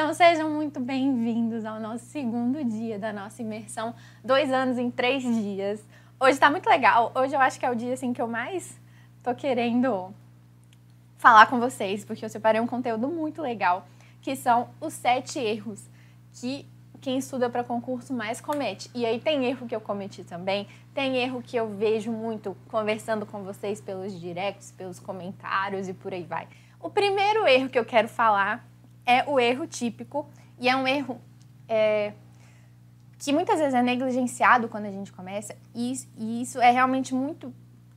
Então 0.00 0.14
sejam 0.14 0.48
muito 0.48 0.80
bem-vindos 0.80 1.62
ao 1.62 1.78
nosso 1.78 2.06
segundo 2.06 2.64
dia 2.64 2.98
da 2.98 3.12
nossa 3.12 3.42
imersão, 3.42 3.94
dois 4.24 4.50
anos 4.50 4.78
em 4.78 4.90
três 4.90 5.22
dias. 5.22 5.86
Hoje 6.18 6.32
está 6.32 6.50
muito 6.50 6.66
legal. 6.66 7.12
Hoje 7.14 7.36
eu 7.36 7.38
acho 7.38 7.60
que 7.60 7.66
é 7.66 7.70
o 7.70 7.74
dia 7.74 7.92
assim 7.92 8.14
que 8.14 8.22
eu 8.22 8.26
mais 8.26 8.80
tô 9.22 9.34
querendo 9.34 10.10
falar 11.18 11.48
com 11.48 11.60
vocês, 11.60 12.02
porque 12.02 12.24
eu 12.24 12.30
separei 12.30 12.62
um 12.62 12.66
conteúdo 12.66 13.08
muito 13.08 13.42
legal, 13.42 13.86
que 14.22 14.34
são 14.34 14.70
os 14.80 14.94
sete 14.94 15.38
erros 15.38 15.86
que 16.32 16.66
quem 17.02 17.18
estuda 17.18 17.50
para 17.50 17.62
concurso 17.62 18.14
mais 18.14 18.40
comete. 18.40 18.90
E 18.94 19.04
aí 19.04 19.20
tem 19.20 19.44
erro 19.44 19.66
que 19.66 19.76
eu 19.76 19.82
cometi 19.82 20.24
também, 20.24 20.66
tem 20.94 21.18
erro 21.18 21.42
que 21.42 21.58
eu 21.58 21.68
vejo 21.68 22.10
muito 22.10 22.56
conversando 22.70 23.26
com 23.26 23.42
vocês 23.42 23.82
pelos 23.82 24.18
directs, 24.18 24.72
pelos 24.72 24.98
comentários 24.98 25.88
e 25.88 25.92
por 25.92 26.14
aí 26.14 26.22
vai. 26.22 26.48
O 26.80 26.88
primeiro 26.88 27.46
erro 27.46 27.68
que 27.68 27.78
eu 27.78 27.84
quero 27.84 28.08
falar 28.08 28.69
é 29.10 29.24
o 29.26 29.40
erro 29.40 29.66
típico, 29.66 30.28
e 30.58 30.68
é 30.68 30.76
um 30.76 30.86
erro 30.86 31.20
é, 31.68 32.12
que 33.18 33.32
muitas 33.32 33.58
vezes 33.58 33.74
é 33.74 33.82
negligenciado 33.82 34.68
quando 34.68 34.86
a 34.86 34.90
gente 34.90 35.12
começa, 35.12 35.56
e, 35.74 35.92
e 36.16 36.42
isso 36.42 36.60
é 36.60 36.70
realmente 36.70 37.14
muito 37.14 37.52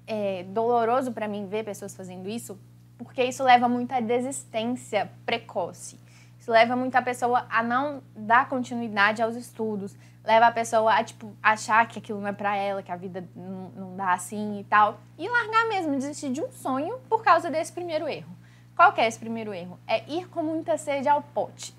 é, 0.07 0.43
doloroso 0.43 1.11
para 1.11 1.27
mim 1.27 1.47
ver 1.47 1.63
pessoas 1.63 1.95
fazendo 1.95 2.27
isso, 2.27 2.59
porque 2.97 3.23
isso 3.23 3.43
leva 3.43 3.67
muito 3.67 3.91
à 3.91 3.99
desistência 3.99 5.11
precoce. 5.25 5.99
Isso 6.39 6.51
leva 6.51 6.75
muito 6.75 6.95
a 6.95 7.01
pessoa 7.01 7.45
a 7.49 7.63
não 7.63 8.03
dar 8.13 8.49
continuidade 8.49 9.21
aos 9.21 9.35
estudos, 9.35 9.95
leva 10.25 10.47
a 10.47 10.51
pessoa 10.51 10.93
a 10.93 11.03
tipo 11.03 11.33
achar 11.41 11.87
que 11.87 11.99
aquilo 11.99 12.19
não 12.19 12.27
é 12.27 12.33
para 12.33 12.55
ela, 12.55 12.83
que 12.83 12.91
a 12.91 12.97
vida 12.97 13.25
não, 13.35 13.69
não, 13.69 13.95
dá 13.95 14.13
assim 14.13 14.59
e 14.59 14.63
tal, 14.65 14.99
e 15.17 15.27
largar 15.27 15.69
mesmo, 15.69 15.95
desistir 15.95 16.31
de 16.31 16.41
um 16.41 16.51
sonho 16.51 16.97
por 17.09 17.23
causa 17.23 17.49
desse 17.49 17.71
primeiro 17.71 18.07
erro. 18.09 18.42
Qual 18.75 18.91
que 18.93 19.01
é 19.01 19.07
esse 19.07 19.19
primeiro 19.19 19.53
erro? 19.53 19.79
É 19.87 20.07
ir 20.09 20.27
com 20.29 20.41
muita 20.41 20.77
sede 20.77 21.07
ao 21.07 21.21
pote. 21.21 21.75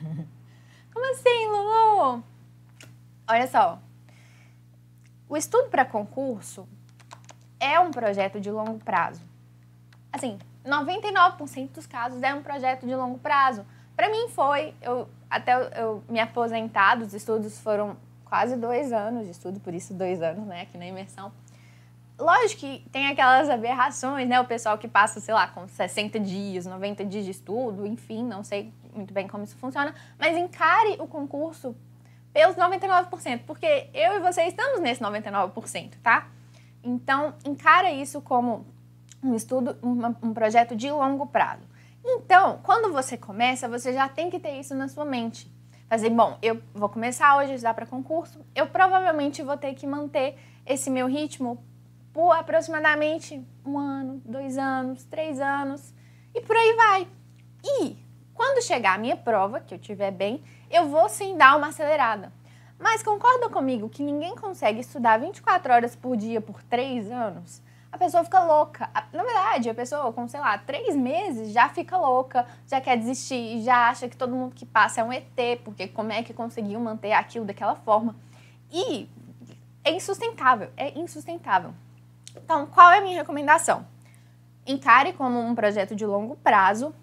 Como 0.92 1.12
assim, 1.12 1.46
Lulu? 1.48 2.22
Olha 3.28 3.46
só. 3.46 3.78
O 5.28 5.36
estudo 5.36 5.68
para 5.68 5.84
concurso 5.84 6.68
é 7.58 7.78
um 7.78 7.90
projeto 7.90 8.40
de 8.40 8.50
longo 8.50 8.78
prazo. 8.78 9.22
Assim, 10.12 10.38
99% 10.64 11.70
dos 11.70 11.86
casos 11.86 12.22
é 12.22 12.34
um 12.34 12.42
projeto 12.42 12.86
de 12.86 12.94
longo 12.94 13.18
prazo. 13.18 13.64
Para 13.94 14.08
mim 14.08 14.28
foi, 14.28 14.74
eu 14.82 15.08
até 15.28 15.54
eu 15.80 16.02
me 16.08 16.18
aposentar 16.18 16.96
dos 16.96 17.14
estudos 17.14 17.60
foram 17.60 17.96
quase 18.24 18.56
dois 18.56 18.92
anos 18.92 19.26
de 19.26 19.32
estudo, 19.32 19.60
por 19.60 19.74
isso 19.74 19.92
dois 19.92 20.22
anos, 20.22 20.46
né, 20.46 20.62
aqui 20.62 20.78
na 20.78 20.86
imersão. 20.86 21.32
Lógico 22.20 22.60
que 22.60 22.84
tem 22.92 23.08
aquelas 23.08 23.48
aberrações, 23.48 24.28
né, 24.28 24.38
o 24.38 24.44
pessoal 24.44 24.76
que 24.76 24.86
passa, 24.86 25.20
sei 25.20 25.32
lá, 25.32 25.48
com 25.48 25.66
60 25.66 26.20
dias, 26.20 26.66
90 26.66 27.04
dias 27.04 27.24
de 27.24 27.30
estudo, 27.30 27.86
enfim, 27.86 28.22
não 28.22 28.44
sei 28.44 28.72
muito 28.94 29.14
bem 29.14 29.26
como 29.26 29.44
isso 29.44 29.56
funciona, 29.56 29.94
mas 30.18 30.36
encare 30.36 30.96
o 30.98 31.06
concurso 31.06 31.74
pelos 32.32 32.56
99%, 32.56 33.40
porque 33.46 33.88
eu 33.94 34.14
e 34.14 34.20
você 34.20 34.42
estamos 34.42 34.80
nesse 34.80 35.02
99%, 35.02 35.94
tá? 36.02 36.28
Então, 36.82 37.34
encara 37.44 37.90
isso 37.90 38.20
como 38.20 38.66
um 39.22 39.34
estudo, 39.34 39.76
um, 39.82 40.28
um 40.28 40.34
projeto 40.34 40.76
de 40.76 40.90
longo 40.90 41.26
prazo. 41.26 41.62
Então, 42.04 42.60
quando 42.62 42.92
você 42.92 43.16
começa, 43.16 43.68
você 43.68 43.92
já 43.92 44.08
tem 44.08 44.30
que 44.30 44.38
ter 44.38 44.58
isso 44.58 44.74
na 44.74 44.88
sua 44.88 45.04
mente. 45.04 45.50
Fazer, 45.88 46.10
bom, 46.10 46.38
eu 46.40 46.60
vou 46.72 46.88
começar 46.88 47.36
hoje 47.36 47.52
a 47.52 47.54
estudar 47.54 47.74
para 47.74 47.84
concurso, 47.84 48.44
eu 48.54 48.66
provavelmente 48.66 49.42
vou 49.42 49.56
ter 49.56 49.74
que 49.74 49.86
manter 49.86 50.38
esse 50.64 50.88
meu 50.88 51.06
ritmo 51.06 51.62
por 52.12 52.32
aproximadamente 52.32 53.44
um 53.64 53.78
ano, 53.78 54.20
dois 54.24 54.58
anos, 54.58 55.04
três 55.04 55.40
anos 55.40 55.94
e 56.34 56.40
por 56.40 56.56
aí 56.56 56.74
vai. 56.74 57.08
E 57.64 57.96
quando 58.34 58.62
chegar 58.62 58.94
a 58.94 58.98
minha 58.98 59.16
prova, 59.16 59.60
que 59.60 59.74
eu 59.74 59.78
tiver 59.78 60.10
bem, 60.10 60.42
eu 60.70 60.88
vou 60.88 61.08
sim 61.08 61.36
dar 61.36 61.56
uma 61.56 61.68
acelerada. 61.68 62.32
Mas 62.78 63.02
concorda 63.02 63.50
comigo 63.50 63.88
que 63.88 64.02
ninguém 64.02 64.34
consegue 64.34 64.80
estudar 64.80 65.18
24 65.18 65.72
horas 65.72 65.94
por 65.94 66.16
dia 66.16 66.40
por 66.40 66.62
três 66.62 67.10
anos? 67.10 67.62
A 67.92 67.98
pessoa 67.98 68.24
fica 68.24 68.42
louca. 68.42 68.88
Na 69.12 69.22
verdade, 69.24 69.68
a 69.68 69.74
pessoa 69.74 70.12
com, 70.12 70.26
sei 70.28 70.40
lá, 70.40 70.56
três 70.56 70.96
meses 70.96 71.52
já 71.52 71.68
fica 71.68 71.96
louca, 71.98 72.46
já 72.66 72.80
quer 72.80 72.96
desistir, 72.96 73.60
já 73.62 73.88
acha 73.88 74.08
que 74.08 74.16
todo 74.16 74.34
mundo 74.34 74.54
que 74.54 74.64
passa 74.64 75.00
é 75.00 75.04
um 75.04 75.12
ET, 75.12 75.60
porque 75.64 75.88
como 75.88 76.12
é 76.12 76.22
que 76.22 76.32
conseguiu 76.32 76.80
manter 76.80 77.12
aquilo 77.12 77.44
daquela 77.44 77.74
forma? 77.74 78.16
E 78.72 79.08
é 79.84 79.92
insustentável, 79.92 80.70
é 80.76 80.98
insustentável. 80.98 81.74
Então, 82.36 82.66
qual 82.66 82.90
é 82.90 82.98
a 82.98 83.00
minha 83.00 83.18
recomendação? 83.18 83.86
Encare 84.66 85.12
como 85.12 85.40
um 85.40 85.54
projeto 85.54 85.94
de 85.94 86.06
longo 86.06 86.36
prazo. 86.36 86.94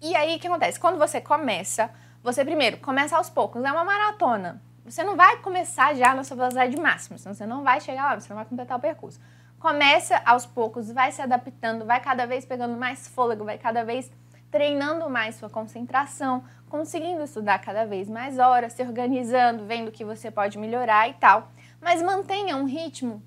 E 0.00 0.14
aí, 0.14 0.36
o 0.36 0.38
que 0.38 0.46
acontece? 0.46 0.78
Quando 0.78 0.98
você 0.98 1.20
começa, 1.20 1.90
você 2.22 2.44
primeiro 2.44 2.78
começa 2.78 3.16
aos 3.16 3.28
poucos, 3.30 3.64
é 3.64 3.72
uma 3.72 3.84
maratona. 3.84 4.62
Você 4.84 5.04
não 5.04 5.16
vai 5.16 5.38
começar 5.38 5.94
já 5.94 6.14
na 6.14 6.24
sua 6.24 6.36
velocidade 6.36 6.76
máxima, 6.80 7.18
senão 7.18 7.34
você 7.34 7.46
não 7.46 7.62
vai 7.62 7.80
chegar 7.80 8.04
lá, 8.04 8.20
você 8.20 8.28
não 8.30 8.36
vai 8.36 8.46
completar 8.46 8.78
o 8.78 8.80
percurso. 8.80 9.20
Começa 9.58 10.22
aos 10.24 10.46
poucos, 10.46 10.90
vai 10.90 11.12
se 11.12 11.20
adaptando, 11.20 11.84
vai 11.84 12.00
cada 12.00 12.26
vez 12.26 12.44
pegando 12.44 12.76
mais 12.76 13.08
fôlego, 13.08 13.44
vai 13.44 13.58
cada 13.58 13.84
vez 13.84 14.10
treinando 14.50 15.10
mais 15.10 15.34
sua 15.34 15.50
concentração, 15.50 16.42
conseguindo 16.70 17.22
estudar 17.22 17.58
cada 17.58 17.84
vez 17.84 18.08
mais 18.08 18.38
horas, 18.38 18.72
se 18.72 18.82
organizando, 18.82 19.66
vendo 19.66 19.88
o 19.88 19.92
que 19.92 20.04
você 20.04 20.30
pode 20.30 20.56
melhorar 20.56 21.08
e 21.08 21.14
tal. 21.14 21.50
Mas 21.80 22.02
mantenha 22.02 22.56
um 22.56 22.64
ritmo 22.64 23.22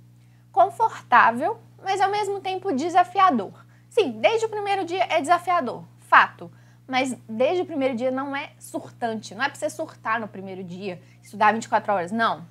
confortável, 0.51 1.59
mas 1.83 2.01
ao 2.01 2.09
mesmo 2.09 2.39
tempo 2.39 2.73
desafiador. 2.73 3.53
Sim, 3.89 4.19
desde 4.19 4.45
o 4.45 4.49
primeiro 4.49 4.85
dia 4.85 5.05
é 5.09 5.19
desafiador, 5.19 5.83
fato 5.99 6.51
mas 6.91 7.17
desde 7.27 7.61
o 7.61 7.65
primeiro 7.65 7.95
dia 7.95 8.11
não 8.11 8.35
é 8.35 8.51
surtante. 8.59 9.33
Não 9.33 9.45
é 9.45 9.47
para 9.47 9.57
você 9.57 9.69
surtar 9.69 10.19
no 10.19 10.27
primeiro 10.27 10.61
dia, 10.61 11.01
estudar 11.23 11.53
24 11.53 11.93
horas. 11.93 12.11
Não. 12.11 12.45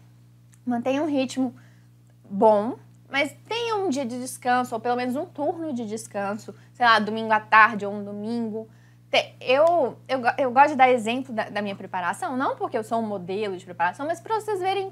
Mantenha 0.64 1.02
um 1.02 1.06
ritmo 1.06 1.54
bom, 2.24 2.78
mas 3.10 3.36
tenha 3.46 3.76
um 3.76 3.90
dia 3.90 4.06
de 4.06 4.18
descanso, 4.18 4.74
ou 4.74 4.80
pelo 4.80 4.96
menos 4.96 5.14
um 5.14 5.26
turno 5.26 5.74
de 5.74 5.84
descanso, 5.84 6.54
sei 6.72 6.86
lá, 6.86 6.98
domingo 6.98 7.30
à 7.30 7.38
tarde 7.38 7.84
ou 7.84 7.92
um 7.92 8.02
domingo. 8.02 8.66
Eu, 9.38 9.98
eu, 10.08 10.22
eu 10.38 10.50
gosto 10.50 10.70
de 10.70 10.76
dar 10.76 10.90
exemplo 10.90 11.34
da, 11.34 11.50
da 11.50 11.60
minha 11.60 11.76
preparação, 11.76 12.34
não 12.34 12.56
porque 12.56 12.78
eu 12.78 12.82
sou 12.82 12.98
um 12.98 13.06
modelo 13.06 13.58
de 13.58 13.64
preparação, 13.66 14.06
mas 14.06 14.22
para 14.22 14.40
vocês 14.40 14.58
verem 14.60 14.90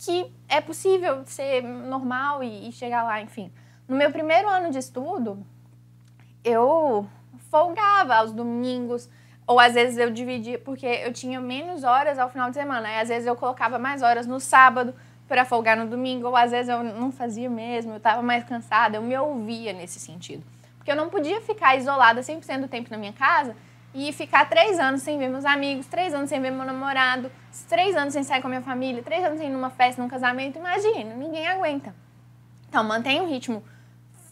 que 0.00 0.32
é 0.48 0.62
possível 0.62 1.22
ser 1.26 1.62
normal 1.62 2.42
e, 2.42 2.68
e 2.68 2.72
chegar 2.72 3.02
lá, 3.02 3.20
enfim. 3.20 3.52
No 3.86 3.94
meu 3.94 4.10
primeiro 4.10 4.48
ano 4.48 4.70
de 4.70 4.78
estudo, 4.78 5.44
eu 6.42 7.06
folgava 7.50 8.14
aos 8.14 8.32
domingos, 8.32 9.10
ou 9.46 9.60
às 9.60 9.74
vezes 9.74 9.98
eu 9.98 10.10
dividia, 10.10 10.58
porque 10.58 10.86
eu 10.86 11.12
tinha 11.12 11.38
menos 11.38 11.84
horas 11.84 12.18
ao 12.18 12.30
final 12.30 12.48
de 12.48 12.56
semana, 12.56 12.90
e 12.90 13.00
às 13.00 13.08
vezes 13.10 13.26
eu 13.26 13.36
colocava 13.36 13.78
mais 13.78 14.00
horas 14.00 14.26
no 14.26 14.40
sábado 14.40 14.94
para 15.28 15.44
folgar 15.44 15.76
no 15.76 15.86
domingo, 15.86 16.28
ou 16.28 16.36
às 16.36 16.50
vezes 16.50 16.70
eu 16.70 16.82
não 16.82 17.12
fazia 17.12 17.50
mesmo, 17.50 17.92
eu 17.92 17.98
estava 17.98 18.22
mais 18.22 18.42
cansada, 18.44 18.96
eu 18.96 19.02
me 19.02 19.16
ouvia 19.18 19.74
nesse 19.74 20.00
sentido. 20.00 20.42
Porque 20.78 20.90
eu 20.90 20.96
não 20.96 21.10
podia 21.10 21.42
ficar 21.42 21.76
isolada 21.76 22.22
100% 22.22 22.62
do 22.62 22.68
tempo 22.68 22.90
na 22.90 22.96
minha 22.96 23.12
casa 23.12 23.54
e 23.94 24.12
ficar 24.12 24.48
três 24.48 24.78
anos 24.78 25.02
sem 25.02 25.18
ver 25.18 25.28
meus 25.28 25.44
amigos, 25.44 25.86
três 25.86 26.14
anos 26.14 26.28
sem 26.28 26.40
ver 26.40 26.50
meu 26.50 26.64
namorado, 26.64 27.30
três 27.68 27.96
anos 27.96 28.12
sem 28.12 28.22
sair 28.22 28.40
com 28.40 28.46
a 28.46 28.50
minha 28.50 28.62
família, 28.62 29.02
três 29.02 29.24
anos 29.24 29.38
sem 29.38 29.48
ir 29.48 29.52
numa 29.52 29.70
festa, 29.70 30.00
num 30.00 30.08
casamento, 30.08 30.58
imagina, 30.58 31.14
ninguém 31.14 31.46
aguenta. 31.48 31.94
Então, 32.68 32.84
mantenha 32.84 33.22
um 33.22 33.28
ritmo 33.28 33.64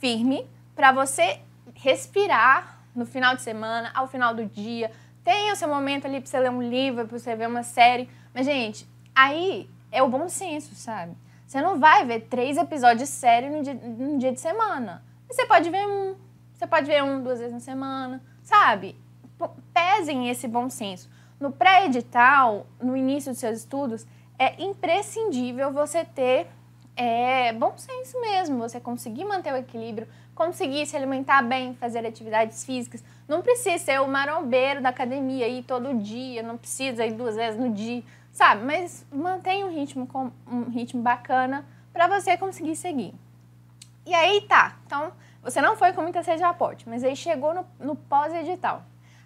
firme 0.00 0.47
para 0.76 0.92
você 0.92 1.41
respirar 1.74 2.78
no 2.94 3.04
final 3.04 3.34
de 3.34 3.42
semana, 3.42 3.91
ao 3.94 4.06
final 4.06 4.34
do 4.34 4.44
dia. 4.44 4.92
Tenha 5.24 5.52
o 5.52 5.56
seu 5.56 5.68
momento 5.68 6.06
ali 6.06 6.20
para 6.20 6.30
você 6.30 6.38
ler 6.38 6.50
um 6.50 6.62
livro, 6.62 7.06
para 7.06 7.18
você 7.18 7.34
ver 7.34 7.48
uma 7.48 7.62
série. 7.64 8.08
Mas, 8.32 8.47
gente, 8.47 8.88
aí 9.14 9.68
é 9.91 10.02
o 10.02 10.08
bom 10.08 10.28
senso, 10.28 10.74
sabe? 10.74 11.16
Você 11.47 11.60
não 11.60 11.78
vai 11.78 12.04
ver 12.04 12.20
três 12.22 12.56
episódios 12.56 13.08
série 13.08 13.48
num 13.48 13.62
dia, 13.62 13.74
num 13.74 14.18
dia 14.18 14.32
de 14.32 14.41
semana. 14.41 15.02
Você 15.28 15.47
pode 15.47 15.68
ver 15.68 15.86
um, 15.86 16.15
você 16.54 16.66
pode 16.66 16.86
ver 16.86 17.03
um, 17.03 17.22
duas 17.22 17.38
vezes 17.38 17.54
na 17.54 17.60
semana, 17.60 18.22
sabe? 18.42 18.97
Pesem 19.72 20.28
esse 20.28 20.48
bom 20.48 20.68
senso. 20.68 21.08
No 21.38 21.52
pré-edital, 21.52 22.66
no 22.80 22.96
início 22.96 23.32
dos 23.32 23.40
seus 23.40 23.58
estudos, 23.58 24.06
é 24.38 24.62
imprescindível 24.62 25.72
você 25.72 26.04
ter 26.04 26.48
é, 26.96 27.52
bom 27.52 27.74
senso 27.76 28.20
mesmo, 28.20 28.58
você 28.58 28.80
conseguir 28.80 29.24
manter 29.24 29.52
o 29.52 29.56
equilíbrio, 29.56 30.08
conseguir 30.34 30.84
se 30.84 30.96
alimentar 30.96 31.42
bem, 31.42 31.74
fazer 31.74 32.04
atividades 32.04 32.64
físicas. 32.64 33.04
Não 33.28 33.40
precisa 33.40 33.78
ser 33.78 34.00
o 34.00 34.08
marombeiro 34.08 34.82
da 34.82 34.88
academia 34.88 35.46
ir 35.46 35.62
todo 35.62 35.94
dia, 35.94 36.42
não 36.42 36.56
precisa 36.56 37.06
ir 37.06 37.12
duas 37.12 37.36
vezes 37.36 37.58
no 37.58 37.70
dia, 37.70 38.02
sabe? 38.32 38.64
Mas 38.64 39.06
mantenha 39.12 39.64
um 39.64 39.72
ritmo, 39.72 40.08
um 40.46 40.64
ritmo 40.64 41.00
bacana 41.00 41.64
para 41.92 42.08
você 42.08 42.36
conseguir 42.36 42.74
seguir. 42.74 43.14
E 44.04 44.12
aí 44.14 44.40
tá, 44.42 44.76
então 44.86 45.12
você 45.42 45.60
não 45.60 45.76
foi 45.76 45.92
com 45.92 46.02
muita 46.02 46.22
sede 46.22 46.38
de 46.38 46.44
aporte, 46.44 46.88
mas 46.88 47.04
aí 47.04 47.14
chegou 47.14 47.54
no, 47.54 47.66
no 47.78 47.94
pós-edital. 47.94 48.82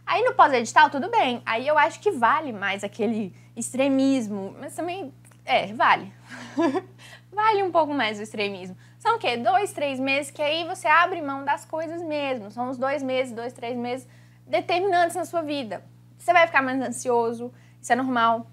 Aí 0.06 0.22
no 0.24 0.34
pós-edital, 0.34 0.90
tudo 0.90 1.10
bem. 1.10 1.42
Aí 1.46 1.66
eu 1.66 1.78
acho 1.78 2.00
que 2.00 2.10
vale 2.10 2.52
mais 2.52 2.84
aquele 2.84 3.34
extremismo, 3.56 4.54
mas 4.58 4.74
também, 4.74 5.12
é, 5.44 5.72
vale. 5.72 6.12
vale 7.32 7.62
um 7.62 7.70
pouco 7.70 7.94
mais 7.94 8.18
o 8.18 8.22
extremismo. 8.22 8.76
São 8.98 9.16
o 9.16 9.18
quê? 9.18 9.36
Dois, 9.36 9.72
três 9.72 9.98
meses 9.98 10.30
que 10.30 10.42
aí 10.42 10.64
você 10.64 10.86
abre 10.86 11.20
mão 11.20 11.44
das 11.44 11.64
coisas 11.64 12.02
mesmo. 12.02 12.50
São 12.50 12.70
os 12.70 12.78
dois 12.78 13.02
meses, 13.02 13.32
dois, 13.32 13.52
três 13.52 13.76
meses 13.76 14.06
determinantes 14.46 15.16
na 15.16 15.24
sua 15.24 15.42
vida. 15.42 15.84
você 16.18 16.32
vai 16.32 16.46
ficar 16.46 16.62
mais 16.62 16.80
ansioso, 16.80 17.52
isso 17.80 17.92
é 17.92 17.96
normal. 17.96 18.46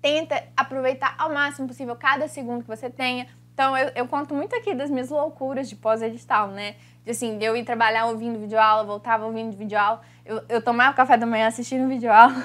Tenta 0.00 0.42
aproveitar 0.56 1.14
ao 1.16 1.32
máximo 1.32 1.68
possível 1.68 1.94
cada 1.94 2.26
segundo 2.26 2.62
que 2.62 2.68
você 2.68 2.90
tenha. 2.90 3.28
Então, 3.52 3.76
eu, 3.76 3.90
eu 3.94 4.08
conto 4.08 4.34
muito 4.34 4.54
aqui 4.56 4.74
das 4.74 4.90
minhas 4.90 5.10
loucuras 5.10 5.68
de 5.68 5.76
pós-edital, 5.76 6.48
né? 6.48 6.76
De 7.04 7.10
assim, 7.10 7.38
eu 7.42 7.56
ir 7.56 7.64
trabalhar 7.64 8.06
ouvindo 8.06 8.38
videoaula, 8.38 8.84
voltava 8.84 9.26
ouvindo 9.26 9.56
videoaula. 9.56 10.00
Eu, 10.24 10.42
eu 10.48 10.62
tomava 10.62 10.94
café 10.94 11.16
da 11.16 11.26
manhã 11.26 11.48
assistindo 11.48 11.86
videoaula. 11.88 12.42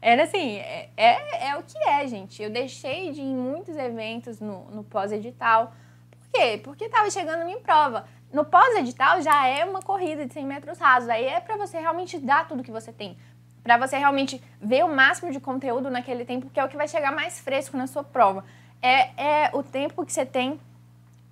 Era 0.00 0.24
assim, 0.24 0.58
é, 0.58 0.90
é, 0.96 1.48
é, 1.48 1.56
o 1.56 1.62
que 1.62 1.78
é, 1.78 2.06
gente. 2.06 2.42
Eu 2.42 2.50
deixei 2.50 3.10
de 3.10 3.20
ir 3.20 3.24
em 3.24 3.36
muitos 3.36 3.76
eventos 3.76 4.38
no, 4.38 4.70
no 4.70 4.84
pós-edital. 4.84 5.72
Por 6.10 6.30
quê? 6.32 6.60
Porque 6.62 6.84
estava 6.84 7.10
chegando 7.10 7.40
a 7.40 7.44
minha 7.44 7.58
prova. 7.58 8.06
No 8.32 8.44
pós-edital 8.44 9.22
já 9.22 9.46
é 9.46 9.64
uma 9.64 9.80
corrida 9.80 10.26
de 10.26 10.34
100 10.34 10.44
metros 10.44 10.78
rasos. 10.78 11.08
Aí 11.08 11.24
é 11.24 11.40
para 11.40 11.56
você 11.56 11.78
realmente 11.78 12.18
dar 12.18 12.46
tudo 12.46 12.62
que 12.62 12.70
você 12.70 12.92
tem. 12.92 13.16
Para 13.64 13.78
você 13.78 13.96
realmente 13.96 14.40
ver 14.60 14.84
o 14.84 14.94
máximo 14.94 15.32
de 15.32 15.40
conteúdo 15.40 15.90
naquele 15.90 16.24
tempo, 16.24 16.50
que 16.50 16.60
é 16.60 16.64
o 16.64 16.68
que 16.68 16.76
vai 16.76 16.86
chegar 16.86 17.12
mais 17.12 17.40
fresco 17.40 17.76
na 17.76 17.86
sua 17.86 18.04
prova. 18.04 18.44
É, 18.82 19.44
é 19.46 19.50
o 19.52 19.62
tempo 19.62 20.04
que 20.04 20.12
você 20.12 20.24
tem 20.24 20.60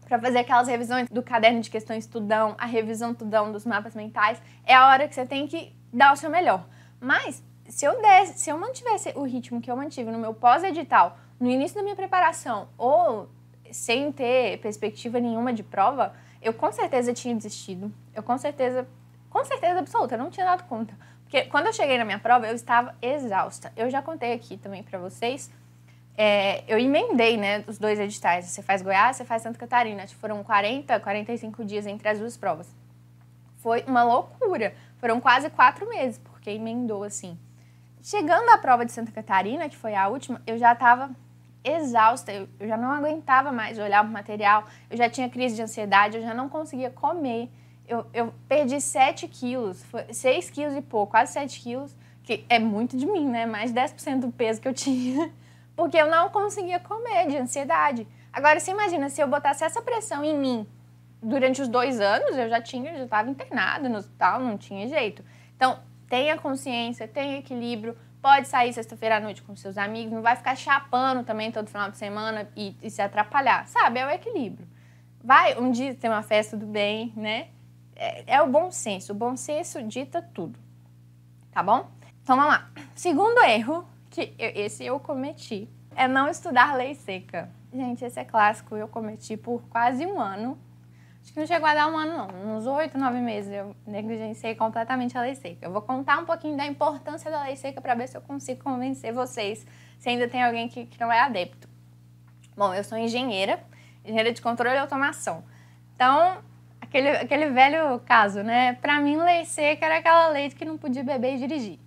para 0.07 0.19
fazer 0.19 0.39
aquelas 0.39 0.69
revisões 0.69 1.09
do 1.09 1.23
caderno 1.23 1.61
de 1.61 1.71
questões 1.71 2.07
tudão, 2.07 2.55
a 2.59 2.67
revisão 2.67 3.15
tudão 3.15 3.53
dos 3.53 3.65
mapas 3.65 3.95
mentais. 3.95 4.41
É 4.65 4.75
a 4.75 4.89
hora 4.89 5.09
que 5.09 5.15
você 5.15 5.25
tem 5.25 5.47
que 5.47 5.75
dar 5.93 6.13
o 6.13 6.17
seu 6.17 6.31
melhor. 6.31 6.67
Mas 7.01 7.43
se 7.69 7.85
eu 7.85 8.01
desse, 8.01 8.39
se 8.39 8.51
eu 8.51 8.59
mantivesse 8.59 9.13
o 9.15 9.23
ritmo 9.23 9.61
que 9.61 9.71
eu 9.71 9.77
mantive 9.77 10.11
no 10.11 10.19
meu 10.19 10.35
pós-edital, 10.35 11.19
no 11.41 11.51
início 11.51 11.77
da 11.77 11.83
minha 11.83 11.97
preparação, 11.97 12.69
ou 12.77 13.29
sem 13.71 14.13
ter 14.13 14.59
perspectiva 14.59 15.19
nenhuma 15.19 15.53
de 15.53 15.63
prova, 15.63 16.15
eu 16.41 16.53
com 16.53 16.71
certeza 16.71 17.13
tinha 17.13 17.35
desistido. 17.35 17.93
Eu 18.15 18.23
com 18.23 18.37
certeza, 18.39 18.87
com 19.31 19.45
certeza 19.45 19.81
absoluta, 19.81 20.17
não 20.17 20.31
tinha 20.31 20.47
dado 20.47 20.65
conta. 20.65 20.95
Porque 21.25 21.43
quando 21.47 21.67
eu 21.67 21.73
cheguei 21.73 21.99
na 21.99 22.05
minha 22.05 22.19
prova, 22.19 22.47
eu 22.47 22.55
estava 22.55 22.95
exausta. 23.03 23.73
Eu 23.77 23.91
já 23.91 24.01
contei 24.01 24.33
aqui 24.33 24.57
também 24.57 24.83
para 24.83 24.99
vocês. 24.99 25.51
É, 26.17 26.63
eu 26.69 26.79
emendei, 26.79 27.37
né, 27.37 27.65
os 27.67 27.79
dois 27.79 27.99
editais. 27.99 28.47
Você 28.47 28.63
faz 28.63 28.83
Goiás, 28.83 29.17
você 29.17 29.25
faz 29.25 29.43
Santa 29.43 29.59
Catarina. 29.59 30.07
Foram 30.21 30.43
40, 30.45 30.99
45 31.01 31.65
dias 31.65 31.87
entre 31.87 32.09
as 32.09 32.19
duas 32.19 32.37
provas. 32.37 32.69
Foi 33.57 33.83
uma 33.87 34.05
loucura. 34.05 34.75
Foram 34.99 35.21
quase 35.21 35.51
quatro 35.51 35.89
meses, 35.89 36.19
porque 36.19 36.51
emendou 36.51 37.03
assim. 37.03 37.39
Chegando 38.03 38.49
à 38.51 38.59
prova 38.59 38.85
de 38.85 38.93
Santa 38.93 39.11
Catarina, 39.11 39.69
que 39.69 39.77
foi 39.77 39.95
a 39.95 40.09
última, 40.09 40.41
eu 40.47 40.59
já 40.59 40.73
estava 40.73 41.11
exausta, 41.65 42.31
eu, 42.31 42.47
já 42.61 42.77
não 42.77 42.93
aguentava 42.93 43.51
mais 43.51 43.79
olhar 43.79 44.05
o 44.05 44.09
material, 44.09 44.67
eu 44.91 44.97
já 44.97 45.09
tinha 45.09 45.29
crise 45.31 45.57
de 45.57 45.63
ansiedade, 45.63 46.19
eu 46.19 46.23
já 46.23 46.35
não 46.35 46.49
conseguia 46.49 46.91
comer. 46.91 47.51
Eu, 47.89 48.07
eu 48.13 48.35
perdi 48.47 48.81
7 48.81 49.27
quilos, 49.29 49.83
6 50.13 50.51
quilos 50.51 50.77
e 50.77 50.83
pouco, 50.83 51.13
quase 51.13 51.33
7 51.33 51.61
quilos, 51.61 51.97
que 52.23 52.45
é 52.49 52.59
muito 52.59 52.97
de 52.97 53.07
mim, 53.07 53.27
né? 53.27 53.47
Mais 53.47 53.73
10% 53.73 54.21
do 54.21 54.31
peso 54.31 54.61
que 54.61 54.69
eu 54.69 54.75
tinha, 54.75 55.33
porque 55.77 55.97
eu 55.97 56.11
não 56.11 56.31
conseguia 56.31 56.79
comer 56.79 57.27
de 57.27 57.37
ansiedade. 57.37 58.07
Agora, 58.33 58.59
você 58.59 58.71
imagina, 58.71 59.09
se 59.09 59.21
eu 59.21 59.29
botasse 59.29 59.65
essa 59.65 59.83
pressão 59.83 60.25
em 60.25 60.37
mim 60.37 60.67
durante 61.23 61.63
os 61.63 61.69
dois 61.69 62.01
anos, 62.01 62.37
eu 62.37 62.49
já 62.49 62.61
tinha, 62.61 62.95
já 62.97 63.05
estava 63.05 63.31
internada 63.31 63.89
no 63.89 63.97
hospital, 63.97 64.41
não 64.41 64.59
tinha 64.59 64.87
jeito. 64.89 65.25
Então, 65.57 65.79
tenha 66.09 66.37
consciência, 66.37 67.09
tenha 67.09 67.39
equilíbrio, 67.39 67.97
pode 68.21 68.49
sair 68.49 68.73
sexta-feira 68.73 69.17
à 69.17 69.21
noite 69.21 69.43
com 69.43 69.55
seus 69.57 69.77
amigos, 69.77 70.13
não 70.13 70.23
vai 70.23 70.37
ficar 70.37 70.57
chapando 70.57 71.25
também 71.25 71.51
todo 71.51 71.69
final 71.69 71.91
de 71.91 71.97
semana 71.97 72.49
e, 72.57 72.77
e, 72.83 72.91
se 72.91 73.03
atrapalhar, 73.03 73.67
sabe? 73.67 74.01
É 74.01 74.07
o 74.07 74.11
equilíbrio. 74.11 74.67
Vai 75.23 75.59
um 75.59 75.71
dia 75.71 75.95
ter 75.95 76.09
uma 76.09 76.23
festa 76.23 76.57
do 76.57 76.67
bem, 76.67 77.13
né? 77.17 77.49
É, 77.97 78.35
é 78.37 78.43
o 78.43 78.47
bom 78.47 78.71
senso. 78.71 79.13
O 79.13 79.15
bom 79.15 79.37
senso 79.37 79.83
dita 79.83 80.23
tudo, 80.23 80.59
tá 81.51 81.63
bom? 81.63 81.89
Então 82.23 82.37
vamos 82.37 82.53
lá. 82.53 82.71
Segundo 82.95 83.43
erro, 83.43 83.87
que 84.15 84.35
eu, 84.39 84.51
esse 84.55 84.85
eu 84.85 84.99
cometi, 85.01 85.69
é 85.97 86.07
não 86.07 86.29
estudar 86.29 86.77
lei 86.77 86.95
seca. 86.95 87.51
Gente, 87.73 88.05
esse 88.05 88.19
é 88.19 88.25
clássico, 88.25 88.77
eu 88.77 88.87
cometi 88.87 89.37
por 89.37 89.63
quase 89.69 90.07
um 90.07 90.21
ano 90.21 90.59
Acho 91.25 91.33
que 91.33 91.41
não 91.41 91.47
chegou 91.47 91.67
a 91.67 91.75
dar 91.75 91.87
um 91.87 91.97
ano, 91.97 92.19
não. 92.19 92.57
Uns 92.57 92.67
oito, 92.67 92.99
nove 92.99 93.19
meses 93.19 93.51
eu 93.51 93.75
negligenciei 93.87 94.55
completamente 94.55 95.17
a 95.17 95.23
lei 95.23 95.35
seca. 95.35 95.65
Eu 95.65 95.73
vou 95.73 95.81
contar 95.81 96.19
um 96.19 96.27
pouquinho 96.27 96.55
da 96.55 96.67
importância 96.67 97.31
da 97.31 97.45
lei 97.45 97.57
seca 97.57 97.81
para 97.81 97.95
ver 97.95 98.09
se 98.09 98.17
eu 98.17 98.21
consigo 98.21 98.63
convencer 98.63 99.11
vocês, 99.11 99.67
se 99.99 100.11
ainda 100.11 100.29
tem 100.29 100.43
alguém 100.43 100.69
que, 100.69 100.85
que 100.85 101.01
não 101.01 101.11
é 101.11 101.21
adepto. 101.21 101.67
Bom, 102.55 102.75
eu 102.75 102.85
sou 102.85 102.99
engenheira, 102.99 103.59
engenheira 104.05 104.33
de 104.33 104.43
controle 104.43 104.77
e 104.77 104.79
automação. 104.79 105.43
Então, 105.95 106.43
aquele, 106.79 107.09
aquele 107.09 107.49
velho 107.49 107.99
caso, 108.01 108.43
né? 108.43 108.75
Para 108.75 109.01
mim, 109.01 109.17
lei 109.17 109.47
seca 109.47 109.87
era 109.87 109.99
aquela 110.01 110.29
lei 110.29 110.51
que 110.51 110.65
não 110.67 110.77
podia 110.77 111.03
beber 111.03 111.37
e 111.37 111.39
dirigir. 111.39 111.79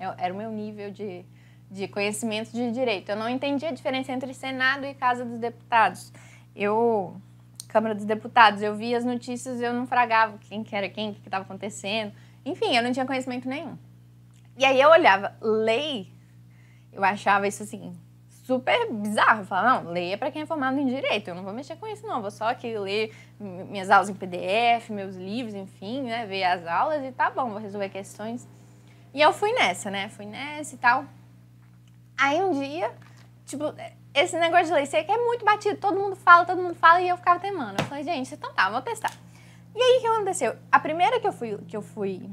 Eu, 0.00 0.14
era 0.16 0.32
o 0.32 0.36
meu 0.36 0.50
nível 0.50 0.90
de, 0.90 1.26
de 1.70 1.86
conhecimento 1.88 2.50
de 2.52 2.70
direito. 2.70 3.10
Eu 3.10 3.16
não 3.16 3.28
entendia 3.28 3.68
a 3.68 3.72
diferença 3.72 4.12
entre 4.12 4.32
Senado 4.32 4.86
e 4.86 4.94
Casa 4.94 5.24
dos 5.24 5.38
Deputados. 5.38 6.12
Eu 6.54 7.20
Câmara 7.68 7.94
dos 7.94 8.04
Deputados. 8.04 8.62
Eu 8.62 8.74
via 8.74 8.96
as 8.96 9.04
notícias, 9.04 9.60
eu 9.60 9.72
não 9.72 9.86
fragava 9.86 10.38
quem 10.38 10.64
que 10.64 10.74
era 10.74 10.88
quem, 10.88 11.10
o 11.10 11.14
que 11.14 11.28
estava 11.28 11.44
acontecendo. 11.44 12.12
Enfim, 12.44 12.74
eu 12.74 12.82
não 12.82 12.90
tinha 12.92 13.06
conhecimento 13.06 13.48
nenhum. 13.48 13.76
E 14.56 14.64
aí 14.64 14.80
eu 14.80 14.88
olhava, 14.90 15.36
lei, 15.40 16.10
eu 16.92 17.04
achava 17.04 17.46
isso 17.46 17.62
assim, 17.62 17.92
super 18.28 18.90
bizarro. 18.90 19.42
Eu 19.42 19.46
falava, 19.46 19.84
não, 19.84 19.92
lei 19.92 20.14
é 20.14 20.16
para 20.16 20.30
quem 20.30 20.42
é 20.42 20.46
formado 20.46 20.80
em 20.80 20.86
direito, 20.86 21.28
eu 21.28 21.34
não 21.34 21.44
vou 21.44 21.52
mexer 21.52 21.76
com 21.76 21.86
isso, 21.86 22.06
não. 22.06 22.20
Vou 22.20 22.30
só 22.30 22.48
aqui 22.48 22.76
ler 22.76 23.14
minhas 23.38 23.90
aulas 23.90 24.08
em 24.08 24.14
PDF, 24.14 24.88
meus 24.90 25.14
livros, 25.14 25.54
enfim, 25.54 26.02
né? 26.02 26.26
Ver 26.26 26.44
as 26.44 26.66
aulas 26.66 27.04
e 27.04 27.12
tá 27.12 27.30
bom, 27.30 27.50
vou 27.50 27.58
resolver 27.58 27.90
questões. 27.90 28.48
E 29.12 29.20
eu 29.20 29.32
fui 29.32 29.52
nessa, 29.52 29.90
né? 29.90 30.08
Fui 30.08 30.26
nessa 30.26 30.74
e 30.74 30.78
tal. 30.78 31.04
Aí 32.18 32.42
um 32.42 32.52
dia, 32.52 32.92
tipo, 33.46 33.64
esse 34.12 34.38
negócio 34.38 34.66
de 34.66 34.72
lei 34.72 34.86
seca 34.86 35.12
é 35.12 35.16
muito 35.18 35.44
batido, 35.44 35.78
todo 35.78 35.98
mundo 35.98 36.16
fala, 36.16 36.44
todo 36.44 36.60
mundo 36.60 36.74
fala, 36.74 37.00
e 37.00 37.08
eu 37.08 37.16
ficava 37.16 37.38
temando. 37.38 37.80
Eu 37.80 37.86
falei, 37.86 38.02
gente, 38.02 38.34
então 38.34 38.52
tá, 38.52 38.68
vou 38.68 38.82
testar. 38.82 39.12
E 39.74 39.80
aí, 39.80 39.98
o 39.98 40.00
que 40.00 40.06
aconteceu? 40.08 40.56
A 40.72 40.80
primeira 40.80 41.20
que 41.20 41.28
eu 41.28 41.32
fui, 41.32 41.56
que 41.68 41.76
eu 41.76 41.82
fui, 41.82 42.28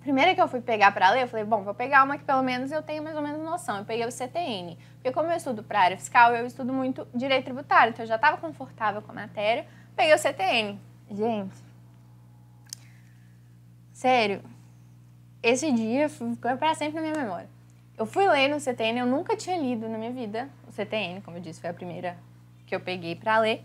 primeira 0.00 0.34
que 0.34 0.40
eu 0.40 0.48
fui 0.48 0.60
pegar 0.60 0.92
para 0.92 1.10
ler, 1.10 1.22
eu 1.22 1.28
falei, 1.28 1.44
bom, 1.44 1.62
vou 1.62 1.74
pegar 1.74 2.02
uma 2.02 2.16
que 2.16 2.24
pelo 2.24 2.42
menos 2.42 2.72
eu 2.72 2.82
tenha 2.82 3.00
mais 3.02 3.14
ou 3.14 3.22
menos 3.22 3.42
noção. 3.42 3.78
Eu 3.78 3.84
peguei 3.84 4.06
o 4.06 4.10
CTN, 4.10 4.76
porque 4.94 5.12
como 5.12 5.30
eu 5.30 5.36
estudo 5.36 5.62
para 5.62 5.80
área 5.80 5.96
fiscal, 5.96 6.34
eu 6.34 6.46
estudo 6.46 6.72
muito 6.72 7.06
direito 7.14 7.44
tributário, 7.44 7.90
então 7.90 8.02
eu 8.02 8.08
já 8.08 8.16
estava 8.16 8.36
confortável 8.38 9.02
com 9.02 9.12
a 9.12 9.14
matéria, 9.14 9.66
peguei 9.94 10.14
o 10.14 10.18
CTN. 10.18 10.80
Gente, 11.10 11.54
sério, 13.92 14.42
esse 15.42 15.70
dia 15.70 16.08
ficou 16.08 16.56
para 16.56 16.74
sempre 16.74 16.94
na 16.94 17.02
minha 17.02 17.24
memória. 17.24 17.48
Eu 18.00 18.06
fui 18.06 18.26
ler 18.26 18.48
no 18.48 18.58
CTN, 18.58 19.00
eu 19.00 19.04
nunca 19.04 19.36
tinha 19.36 19.58
lido 19.58 19.86
na 19.86 19.98
minha 19.98 20.10
vida 20.10 20.48
o 20.66 20.72
CTN, 20.72 21.20
como 21.20 21.36
eu 21.36 21.40
disse, 21.42 21.60
foi 21.60 21.68
a 21.68 21.74
primeira 21.74 22.16
que 22.64 22.74
eu 22.74 22.80
peguei 22.80 23.14
para 23.14 23.38
ler. 23.40 23.62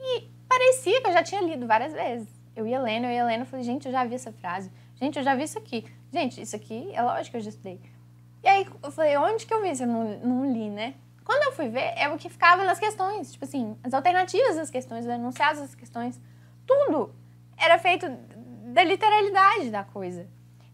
E 0.00 0.28
parecia 0.48 1.00
que 1.00 1.06
eu 1.06 1.12
já 1.12 1.22
tinha 1.22 1.40
lido 1.40 1.68
várias 1.68 1.92
vezes. 1.92 2.26
Eu 2.56 2.66
ia 2.66 2.80
lendo, 2.80 3.04
eu 3.04 3.12
ia 3.12 3.24
lendo, 3.24 3.42
eu 3.42 3.46
falei, 3.46 3.64
gente, 3.64 3.86
eu 3.86 3.92
já 3.92 4.04
vi 4.04 4.16
essa 4.16 4.32
frase. 4.32 4.72
Gente, 4.96 5.16
eu 5.16 5.22
já 5.22 5.36
vi 5.36 5.44
isso 5.44 5.56
aqui. 5.56 5.86
Gente, 6.12 6.42
isso 6.42 6.56
aqui 6.56 6.90
é 6.92 7.00
lógico 7.00 7.30
que 7.30 7.36
eu 7.36 7.40
já 7.42 7.50
estudei. 7.50 7.80
E 8.42 8.48
aí 8.48 8.66
eu 8.82 8.90
falei, 8.90 9.16
onde 9.18 9.46
que 9.46 9.54
eu 9.54 9.62
vi 9.62 9.70
isso? 9.70 9.84
Eu 9.84 9.86
não, 9.86 10.18
não 10.18 10.52
li, 10.52 10.68
né? 10.68 10.94
Quando 11.24 11.44
eu 11.44 11.52
fui 11.52 11.68
ver, 11.68 11.94
é 11.96 12.08
o 12.08 12.18
que 12.18 12.28
ficava 12.28 12.64
nas 12.64 12.80
questões. 12.80 13.30
Tipo 13.30 13.44
assim, 13.44 13.78
as 13.84 13.94
alternativas 13.94 14.56
das 14.56 14.68
questões, 14.68 15.04
os 15.04 15.12
enunciados 15.12 15.60
das 15.60 15.76
questões. 15.76 16.20
Tudo 16.66 17.14
era 17.56 17.78
feito 17.78 18.10
da 18.72 18.82
literalidade 18.82 19.70
da 19.70 19.84
coisa. 19.84 20.26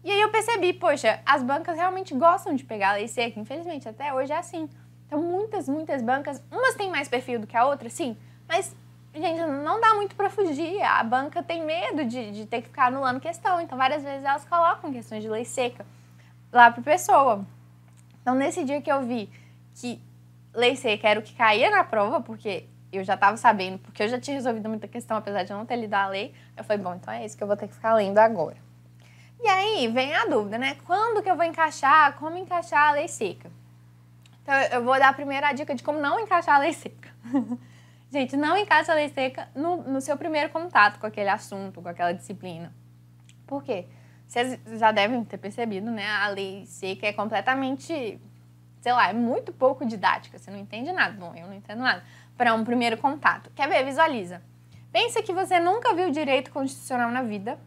E 0.03 0.09
aí 0.09 0.19
eu 0.19 0.29
percebi, 0.29 0.73
poxa, 0.73 1.19
as 1.25 1.43
bancas 1.43 1.75
realmente 1.75 2.13
gostam 2.15 2.55
de 2.55 2.63
pegar 2.63 2.91
a 2.91 2.93
lei 2.93 3.07
seca, 3.07 3.39
infelizmente, 3.39 3.87
até 3.87 4.11
hoje 4.13 4.31
é 4.31 4.37
assim. 4.37 4.67
Então, 5.05 5.21
muitas, 5.21 5.69
muitas 5.69 6.01
bancas, 6.01 6.41
umas 6.49 6.73
têm 6.75 6.89
mais 6.89 7.07
perfil 7.07 7.39
do 7.39 7.45
que 7.45 7.55
a 7.55 7.65
outra, 7.65 7.89
sim, 7.89 8.17
mas, 8.47 8.75
gente, 9.13 9.39
não 9.39 9.79
dá 9.79 9.93
muito 9.93 10.15
para 10.15 10.29
fugir. 10.29 10.81
A 10.81 11.03
banca 11.03 11.43
tem 11.43 11.63
medo 11.63 12.03
de, 12.05 12.31
de 12.31 12.45
ter 12.45 12.61
que 12.61 12.69
ficar 12.69 12.87
anulando 12.87 13.19
questão, 13.19 13.61
então 13.61 13.77
várias 13.77 14.03
vezes 14.03 14.23
elas 14.23 14.45
colocam 14.45 14.91
questões 14.91 15.21
de 15.21 15.29
lei 15.29 15.45
seca 15.45 15.85
lá 16.51 16.71
para 16.71 16.81
pessoa. 16.81 17.45
Então, 18.21 18.33
nesse 18.33 18.63
dia 18.63 18.81
que 18.81 18.91
eu 18.91 19.03
vi 19.03 19.29
que 19.75 20.01
lei 20.53 20.75
seca 20.75 21.09
era 21.09 21.19
o 21.19 21.23
que 21.23 21.35
caía 21.35 21.69
na 21.69 21.83
prova, 21.83 22.21
porque 22.21 22.65
eu 22.91 23.03
já 23.03 23.13
estava 23.13 23.37
sabendo, 23.37 23.77
porque 23.79 24.01
eu 24.01 24.07
já 24.07 24.19
tinha 24.19 24.35
resolvido 24.35 24.67
muita 24.67 24.87
questão, 24.87 25.15
apesar 25.15 25.43
de 25.43 25.51
eu 25.51 25.57
não 25.57 25.65
ter 25.65 25.75
lido 25.75 25.93
a 25.93 26.07
lei, 26.07 26.33
eu 26.57 26.63
falei, 26.63 26.81
bom, 26.81 26.95
então 26.95 27.13
é 27.13 27.23
isso 27.23 27.37
que 27.37 27.43
eu 27.43 27.47
vou 27.47 27.55
ter 27.55 27.67
que 27.67 27.73
ficar 27.73 27.93
lendo 27.93 28.17
agora. 28.17 28.57
E 29.43 29.47
aí 29.47 29.87
vem 29.87 30.13
a 30.15 30.25
dúvida, 30.25 30.57
né? 30.57 30.77
Quando 30.85 31.23
que 31.23 31.29
eu 31.29 31.35
vou 31.35 31.45
encaixar? 31.45 32.13
Como 32.19 32.37
encaixar 32.37 32.89
a 32.89 32.91
lei 32.91 33.07
seca? 33.07 33.51
Então, 34.43 34.55
eu 34.71 34.83
vou 34.83 34.97
dar 34.99 35.09
a 35.09 35.13
primeira 35.13 35.51
dica 35.51 35.73
de 35.73 35.81
como 35.81 35.99
não 35.99 36.19
encaixar 36.19 36.55
a 36.55 36.59
lei 36.59 36.73
seca. 36.73 37.09
Gente, 38.11 38.35
não 38.35 38.57
encaixa 38.57 38.91
a 38.91 38.95
lei 38.95 39.09
seca 39.09 39.47
no, 39.55 39.77
no 39.77 40.01
seu 40.01 40.17
primeiro 40.17 40.49
contato 40.49 40.99
com 40.99 41.07
aquele 41.07 41.29
assunto, 41.29 41.81
com 41.81 41.87
aquela 41.87 42.11
disciplina. 42.11 42.73
Por 43.47 43.63
quê? 43.63 43.87
Vocês 44.27 44.59
já 44.77 44.91
devem 44.91 45.23
ter 45.23 45.37
percebido, 45.37 45.89
né? 45.89 46.07
A 46.07 46.27
lei 46.27 46.65
seca 46.65 47.07
é 47.07 47.13
completamente, 47.13 48.19
sei 48.81 48.93
lá, 48.93 49.09
é 49.09 49.13
muito 49.13 49.51
pouco 49.51 49.85
didática. 49.85 50.37
Você 50.37 50.51
não 50.51 50.59
entende 50.59 50.91
nada. 50.91 51.13
Bom, 51.17 51.33
eu 51.35 51.47
não 51.47 51.53
entendo 51.53 51.79
nada. 51.79 52.03
Para 52.37 52.53
um 52.53 52.63
primeiro 52.63 52.97
contato. 52.97 53.49
Quer 53.55 53.67
ver? 53.67 53.83
Visualiza. 53.85 54.41
Pensa 54.91 55.23
que 55.23 55.33
você 55.33 55.59
nunca 55.59 55.95
viu 55.95 56.11
direito 56.11 56.51
constitucional 56.51 57.09
na 57.11 57.23
vida 57.23 57.57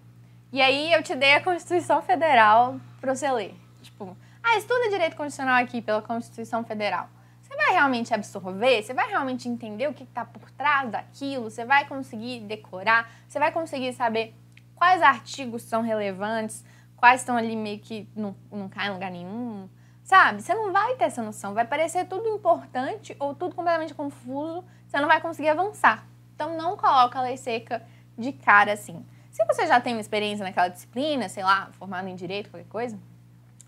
e 0.54 0.62
aí 0.62 0.92
eu 0.92 1.02
te 1.02 1.16
dei 1.16 1.34
a 1.34 1.42
Constituição 1.42 2.00
Federal 2.00 2.78
para 3.00 3.12
você 3.12 3.28
ler. 3.28 3.56
Tipo, 3.82 4.16
ah, 4.40 4.56
estuda 4.56 4.88
direito 4.88 5.16
constitucional 5.16 5.60
aqui 5.60 5.82
pela 5.82 6.00
Constituição 6.00 6.62
Federal. 6.62 7.08
Você 7.42 7.56
vai 7.56 7.72
realmente 7.72 8.14
absorver? 8.14 8.80
Você 8.80 8.94
vai 8.94 9.08
realmente 9.08 9.48
entender 9.48 9.88
o 9.88 9.92
que 9.92 10.04
está 10.04 10.24
por 10.24 10.48
trás 10.52 10.88
daquilo? 10.88 11.50
Você 11.50 11.64
vai 11.64 11.88
conseguir 11.88 12.38
decorar? 12.42 13.10
Você 13.26 13.40
vai 13.40 13.50
conseguir 13.50 13.94
saber 13.94 14.32
quais 14.76 15.02
artigos 15.02 15.62
são 15.62 15.82
relevantes? 15.82 16.64
Quais 16.96 17.22
estão 17.22 17.36
ali 17.36 17.56
meio 17.56 17.80
que 17.80 18.08
não, 18.14 18.36
não 18.48 18.68
caem 18.68 18.90
em 18.90 18.92
lugar 18.92 19.10
nenhum? 19.10 19.68
Sabe? 20.04 20.40
Você 20.40 20.54
não 20.54 20.70
vai 20.70 20.94
ter 20.94 21.06
essa 21.06 21.20
noção. 21.20 21.52
Vai 21.52 21.66
parecer 21.66 22.06
tudo 22.06 22.28
importante 22.28 23.16
ou 23.18 23.34
tudo 23.34 23.56
completamente 23.56 23.92
confuso. 23.92 24.64
Você 24.86 25.00
não 25.00 25.08
vai 25.08 25.20
conseguir 25.20 25.48
avançar. 25.48 26.06
Então, 26.36 26.56
não 26.56 26.76
coloca 26.76 27.18
a 27.18 27.22
lei 27.22 27.36
seca 27.36 27.84
de 28.16 28.30
cara 28.30 28.72
assim. 28.72 29.04
Se 29.34 29.44
você 29.46 29.66
já 29.66 29.80
tem 29.80 29.94
uma 29.94 30.00
experiência 30.00 30.44
naquela 30.44 30.68
disciplina, 30.68 31.28
sei 31.28 31.42
lá, 31.42 31.68
formado 31.72 32.06
em 32.06 32.14
direito, 32.14 32.50
qualquer 32.50 32.68
coisa, 32.68 32.96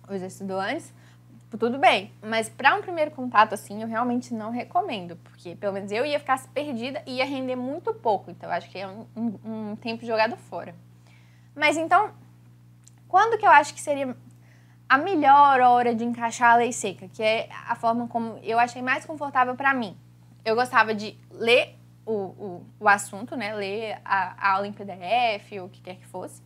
ou 0.08 0.16
já 0.16 0.28
estudou 0.28 0.60
antes, 0.60 0.94
tudo 1.58 1.76
bem. 1.76 2.12
Mas 2.22 2.48
para 2.48 2.76
um 2.76 2.80
primeiro 2.80 3.10
contato, 3.10 3.52
assim, 3.52 3.82
eu 3.82 3.88
realmente 3.88 4.32
não 4.32 4.52
recomendo, 4.52 5.16
porque 5.16 5.56
pelo 5.56 5.72
menos 5.72 5.90
eu 5.90 6.06
ia 6.06 6.20
ficar 6.20 6.40
perdida 6.54 7.02
e 7.04 7.16
ia 7.16 7.24
render 7.24 7.56
muito 7.56 7.92
pouco. 7.92 8.30
Então, 8.30 8.48
acho 8.48 8.70
que 8.70 8.78
é 8.78 8.86
um, 8.86 9.06
um, 9.16 9.70
um 9.72 9.76
tempo 9.76 10.06
jogado 10.06 10.36
fora. 10.36 10.72
Mas 11.52 11.76
então, 11.76 12.12
quando 13.08 13.36
que 13.36 13.44
eu 13.44 13.50
acho 13.50 13.74
que 13.74 13.80
seria 13.80 14.16
a 14.88 14.96
melhor 14.96 15.60
hora 15.62 15.92
de 15.92 16.04
encaixar 16.04 16.52
a 16.52 16.56
lei 16.58 16.72
seca, 16.72 17.08
que 17.08 17.24
é 17.24 17.48
a 17.66 17.74
forma 17.74 18.06
como 18.06 18.38
eu 18.44 18.60
achei 18.60 18.82
mais 18.82 19.04
confortável 19.04 19.56
para 19.56 19.74
mim? 19.74 19.96
Eu 20.44 20.54
gostava 20.54 20.94
de 20.94 21.18
ler 21.28 21.76
o, 22.06 22.12
o, 22.12 22.66
o 22.80 22.88
assunto, 22.88 23.36
né? 23.36 23.54
Ler 23.54 24.00
a, 24.04 24.34
a 24.38 24.52
aula 24.52 24.66
em 24.66 24.72
PDF 24.72 25.52
o 25.62 25.68
que 25.68 25.82
quer 25.82 25.96
que 25.96 26.06
fosse. 26.06 26.40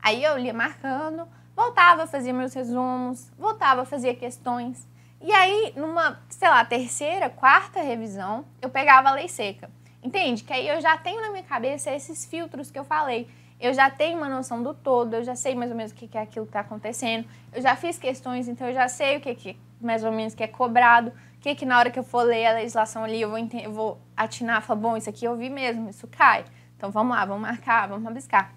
Aí 0.00 0.22
eu 0.22 0.36
lia 0.36 0.52
marcando, 0.52 1.26
voltava, 1.56 2.06
fazia 2.06 2.32
meus 2.32 2.52
resumos, 2.52 3.30
voltava, 3.38 3.84
fazia 3.84 4.14
questões. 4.14 4.86
E 5.20 5.32
aí, 5.32 5.72
numa, 5.76 6.20
sei 6.28 6.48
lá, 6.48 6.64
terceira, 6.64 7.30
quarta 7.30 7.80
revisão, 7.80 8.44
eu 8.60 8.68
pegava 8.68 9.08
a 9.08 9.14
lei 9.14 9.28
seca. 9.28 9.70
Entende? 10.02 10.42
Que 10.42 10.52
aí 10.52 10.68
eu 10.68 10.80
já 10.80 10.98
tenho 10.98 11.22
na 11.22 11.30
minha 11.30 11.44
cabeça 11.44 11.90
esses 11.92 12.26
filtros 12.26 12.70
que 12.70 12.78
eu 12.78 12.84
falei. 12.84 13.28
Eu 13.60 13.72
já 13.72 13.88
tenho 13.88 14.18
uma 14.18 14.28
noção 14.28 14.60
do 14.60 14.74
todo, 14.74 15.14
eu 15.14 15.22
já 15.22 15.36
sei 15.36 15.54
mais 15.54 15.70
ou 15.70 15.76
menos 15.76 15.92
o 15.92 15.94
que 15.94 16.18
é 16.18 16.22
aquilo 16.22 16.44
que 16.44 16.50
está 16.50 16.60
acontecendo. 16.60 17.28
Eu 17.52 17.62
já 17.62 17.76
fiz 17.76 17.96
questões, 17.96 18.48
então 18.48 18.66
eu 18.66 18.74
já 18.74 18.88
sei 18.88 19.18
o 19.18 19.20
que, 19.20 19.32
que 19.36 19.56
mais 19.80 20.02
ou 20.02 20.10
menos 20.10 20.34
que 20.34 20.42
é 20.42 20.48
cobrado 20.48 21.12
que 21.42 21.56
que 21.56 21.66
na 21.66 21.76
hora 21.76 21.90
que 21.90 21.98
eu 21.98 22.04
for 22.04 22.22
ler 22.22 22.46
a 22.46 22.52
legislação 22.52 23.02
ali, 23.02 23.20
eu 23.20 23.28
vou, 23.28 23.38
eu 23.38 23.72
vou 23.72 24.00
atinar, 24.16 24.62
falar, 24.62 24.80
bom, 24.80 24.96
isso 24.96 25.10
aqui 25.10 25.24
eu 25.24 25.36
vi 25.36 25.50
mesmo, 25.50 25.90
isso 25.90 26.06
cai. 26.06 26.44
Então 26.76 26.90
vamos 26.92 27.16
lá, 27.16 27.24
vamos 27.24 27.42
marcar, 27.42 27.88
vamos 27.88 28.04
rabiscar. 28.04 28.54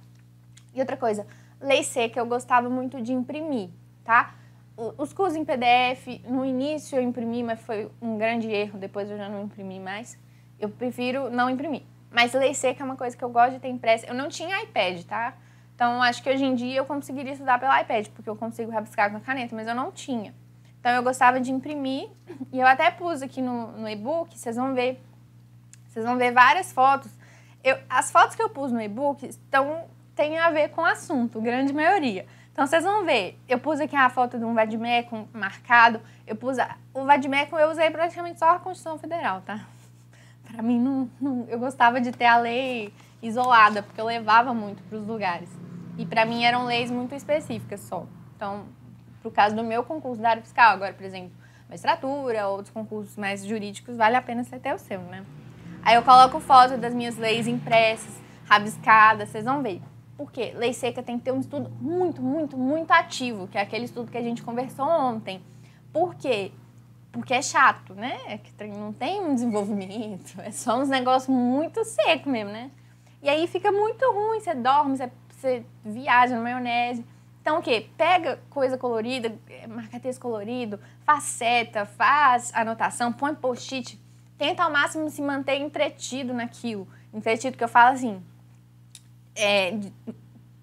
E 0.71 0.79
outra 0.79 0.95
coisa, 0.95 1.25
lei 1.59 1.83
seca 1.83 2.19
eu 2.19 2.27
gostava 2.27 2.69
muito 2.69 3.01
de 3.01 3.11
imprimir, 3.11 3.69
tá? 4.03 4.35
Os 4.97 5.13
cursos 5.13 5.35
em 5.35 5.43
PDF, 5.43 6.21
no 6.27 6.45
início 6.45 6.97
eu 6.97 7.01
imprimi, 7.01 7.41
mas 7.41 7.59
foi 7.61 7.89
um 7.99 8.17
grande 8.17 8.51
erro, 8.51 8.77
depois 8.77 9.09
eu 9.09 9.17
já 9.17 9.29
não 9.29 9.43
imprimi 9.43 9.79
mais. 9.79 10.19
Eu 10.59 10.69
prefiro 10.69 11.29
não 11.31 11.49
imprimir. 11.49 11.81
Mas 12.11 12.33
lei 12.33 12.53
seca 12.53 12.83
é 12.83 12.85
uma 12.85 12.95
coisa 12.95 13.17
que 13.17 13.23
eu 13.23 13.29
gosto 13.29 13.53
de 13.53 13.59
ter 13.59 13.69
impressa. 13.69 14.05
Eu 14.05 14.13
não 14.13 14.29
tinha 14.29 14.61
iPad, 14.61 15.01
tá? 15.05 15.33
Então 15.73 16.03
acho 16.03 16.21
que 16.21 16.29
hoje 16.29 16.45
em 16.45 16.53
dia 16.53 16.77
eu 16.77 16.85
conseguiria 16.85 17.31
estudar 17.31 17.59
pelo 17.59 17.75
iPad, 17.75 18.07
porque 18.09 18.29
eu 18.29 18.35
consigo 18.35 18.71
rabiscar 18.71 19.09
com 19.09 19.17
a 19.17 19.21
caneta, 19.21 19.55
mas 19.55 19.67
eu 19.67 19.73
não 19.73 19.91
tinha. 19.91 20.33
Então 20.85 20.93
eu 20.93 21.01
gostava 21.01 21.39
de 21.39 21.51
imprimir 21.51 22.07
e 22.53 22.59
eu 22.59 22.67
até 22.67 22.91
pus 22.91 23.23
aqui 23.23 23.41
no, 23.41 23.71
no 23.71 23.89
e-book, 23.89 24.37
vocês 24.37 24.55
vão 24.55 24.75
ver. 24.75 25.03
Vocês 25.87 26.05
vão 26.05 26.15
ver 26.15 26.31
várias 26.31 26.71
fotos. 26.71 27.11
Eu, 27.63 27.75
as 27.89 28.11
fotos 28.11 28.35
que 28.35 28.43
eu 28.43 28.51
pus 28.51 28.71
no 28.71 28.79
e-book 28.79 29.25
estão, 29.25 29.85
têm 30.15 30.37
a 30.37 30.51
ver 30.51 30.69
com 30.69 30.81
o 30.81 30.85
assunto, 30.85 31.41
grande 31.41 31.73
maioria. 31.73 32.27
Então 32.51 32.67
vocês 32.67 32.83
vão 32.83 33.03
ver, 33.03 33.35
eu 33.49 33.57
pus 33.57 33.79
aqui 33.79 33.95
a 33.95 34.07
foto 34.11 34.37
de 34.37 34.45
um 34.45 34.53
vademecum 34.53 35.25
marcado, 35.33 35.99
eu 36.27 36.35
pus 36.35 36.59
a, 36.59 36.75
o 36.93 37.03
vademecum 37.03 37.57
eu 37.57 37.71
usei 37.71 37.89
praticamente 37.89 38.37
só 38.37 38.51
a 38.51 38.59
Constituição 38.59 38.99
Federal, 38.99 39.41
tá? 39.41 39.65
Para 40.47 40.61
mim 40.61 40.79
não, 40.79 41.09
não, 41.19 41.47
eu 41.49 41.57
gostava 41.57 41.99
de 41.99 42.11
ter 42.11 42.25
a 42.25 42.37
lei 42.37 42.93
isolada, 43.23 43.81
porque 43.81 43.99
eu 43.99 44.05
levava 44.05 44.53
muito 44.53 44.83
para 44.83 44.99
os 44.99 45.07
lugares. 45.07 45.49
E 45.97 46.05
para 46.05 46.27
mim 46.27 46.43
eram 46.43 46.65
leis 46.65 46.91
muito 46.91 47.15
específicas 47.15 47.79
só. 47.79 48.05
Então, 48.35 48.65
para 49.25 49.29
o 49.29 49.31
caso 49.31 49.55
do 49.55 49.63
meu 49.63 49.83
concurso 49.83 50.21
da 50.21 50.29
área 50.29 50.41
fiscal. 50.41 50.73
Agora, 50.73 50.93
por 50.93 51.03
exemplo, 51.03 51.31
magistratura, 51.67 52.47
outros 52.47 52.69
concursos 52.69 53.17
mais 53.17 53.43
jurídicos, 53.43 53.97
vale 53.97 54.15
a 54.15 54.21
pena 54.21 54.43
você 54.43 54.59
ter 54.59 54.73
o 54.73 54.77
seu, 54.77 55.01
né? 55.01 55.25
Aí 55.83 55.95
eu 55.95 56.03
coloco 56.03 56.39
foto 56.39 56.77
das 56.77 56.93
minhas 56.93 57.17
leis 57.17 57.47
impressas, 57.47 58.21
rabiscadas, 58.47 59.29
vocês 59.29 59.45
vão 59.45 59.61
ver. 59.61 59.81
Por 60.17 60.31
quê? 60.31 60.53
Lei 60.55 60.73
seca 60.73 61.03
tem 61.03 61.17
que 61.17 61.25
ter 61.25 61.31
um 61.31 61.39
estudo 61.39 61.69
muito, 61.81 62.21
muito, 62.21 62.57
muito 62.57 62.91
ativo, 62.91 63.47
que 63.47 63.57
é 63.57 63.61
aquele 63.61 63.85
estudo 63.85 64.11
que 64.11 64.17
a 64.17 64.21
gente 64.21 64.41
conversou 64.43 64.87
ontem. 64.87 65.41
Por 65.91 66.15
quê? 66.15 66.51
Porque 67.11 67.33
é 67.33 67.41
chato, 67.41 67.93
né? 67.93 68.17
É 68.27 68.37
que 68.37 68.51
não 68.67 68.93
tem 68.93 69.21
um 69.21 69.33
desenvolvimento, 69.33 70.39
é 70.41 70.51
só 70.51 70.79
uns 70.79 70.89
negócios 70.89 71.35
muito 71.35 71.83
secos 71.83 72.31
mesmo, 72.31 72.51
né? 72.51 72.69
E 73.21 73.29
aí 73.29 73.47
fica 73.47 73.71
muito 73.71 74.05
ruim, 74.11 74.39
você 74.39 74.53
dorme, 74.53 74.97
você, 74.97 75.11
você 75.29 75.65
viaja 75.83 76.35
na 76.35 76.41
maionese. 76.41 77.03
Então, 77.45 77.59
o 77.59 77.61
quê? 77.61 77.87
Pega 77.95 78.39
coisa 78.49 78.75
colorida, 78.75 79.37
é, 79.47 79.67
marca-texto 79.67 80.19
colorido, 80.19 80.79
faz 81.05 81.25
seta, 81.25 81.85
faz 81.85 82.51
anotação, 82.55 83.13
põe 83.13 83.35
post-it. 83.35 84.01
Tenta 84.35 84.63
ao 84.63 84.71
máximo 84.71 85.07
se 85.11 85.21
manter 85.21 85.57
entretido 85.57 86.33
naquilo. 86.33 86.87
Entretido 87.13 87.55
que 87.55 87.63
eu 87.63 87.67
falo 87.67 87.93
assim, 87.93 88.19
é, 89.35 89.79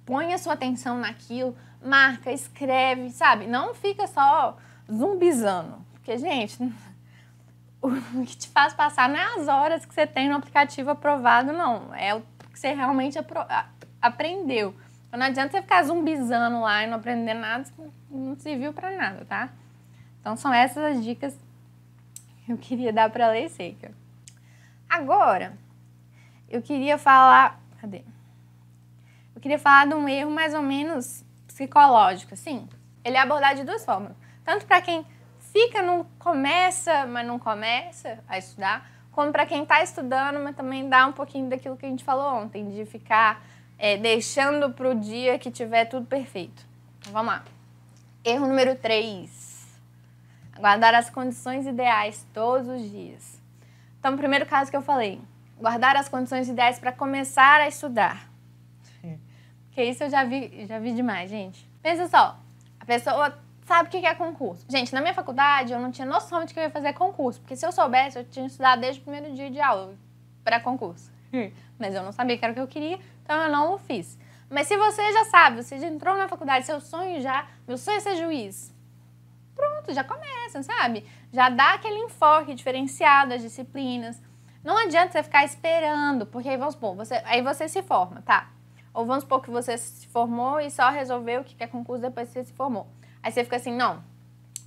põe 0.05 0.35
a 0.35 0.39
sua 0.39 0.55
atenção 0.55 0.99
naquilo, 0.99 1.57
marca, 1.81 2.33
escreve, 2.33 3.11
sabe? 3.11 3.47
Não 3.47 3.73
fica 3.75 4.09
só 4.09 4.57
zumbizando. 4.93 5.87
Porque, 5.93 6.19
gente, 6.19 6.59
o 7.81 7.93
que 8.27 8.37
te 8.37 8.49
faz 8.49 8.75
passar 8.75 9.09
não 9.09 9.17
é 9.17 9.37
as 9.37 9.47
horas 9.47 9.87
que 9.87 9.95
você 9.95 10.05
tem 10.05 10.29
no 10.29 10.35
aplicativo 10.35 10.91
aprovado, 10.91 11.53
não. 11.53 11.95
É 11.95 12.13
o 12.13 12.23
que 12.53 12.59
você 12.59 12.75
realmente 12.75 13.17
aprendeu. 14.01 14.75
Então 15.13 15.21
não 15.21 15.27
adianta 15.27 15.53
você 15.53 15.61
ficar 15.61 15.83
zumbizando 15.83 16.63
lá 16.63 16.85
e 16.85 16.87
não 16.87 16.97
aprender 16.97 17.35
nada, 17.35 17.69
não 18.11 18.35
serviu 18.35 18.73
para 18.73 18.97
nada, 18.97 19.27
tá? 19.27 19.51
Então 20.19 20.35
são 20.37 20.55
essas 20.55 20.97
as 20.97 21.05
dicas 21.05 21.39
que 22.47 22.51
eu 22.51 22.57
queria 22.57 22.91
dar 22.95 23.11
para 23.11 23.29
lei 23.29 23.47
seca. 23.51 23.93
Agora, 24.89 25.53
eu 26.49 26.63
queria 26.63 26.97
falar, 26.97 27.61
cadê? 27.79 28.03
Eu 29.35 29.43
queria 29.43 29.59
falar 29.59 29.87
de 29.87 29.93
um 29.93 30.09
erro 30.09 30.31
mais 30.31 30.55
ou 30.55 30.63
menos 30.63 31.23
psicológico, 31.47 32.33
assim. 32.33 32.67
Ele 33.05 33.19
é 33.19 33.21
abordado 33.21 33.57
de 33.57 33.65
duas 33.65 33.85
formas. 33.85 34.17
Tanto 34.43 34.65
para 34.65 34.81
quem 34.81 35.05
fica, 35.41 35.83
não 35.83 36.05
começa, 36.19 37.05
mas 37.05 37.27
não 37.27 37.39
começa 37.39 38.25
a 38.27 38.39
estudar, 38.39 38.91
como 39.11 39.31
para 39.31 39.45
quem 39.45 39.65
está 39.65 39.83
estudando, 39.83 40.43
mas 40.43 40.57
também 40.57 40.89
dá 40.89 41.07
um 41.07 41.13
pouquinho 41.13 41.51
daquilo 41.51 41.77
que 41.77 41.85
a 41.85 41.89
gente 41.91 42.03
falou 42.03 42.35
ontem, 42.35 42.71
de 42.71 42.87
ficar 42.87 43.45
é, 43.83 43.97
deixando 43.97 44.71
para 44.71 44.89
o 44.89 44.95
dia 44.95 45.41
que 45.41 45.51
tiver 45.51 45.87
tudo 45.87 46.07
perfeito. 46.07 46.65
Então, 47.01 47.13
vamos 47.13 47.33
lá. 47.33 47.45
Erro 48.25 48.47
número 48.47 48.77
3. 48.77 49.67
Guardar 50.57 50.95
as 50.95 51.11
condições 51.11 51.67
ideais 51.67 52.25
todos 52.33 52.69
os 52.69 52.89
dias. 52.89 53.43
Então, 53.99 54.15
o 54.15 54.17
primeiro 54.17 54.47
caso 54.47 54.71
que 54.71 54.77
eu 54.77 54.83
falei, 54.83 55.21
guardar 55.59 55.97
as 55.97 56.09
condições 56.09 56.49
ideais 56.49 56.79
para 56.79 56.93
começar 56.93 57.61
a 57.61 57.67
estudar. 57.67 58.31
Que 59.73 59.83
isso 59.83 60.05
eu 60.05 60.11
já 60.11 60.23
vi, 60.23 60.65
já 60.67 60.79
vi 60.79 60.93
demais, 60.93 61.29
gente. 61.29 61.69
Pensa 61.83 62.07
só, 62.07 62.39
a 62.79 62.85
pessoa 62.85 63.37
sabe 63.65 63.89
o 63.89 63.91
que 63.91 64.07
é 64.07 64.15
concurso. 64.15 64.65
Gente, 64.69 64.93
na 64.93 65.01
minha 65.01 65.15
faculdade 65.15 65.73
eu 65.73 65.81
não 65.81 65.91
tinha 65.91 66.07
noção 66.07 66.45
de 66.45 66.55
que 66.55 66.61
eu 66.61 66.65
ia 66.65 66.71
fazer 66.71 66.93
concurso, 66.93 67.41
porque 67.41 67.57
se 67.57 67.67
eu 67.67 67.73
soubesse, 67.73 68.17
eu 68.19 68.25
tinha 68.25 68.47
estudado 68.47 68.81
desde 68.81 69.01
o 69.01 69.03
primeiro 69.03 69.35
dia 69.35 69.51
de 69.51 69.61
aula 69.61 69.95
para 70.45 70.61
concurso. 70.61 71.11
Mas 71.79 71.95
eu 71.95 72.03
não 72.03 72.13
sabia 72.13 72.37
que 72.37 72.45
era 72.45 72.53
o 72.53 72.55
que 72.55 72.61
eu 72.61 72.69
queria, 72.69 73.01
então 73.23 73.37
eu 73.43 73.51
não 73.51 73.75
o 73.75 73.79
fiz. 73.79 74.19
Mas 74.51 74.67
se 74.67 74.77
você 74.77 75.13
já 75.13 75.25
sabe, 75.27 75.63
você 75.63 75.79
já 75.79 75.87
entrou 75.87 76.17
na 76.17 76.29
faculdade, 76.29 76.67
seu 76.67 76.81
sonho 76.81 77.21
já, 77.21 77.47
meu 77.67 77.79
sonho 77.79 77.97
é 77.97 78.01
ser 78.01 78.17
juiz. 78.17 78.75
Pronto, 79.55 79.95
já 79.95 80.05
começa, 80.05 80.63
sabe? 80.63 81.07
Já 81.33 81.49
dá 81.49 81.75
aquele 81.75 81.99
enfoque 81.99 82.55
diferenciado 82.55 83.35
às 83.35 83.43
disciplinas. 83.43 84.21
Não 84.63 84.77
adianta 84.77 85.13
você 85.13 85.23
ficar 85.23 85.45
esperando, 85.45 86.27
porque 86.27 86.49
aí 86.49 86.57
vamos 86.57 86.75
supor, 86.75 86.95
você, 86.95 87.21
aí 87.25 87.43
você 87.43 87.69
se 87.69 87.83
forma, 87.83 88.23
tá? 88.23 88.51
Ou 88.95 89.07
vamos 89.07 89.25
supor 89.25 89.43
que 89.43 89.51
você 89.51 89.77
se 89.79 90.07
formou 90.09 90.61
e 90.61 90.71
só 90.71 90.91
resolveu 90.91 91.41
o 91.41 91.45
que 91.45 91.63
é 91.63 91.67
concurso 91.67 92.03
depois 92.03 92.29
que 92.29 92.35
você 92.35 92.45
se 92.45 92.53
formou. 92.53 92.87
Aí 93.23 93.33
você 93.33 93.43
fica 93.45 93.57
assim, 93.57 93.75
não, 93.75 94.05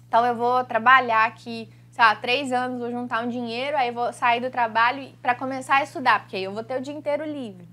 então 0.07 0.25
eu 0.25 0.35
vou 0.35 0.63
trabalhar 0.63 1.25
aqui 1.25 1.69
sei 1.95 2.03
lá, 2.03 2.13
três 2.13 2.51
anos, 2.51 2.77
vou 2.77 2.91
juntar 2.91 3.23
um 3.23 3.29
dinheiro, 3.29 3.77
aí 3.77 3.89
vou 3.89 4.11
sair 4.11 4.41
do 4.41 4.49
trabalho 4.49 5.13
para 5.21 5.33
começar 5.33 5.77
a 5.77 5.83
estudar, 5.83 6.19
porque 6.19 6.35
aí 6.35 6.43
eu 6.43 6.51
vou 6.51 6.61
ter 6.61 6.77
o 6.77 6.81
dia 6.81 6.93
inteiro 6.93 7.23
livre. 7.23 7.65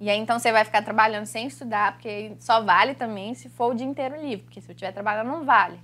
E 0.00 0.10
aí 0.10 0.18
então 0.18 0.38
você 0.38 0.50
vai 0.50 0.64
ficar 0.64 0.82
trabalhando 0.82 1.26
sem 1.26 1.46
estudar, 1.46 1.92
porque 1.92 2.32
só 2.40 2.62
vale 2.62 2.94
também 2.94 3.34
se 3.34 3.48
for 3.48 3.72
o 3.72 3.74
dia 3.74 3.86
inteiro 3.86 4.20
livre, 4.20 4.44
porque 4.44 4.60
se 4.60 4.68
eu 4.68 4.74
estiver 4.74 4.92
trabalhando 4.92 5.28
não 5.28 5.44
vale. 5.44 5.78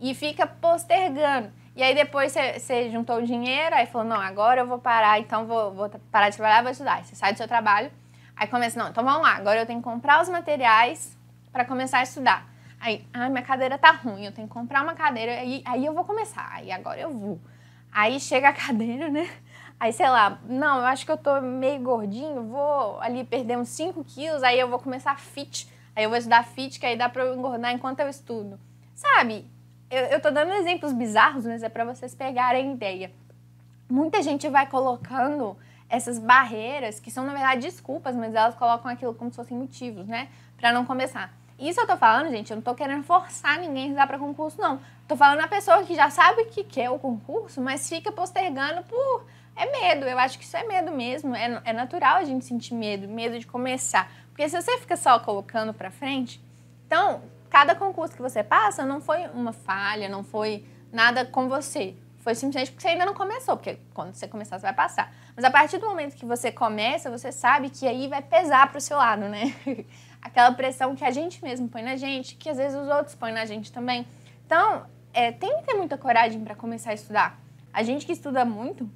E 0.00 0.14
fica 0.14 0.46
postergando. 0.46 1.50
E 1.74 1.82
aí 1.82 1.94
depois 1.94 2.32
você, 2.32 2.58
você, 2.58 2.90
juntou 2.90 3.18
o 3.18 3.22
dinheiro, 3.22 3.74
aí 3.74 3.86
falou, 3.86 4.06
não, 4.06 4.20
agora 4.20 4.62
eu 4.62 4.66
vou 4.66 4.78
parar, 4.78 5.20
então 5.20 5.46
vou, 5.46 5.72
vou 5.72 5.90
parar 6.10 6.30
de 6.30 6.36
trabalhar, 6.36 6.62
vou 6.62 6.70
estudar. 6.70 6.94
Aí 6.94 7.04
você 7.04 7.14
sai 7.14 7.32
do 7.32 7.36
seu 7.36 7.46
trabalho, 7.46 7.90
aí 8.34 8.48
começa, 8.48 8.78
não, 8.82 8.88
então 8.88 9.04
vamos 9.04 9.22
lá, 9.22 9.36
agora 9.36 9.60
eu 9.60 9.66
tenho 9.66 9.80
que 9.80 9.84
comprar 9.84 10.22
os 10.22 10.28
materiais 10.28 11.16
para 11.52 11.64
começar 11.64 11.98
a 11.98 12.02
estudar. 12.02 12.46
Aí, 12.80 13.06
ah, 13.12 13.28
minha 13.28 13.42
cadeira 13.42 13.78
tá 13.78 13.90
ruim, 13.90 14.24
eu 14.24 14.32
tenho 14.32 14.48
que 14.48 14.54
comprar 14.54 14.82
uma 14.82 14.94
cadeira, 14.94 15.32
aí, 15.32 15.62
aí 15.66 15.84
eu 15.84 15.94
vou 15.94 16.04
começar, 16.04 16.48
aí 16.50 16.70
agora 16.70 17.00
eu 17.00 17.10
vou. 17.10 17.40
Aí 17.92 18.20
chega 18.20 18.48
a 18.48 18.52
cadeira, 18.54 19.08
né? 19.08 19.28
Aí, 19.78 19.92
sei 19.92 20.08
lá, 20.08 20.38
não, 20.48 20.78
eu 20.78 20.86
acho 20.86 21.04
que 21.04 21.12
eu 21.12 21.18
tô 21.18 21.40
meio 21.40 21.80
gordinho, 21.82 22.44
vou 22.44 22.98
ali 23.00 23.24
perder 23.24 23.58
uns 23.58 23.68
5 23.68 24.02
quilos, 24.04 24.42
aí 24.42 24.58
eu 24.58 24.68
vou 24.68 24.78
começar 24.78 25.18
fit. 25.18 25.68
Aí 25.94 26.04
eu 26.04 26.08
vou 26.08 26.18
estudar 26.18 26.44
fit, 26.44 26.80
que 26.80 26.86
aí 26.86 26.96
dá 26.96 27.08
pra 27.08 27.24
eu 27.24 27.34
engordar 27.34 27.72
enquanto 27.72 28.00
eu 28.00 28.08
estudo. 28.08 28.58
Sabe? 28.94 29.46
Eu, 29.90 30.04
eu 30.04 30.20
tô 30.20 30.30
dando 30.30 30.52
exemplos 30.52 30.92
bizarros, 30.92 31.44
mas 31.44 31.62
é 31.62 31.68
para 31.68 31.84
vocês 31.84 32.14
pegarem 32.14 32.72
ideia. 32.72 33.12
Muita 33.88 34.22
gente 34.22 34.48
vai 34.48 34.66
colocando 34.66 35.56
essas 35.88 36.18
barreiras, 36.18 36.98
que 36.98 37.10
são 37.10 37.24
na 37.24 37.32
verdade 37.32 37.62
desculpas, 37.62 38.16
mas 38.16 38.34
elas 38.34 38.54
colocam 38.54 38.90
aquilo 38.90 39.14
como 39.14 39.30
se 39.30 39.36
fossem 39.36 39.56
motivos, 39.56 40.06
né? 40.06 40.28
Pra 40.56 40.72
não 40.72 40.84
começar. 40.84 41.32
Isso 41.58 41.80
eu 41.80 41.86
tô 41.86 41.96
falando, 41.96 42.30
gente, 42.30 42.50
eu 42.50 42.56
não 42.56 42.62
tô 42.62 42.74
querendo 42.74 43.02
forçar 43.02 43.58
ninguém 43.58 43.84
a 43.84 43.86
estudar 43.86 44.06
para 44.06 44.18
concurso, 44.18 44.60
não. 44.60 44.80
Tô 45.08 45.16
falando 45.16 45.40
a 45.40 45.48
pessoa 45.48 45.82
que 45.84 45.94
já 45.94 46.10
sabe 46.10 46.46
que 46.46 46.64
quer 46.64 46.90
o 46.90 46.98
concurso, 46.98 47.62
mas 47.62 47.88
fica 47.88 48.12
postergando 48.12 48.82
por. 48.82 49.24
É 49.56 49.70
medo, 49.70 50.04
eu 50.06 50.18
acho 50.18 50.38
que 50.38 50.44
isso 50.44 50.56
é 50.56 50.64
medo 50.64 50.92
mesmo. 50.92 51.34
É, 51.34 51.62
é 51.64 51.72
natural 51.72 52.16
a 52.16 52.24
gente 52.24 52.44
sentir 52.44 52.74
medo, 52.74 53.08
medo 53.08 53.38
de 53.38 53.46
começar. 53.46 54.12
Porque 54.28 54.46
se 54.48 54.60
você 54.60 54.76
fica 54.76 54.96
só 54.96 55.18
colocando 55.18 55.72
para 55.72 55.90
frente, 55.90 56.38
então, 56.86 57.22
cada 57.48 57.74
concurso 57.74 58.14
que 58.14 58.20
você 58.20 58.44
passa 58.44 58.84
não 58.84 59.00
foi 59.00 59.26
uma 59.28 59.52
falha, 59.52 60.10
não 60.10 60.22
foi 60.22 60.64
nada 60.92 61.24
com 61.24 61.48
você. 61.48 61.96
Foi 62.18 62.34
simplesmente 62.34 62.72
porque 62.72 62.82
você 62.82 62.88
ainda 62.88 63.06
não 63.06 63.14
começou, 63.14 63.56
porque 63.56 63.78
quando 63.94 64.12
você 64.12 64.28
começar, 64.28 64.58
você 64.58 64.66
vai 64.66 64.74
passar. 64.74 65.14
Mas 65.34 65.44
a 65.44 65.50
partir 65.50 65.78
do 65.78 65.86
momento 65.86 66.16
que 66.16 66.26
você 66.26 66.52
começa, 66.52 67.10
você 67.10 67.32
sabe 67.32 67.70
que 67.70 67.86
aí 67.86 68.08
vai 68.08 68.20
pesar 68.20 68.68
para 68.68 68.78
o 68.78 68.80
seu 68.80 68.96
lado, 68.98 69.28
né? 69.28 69.54
Aquela 70.20 70.52
pressão 70.52 70.94
que 70.94 71.04
a 71.04 71.10
gente 71.10 71.42
mesmo 71.42 71.68
põe 71.68 71.82
na 71.82 71.96
gente, 71.96 72.34
que 72.34 72.50
às 72.50 72.56
vezes 72.56 72.76
os 72.76 72.88
outros 72.88 73.14
põem 73.14 73.32
na 73.32 73.46
gente 73.46 73.72
também. 73.72 74.06
Então, 74.44 74.84
é, 75.14 75.32
tem 75.32 75.56
que 75.58 75.62
ter 75.62 75.74
muita 75.74 75.96
coragem 75.96 76.42
para 76.42 76.54
começar 76.54 76.90
a 76.90 76.94
estudar. 76.94 77.40
A 77.72 77.82
gente 77.82 78.04
que 78.04 78.12
estuda 78.12 78.44
muito, 78.44 78.90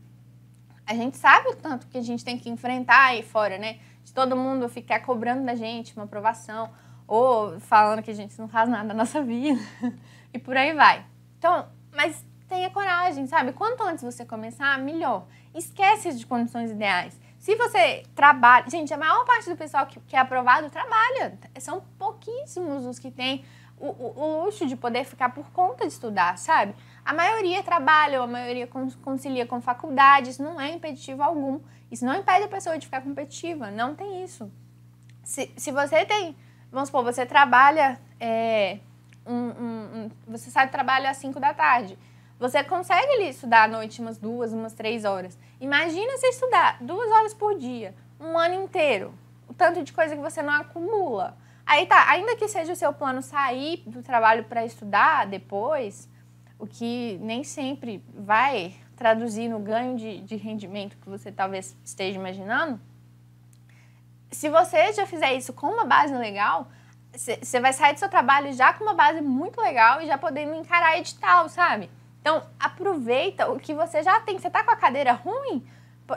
a 0.90 0.94
gente 0.94 1.16
sabe 1.16 1.50
o 1.50 1.54
tanto 1.54 1.87
que 1.87 1.97
a 1.97 2.02
gente 2.02 2.25
tem 2.25 2.37
que 2.37 2.50
enfrentar 2.50 3.06
aí 3.06 3.23
fora, 3.23 3.56
né? 3.56 3.78
De 4.02 4.12
todo 4.12 4.35
mundo 4.37 4.68
ficar 4.68 4.99
cobrando 5.00 5.47
da 5.47 5.54
gente 5.54 5.94
uma 5.94 6.04
aprovação, 6.04 6.68
ou 7.06 7.61
falando 7.61 8.02
que 8.02 8.11
a 8.11 8.14
gente 8.14 8.37
não 8.37 8.49
faz 8.49 8.68
nada 8.68 8.82
na 8.82 8.94
nossa 8.94 9.23
vida, 9.23 9.61
e 10.35 10.38
por 10.38 10.56
aí 10.56 10.75
vai. 10.75 11.06
Então, 11.38 11.68
mas 11.92 12.26
tenha 12.49 12.68
coragem, 12.70 13.25
sabe? 13.28 13.52
Quanto 13.52 13.85
antes 13.85 14.02
você 14.02 14.25
começar, 14.25 14.76
melhor. 14.80 15.26
Esquece 15.54 16.12
de 16.12 16.26
condições 16.26 16.73
ideais. 16.73 17.16
Se 17.38 17.54
você 17.54 18.02
trabalha. 18.12 18.68
Gente, 18.68 18.92
a 18.92 18.99
maior 18.99 19.25
parte 19.25 19.49
do 19.49 19.56
pessoal 19.56 19.87
que, 19.87 20.00
que 20.00 20.16
é 20.16 20.18
aprovado 20.18 20.68
trabalha. 20.70 21.38
São 21.61 21.82
pouquíssimos 21.97 22.85
os 22.85 22.99
que 22.99 23.12
têm 23.12 23.44
o, 23.88 24.20
o, 24.20 24.44
luxo 24.44 24.66
de 24.66 24.76
poder 24.76 25.04
ficar 25.04 25.30
por 25.30 25.50
conta 25.50 25.87
de 25.87 25.92
estudar, 25.92 26.37
sabe? 26.38 26.75
A 27.04 27.14
maioria 27.14 27.62
trabalha, 27.62 28.20
a 28.20 28.26
maioria 28.26 28.68
concilia 29.02 29.46
com 29.46 29.60
faculdade. 29.60 30.30
Isso 30.30 30.42
não 30.42 30.60
é 30.60 30.70
impeditivo 30.70 31.22
algum. 31.22 31.60
Isso 31.90 32.04
não 32.04 32.14
impede 32.14 32.44
a 32.44 32.49
pessoa 32.49 32.78
de 32.78 32.87
ficar 32.87 33.00
competitiva. 33.00 33.70
Não 33.70 33.94
tem 33.94 34.22
isso. 34.22 34.50
Se, 35.25 35.50
se 35.56 35.72
você 35.72 36.04
tem. 36.04 36.37
Vamos 36.70 36.88
supor, 36.88 37.02
você 37.02 37.25
trabalha. 37.25 38.00
É, 38.20 38.78
um, 39.26 39.34
um, 39.34 39.82
um, 39.94 40.10
você 40.28 40.50
sai 40.50 40.66
do 40.66 40.70
trabalho 40.70 41.08
às 41.08 41.16
5 41.16 41.40
da 41.40 41.54
tarde 41.54 41.99
você 42.40 42.64
consegue 42.64 43.06
ali 43.12 43.28
estudar 43.28 43.64
à 43.64 43.68
noite 43.68 44.00
umas 44.00 44.16
duas, 44.16 44.50
umas 44.50 44.72
três 44.72 45.04
horas. 45.04 45.38
Imagina 45.60 46.16
você 46.16 46.28
estudar 46.28 46.78
duas 46.80 47.12
horas 47.12 47.34
por 47.34 47.54
dia, 47.58 47.94
um 48.18 48.38
ano 48.38 48.54
inteiro. 48.54 49.12
O 49.46 49.52
tanto 49.52 49.82
de 49.82 49.92
coisa 49.92 50.16
que 50.16 50.22
você 50.22 50.40
não 50.40 50.54
acumula. 50.54 51.37
Aí 51.70 51.86
tá, 51.86 52.10
ainda 52.10 52.34
que 52.34 52.48
seja 52.48 52.72
o 52.72 52.74
seu 52.74 52.92
plano 52.92 53.22
sair 53.22 53.84
do 53.86 54.02
trabalho 54.02 54.42
para 54.42 54.64
estudar 54.64 55.25
depois, 55.25 56.08
o 56.58 56.66
que 56.66 57.16
nem 57.23 57.45
sempre 57.45 58.04
vai 58.12 58.75
traduzir 58.97 59.49
no 59.49 59.60
ganho 59.60 59.97
de, 59.97 60.21
de 60.23 60.34
rendimento 60.34 60.97
que 60.97 61.08
você 61.08 61.30
talvez 61.30 61.76
esteja 61.84 62.18
imaginando. 62.18 62.80
Se 64.32 64.49
você 64.49 64.92
já 64.92 65.06
fizer 65.06 65.32
isso 65.34 65.52
com 65.52 65.68
uma 65.68 65.84
base 65.84 66.12
legal, 66.12 66.66
você 67.14 67.60
vai 67.60 67.73
sair 67.73 67.92
do 67.92 68.00
seu 68.00 68.08
trabalho 68.08 68.52
já 68.52 68.73
com 68.73 68.82
uma 68.82 68.95
base 68.95 69.21
muito 69.21 69.60
legal 69.60 70.02
e 70.02 70.08
já 70.08 70.18
podendo 70.18 70.56
encarar 70.56 70.99
edital, 70.99 71.49
sabe? 71.49 71.88
Então, 72.21 72.42
aproveita 72.58 73.49
o 73.49 73.60
que 73.60 73.73
você 73.73 74.02
já 74.02 74.18
tem. 74.18 74.36
Você 74.36 74.50
tá 74.50 74.64
com 74.64 74.73
a 74.73 74.76
cadeira 74.76 75.12
ruim? 75.12 75.64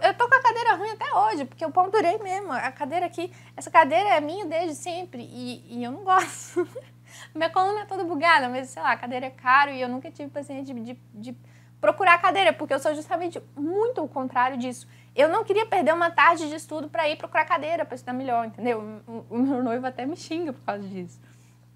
Eu 0.01 0.13
tô 0.13 0.27
com 0.27 0.35
a 0.35 0.41
cadeira 0.41 0.75
ruim 0.75 0.91
até 0.91 1.13
hoje, 1.13 1.45
porque 1.45 1.63
eu 1.63 1.71
ponturei 1.71 2.17
mesmo. 2.19 2.51
A 2.51 2.71
cadeira 2.71 3.05
aqui, 3.05 3.31
essa 3.55 3.69
cadeira 3.69 4.09
é 4.09 4.21
minha 4.21 4.45
desde 4.45 4.75
sempre 4.75 5.23
e, 5.23 5.65
e 5.69 5.83
eu 5.83 5.91
não 5.91 6.03
gosto. 6.03 6.67
Minha 7.33 7.49
coluna 7.49 7.81
é 7.81 7.85
toda 7.85 8.03
bugada, 8.03 8.49
mas 8.49 8.69
sei 8.69 8.81
lá, 8.81 8.91
a 8.91 8.97
cadeira 8.97 9.27
é 9.27 9.29
caro 9.29 9.71
e 9.71 9.79
eu 9.79 9.87
nunca 9.87 10.09
tive 10.09 10.29
paciência 10.31 10.73
de, 10.73 10.81
de, 10.81 10.99
de 11.13 11.37
procurar 11.79 12.13
a 12.13 12.17
cadeira, 12.17 12.53
porque 12.53 12.73
eu 12.73 12.79
sou 12.79 12.95
justamente 12.95 13.41
muito 13.55 14.03
o 14.03 14.07
contrário 14.07 14.57
disso. 14.57 14.87
Eu 15.15 15.29
não 15.29 15.43
queria 15.43 15.65
perder 15.65 15.93
uma 15.93 16.09
tarde 16.09 16.49
de 16.49 16.55
estudo 16.55 16.89
para 16.89 17.07
ir 17.07 17.17
procurar 17.17 17.45
cadeira 17.45 17.85
para 17.85 17.95
estudar 17.95 18.13
melhor, 18.13 18.47
entendeu? 18.47 19.01
O, 19.07 19.25
o 19.29 19.37
meu 19.37 19.61
noivo 19.61 19.85
até 19.85 20.05
me 20.05 20.15
xinga 20.15 20.53
por 20.53 20.63
causa 20.63 20.87
disso. 20.87 21.19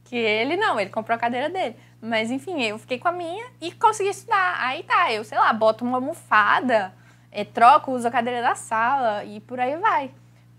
Que 0.06 0.16
ele 0.16 0.56
não, 0.56 0.80
ele 0.80 0.90
comprou 0.90 1.16
a 1.16 1.20
cadeira 1.20 1.50
dele. 1.50 1.76
Mas 2.02 2.32
enfim, 2.32 2.64
eu 2.64 2.80
fiquei 2.80 2.98
com 2.98 3.10
a 3.10 3.12
minha 3.12 3.46
e 3.62 3.72
consegui 3.72 4.10
estudar. 4.10 4.56
Aí 4.60 4.84
tá, 4.84 5.12
eu 5.12 5.24
sei 5.24 5.38
lá, 5.38 5.52
boto 5.54 5.84
uma 5.84 5.98
almofada, 5.98 6.94
é, 7.32 7.44
troco, 7.44 7.92
uso 7.92 8.08
a 8.08 8.12
cadeira 8.12 8.42
da 8.42 8.56
sala 8.56 9.24
e 9.24 9.40
por 9.40 9.60
aí 9.60 9.76
vai. 9.78 10.12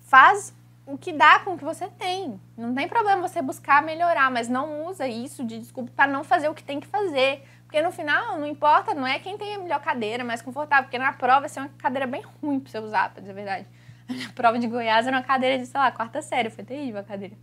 Faz 0.03 0.55
o 0.87 0.97
que 0.97 1.13
dá 1.13 1.41
com 1.41 1.53
o 1.53 1.59
que 1.59 1.65
você 1.65 1.89
tem. 1.89 2.41
Não 2.57 2.75
tem 2.75 2.89
problema 2.89 3.27
você 3.27 3.43
buscar 3.43 3.83
melhorar, 3.83 4.31
mas 4.31 4.49
não 4.49 4.87
usa 4.87 5.07
isso 5.07 5.45
de 5.45 5.59
desculpa 5.59 5.93
para 5.95 6.11
não 6.11 6.25
fazer 6.25 6.49
o 6.49 6.55
que 6.55 6.63
tem 6.63 6.81
que 6.81 6.87
fazer. 6.87 7.47
Porque 7.65 7.83
no 7.83 7.93
final, 7.93 8.39
não 8.39 8.47
importa, 8.47 8.95
não 8.95 9.07
é 9.07 9.19
quem 9.19 9.37
tem 9.37 9.55
a 9.55 9.59
melhor 9.59 9.81
cadeira, 9.81 10.25
mais 10.25 10.41
confortável. 10.41 10.85
Porque 10.85 10.99
na 10.99 11.13
prova 11.13 11.41
vai 11.41 11.49
ser 11.51 11.61
uma 11.61 11.69
cadeira 11.77 12.07
bem 12.07 12.23
ruim 12.43 12.59
pra 12.59 12.71
você 12.71 12.79
usar, 12.79 13.11
pra 13.11 13.21
dizer 13.21 13.33
a 13.33 13.35
verdade. 13.35 13.67
A 14.27 14.33
prova 14.33 14.59
de 14.59 14.67
Goiás 14.67 15.07
era 15.07 15.15
uma 15.15 15.23
cadeira 15.23 15.59
de, 15.59 15.67
sei 15.67 15.79
lá, 15.79 15.93
quarta 15.93 16.23
série. 16.23 16.49
Foi 16.49 16.65
terrível 16.65 17.01
a 17.01 17.05
cadeira. 17.05 17.37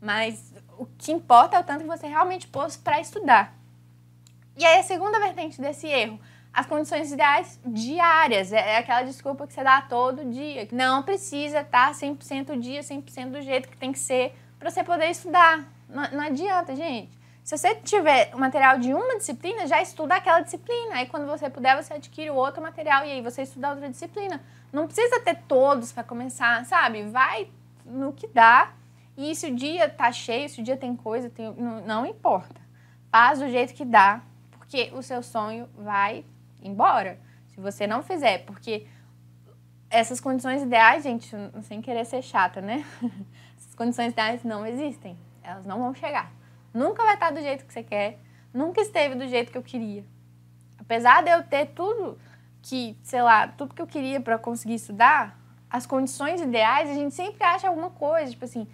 Mas 0.00 0.54
o 0.78 0.86
que 0.86 1.10
importa 1.10 1.56
é 1.56 1.60
o 1.60 1.64
tanto 1.64 1.80
que 1.80 1.88
você 1.88 2.06
realmente 2.06 2.46
pôs 2.46 2.76
para 2.76 3.00
estudar. 3.00 3.52
E 4.56 4.64
aí 4.64 4.78
a 4.78 4.82
segunda 4.84 5.18
vertente 5.18 5.60
desse 5.60 5.88
erro, 5.88 6.20
as 6.52 6.66
condições 6.66 7.12
ideais 7.12 7.60
diárias. 7.64 8.52
É, 8.52 8.74
é 8.74 8.78
aquela 8.78 9.02
desculpa 9.02 9.46
que 9.46 9.52
você 9.52 9.62
dá 9.62 9.80
todo 9.82 10.24
dia. 10.24 10.66
Não 10.72 11.02
precisa 11.02 11.60
estar 11.60 11.92
100% 11.92 12.50
o 12.50 12.60
dia, 12.60 12.80
100% 12.80 13.30
do 13.30 13.40
jeito 13.42 13.68
que 13.68 13.76
tem 13.76 13.92
que 13.92 13.98
ser 13.98 14.34
para 14.58 14.70
você 14.70 14.82
poder 14.82 15.10
estudar. 15.10 15.64
Não, 15.88 16.10
não 16.10 16.20
adianta, 16.20 16.74
gente. 16.74 17.16
Se 17.44 17.56
você 17.56 17.74
tiver 17.76 18.30
o 18.34 18.38
material 18.38 18.78
de 18.78 18.92
uma 18.92 19.16
disciplina, 19.16 19.66
já 19.66 19.80
estuda 19.80 20.16
aquela 20.16 20.40
disciplina. 20.40 20.96
Aí 20.96 21.06
quando 21.06 21.26
você 21.26 21.48
puder, 21.48 21.82
você 21.82 21.94
adquire 21.94 22.30
o 22.30 22.34
outro 22.34 22.60
material 22.60 23.06
e 23.06 23.12
aí 23.12 23.22
você 23.22 23.42
estuda 23.42 23.70
outra 23.70 23.88
disciplina. 23.88 24.42
Não 24.70 24.86
precisa 24.86 25.18
ter 25.20 25.36
todos 25.48 25.90
para 25.90 26.04
começar, 26.04 26.64
sabe? 26.66 27.04
Vai 27.04 27.48
no 27.86 28.12
que 28.12 28.26
dá 28.26 28.74
e 29.16 29.34
se 29.34 29.46
o 29.46 29.54
dia 29.54 29.88
tá 29.88 30.12
cheio, 30.12 30.48
se 30.48 30.60
o 30.60 30.64
dia 30.64 30.76
tem 30.76 30.94
coisa, 30.94 31.30
tem, 31.30 31.52
não, 31.54 31.80
não 31.80 32.06
importa. 32.06 32.60
Faz 33.10 33.38
do 33.38 33.48
jeito 33.48 33.72
que 33.72 33.84
dá, 33.84 34.20
porque 34.52 34.92
o 34.94 35.02
seu 35.02 35.22
sonho 35.22 35.68
vai 35.74 36.24
embora. 36.62 37.18
Se 37.48 37.60
você 37.60 37.86
não 37.86 38.02
fizer, 38.02 38.44
porque 38.44 38.86
essas 39.90 40.20
condições 40.20 40.62
ideais, 40.62 41.02
gente, 41.02 41.34
sem 41.62 41.80
querer 41.80 42.04
ser 42.04 42.22
chata, 42.22 42.60
né? 42.60 42.84
Essas 43.56 43.74
condições 43.74 44.12
ideais 44.12 44.44
não 44.44 44.66
existem. 44.66 45.18
Elas 45.42 45.64
não 45.64 45.78
vão 45.78 45.94
chegar. 45.94 46.30
Nunca 46.72 47.02
vai 47.02 47.14
estar 47.14 47.30
do 47.30 47.40
jeito 47.40 47.64
que 47.64 47.72
você 47.72 47.82
quer. 47.82 48.18
Nunca 48.52 48.80
esteve 48.80 49.14
do 49.14 49.26
jeito 49.26 49.50
que 49.50 49.58
eu 49.58 49.62
queria. 49.62 50.04
Apesar 50.78 51.22
de 51.22 51.30
eu 51.30 51.42
ter 51.42 51.66
tudo 51.66 52.18
que, 52.62 52.98
sei 53.02 53.22
lá, 53.22 53.48
tudo 53.48 53.74
que 53.74 53.80
eu 53.80 53.86
queria 53.86 54.20
para 54.20 54.38
conseguir 54.38 54.74
estudar, 54.74 55.38
as 55.70 55.86
condições 55.86 56.40
ideais, 56.40 56.90
a 56.90 56.94
gente 56.94 57.14
sempre 57.14 57.42
acha 57.44 57.68
alguma 57.68 57.90
coisa, 57.90 58.30
tipo 58.30 58.44
assim, 58.44 58.66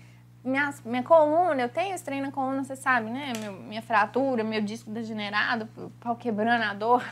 minha, 0.44 0.72
minha 0.84 1.02
coluna, 1.02 1.62
eu 1.62 1.68
tenho 1.68 1.94
esse 1.94 2.20
na 2.20 2.30
coluna, 2.30 2.62
você 2.62 2.76
sabe, 2.76 3.10
né? 3.10 3.32
Meu, 3.40 3.52
minha 3.52 3.82
fratura, 3.82 4.44
meu 4.44 4.60
disco 4.60 4.90
degenerado, 4.90 5.68
pau 6.00 6.14
quebrando 6.16 6.62
a 6.62 6.74
dor 6.74 7.04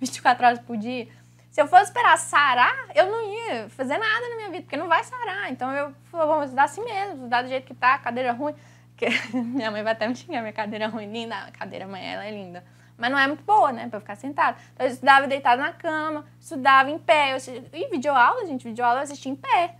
24 0.00 0.46
horas 0.46 0.58
por 0.60 0.76
dia. 0.76 1.08
Se 1.50 1.60
eu 1.60 1.66
fosse 1.66 1.84
esperar 1.84 2.18
sarar, 2.18 2.88
eu 2.94 3.10
não 3.10 3.32
ia 3.32 3.68
fazer 3.70 3.96
nada 3.96 4.28
na 4.28 4.36
minha 4.36 4.50
vida, 4.50 4.62
porque 4.62 4.76
não 4.76 4.88
vai 4.88 5.02
sarar. 5.04 5.50
Então 5.50 5.72
eu 5.72 5.94
vamos 6.12 6.44
estudar 6.46 6.64
assim 6.64 6.84
mesmo, 6.84 7.14
estudar 7.14 7.42
do 7.42 7.48
jeito 7.48 7.66
que 7.66 7.74
tá, 7.74 7.98
cadeira 7.98 8.32
ruim. 8.32 8.54
Que, 8.96 9.10
minha 9.36 9.70
mãe 9.70 9.82
vai 9.82 9.92
até 9.92 10.08
me 10.08 10.16
xingar, 10.16 10.40
minha 10.40 10.54
cadeira 10.54 10.88
ruim, 10.88 11.12
linda. 11.12 11.36
A 11.36 11.50
cadeira 11.50 11.86
mãe, 11.86 12.02
ela 12.02 12.24
é 12.24 12.30
linda. 12.30 12.64
Mas 12.96 13.10
não 13.10 13.18
é 13.18 13.26
muito 13.26 13.44
boa, 13.44 13.70
né, 13.70 13.86
pra 13.90 14.00
ficar 14.00 14.16
sentada. 14.16 14.56
Então 14.72 14.86
eu 14.86 14.90
estudava 14.90 15.26
deitado 15.26 15.60
na 15.60 15.70
cama, 15.70 16.24
estudava 16.40 16.90
em 16.90 16.98
pé. 16.98 17.34
Eu, 17.34 17.38
e 17.74 17.90
videoaula, 17.90 18.46
gente, 18.46 18.64
videoaula 18.64 19.00
eu 19.00 19.02
assistia 19.02 19.30
em 19.30 19.36
pé 19.36 19.76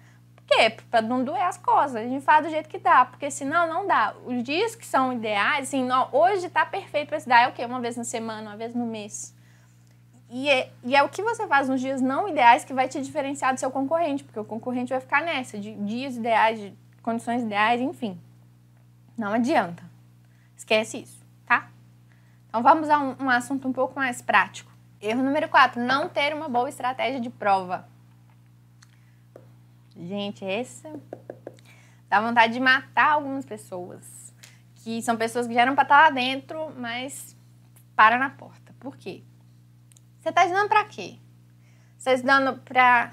quê? 0.47 0.77
Para 0.91 1.03
não 1.03 1.25
doer 1.25 1.43
as 1.43 1.59
costas. 1.59 1.97
A 1.97 2.05
gente 2.05 2.25
faz 2.25 2.45
do 2.45 2.51
jeito 2.51 2.69
que 2.69 2.79
dá, 2.79 3.05
porque 3.05 3.31
senão 3.31 3.67
não 3.67 3.87
dá. 3.87 4.15
Os 4.25 4.43
dias 4.43 4.75
que 4.75 4.87
são 4.87 5.13
ideais, 5.13 5.69
assim, 5.69 5.87
hoje 6.13 6.49
tá 6.49 6.65
perfeito 6.65 7.09
para 7.09 7.19
estudar, 7.19 7.43
é 7.43 7.49
o 7.49 7.53
quê? 7.53 7.65
Uma 7.65 7.81
vez 7.81 7.97
na 7.97 8.05
semana, 8.05 8.51
uma 8.51 8.57
vez 8.57 8.75
no 8.75 8.87
mês. 8.87 9.35
E 10.29 10.49
é, 10.49 10.73
e 10.83 10.97
é 10.97 11.03
o 11.03 11.09
que 11.09 11.23
você 11.23 11.47
faz 11.47 11.69
nos 11.69 11.81
dias 11.81 12.01
não 12.01 12.29
ideais 12.29 12.65
que 12.65 12.75
vai 12.75 12.89
te 12.89 13.01
diferenciar 13.01 13.55
do 13.55 13.61
seu 13.61 13.71
concorrente, 13.71 14.25
porque 14.25 14.41
o 14.41 14.45
concorrente 14.45 14.91
vai 14.91 15.01
ficar 15.01 15.23
nessa, 15.23 15.59
de 15.59 15.73
dias 15.75 16.17
ideais, 16.17 16.61
de 16.61 16.75
condições 17.03 17.43
ideais, 17.43 17.81
enfim. 17.81 18.21
Não 19.17 19.33
adianta. 19.33 19.85
Esquece 20.57 20.99
isso, 20.99 21.25
tá? 21.47 21.69
Então 22.49 22.63
vamos 22.63 22.91
a 22.91 22.99
um, 22.99 23.25
um 23.25 23.31
assunto 23.31 23.69
um 23.69 23.73
pouco 23.73 23.95
mais 23.95 24.21
prático. 24.21 24.73
Erro 25.01 25.23
número 25.23 25.49
4, 25.49 25.81
não 25.81 26.09
ter 26.09 26.35
uma 26.35 26.49
boa 26.49 26.69
estratégia 26.69 27.21
de 27.21 27.31
prova. 27.31 27.89
Gente, 29.97 30.45
esse 30.45 30.91
dá 32.09 32.21
vontade 32.21 32.53
de 32.53 32.61
matar 32.61 33.13
algumas 33.13 33.45
pessoas. 33.45 34.35
Que 34.77 35.01
são 35.03 35.17
pessoas 35.17 35.47
que 35.47 35.55
já 35.55 35.63
eram 35.63 35.75
para 35.75 35.85
estar 35.85 36.03
lá 36.03 36.11
dentro, 36.11 36.73
mas 36.77 37.37
para 37.95 38.19
na 38.19 38.31
porta. 38.31 38.75
Por 38.79 38.97
quê? 38.97 39.23
Você 40.27 40.31
está 40.31 40.45
estudando 40.45 40.69
para 40.69 40.85
quê? 40.87 41.15
Você 41.97 42.11
está 42.11 42.15
estudando 42.15 42.61
para 42.63 43.13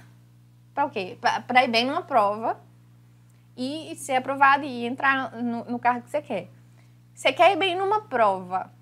para 0.74 0.86
o 0.86 0.90
quê? 0.90 1.16
Para 1.22 1.64
ir 1.64 1.68
bem 1.68 1.86
numa 1.86 2.02
prova 2.02 2.60
e 3.56 3.96
ser 3.98 4.16
aprovado 4.16 4.64
e 4.64 4.84
entrar 4.84 5.32
no, 5.32 5.64
no 5.66 5.78
cargo 5.78 6.02
que 6.02 6.10
você 6.10 6.24
quer. 6.24 6.50
Você 7.14 7.32
quer 7.32 7.52
ir 7.52 7.56
bem 7.56 7.76
numa 7.76 8.02
prova. 8.02 8.74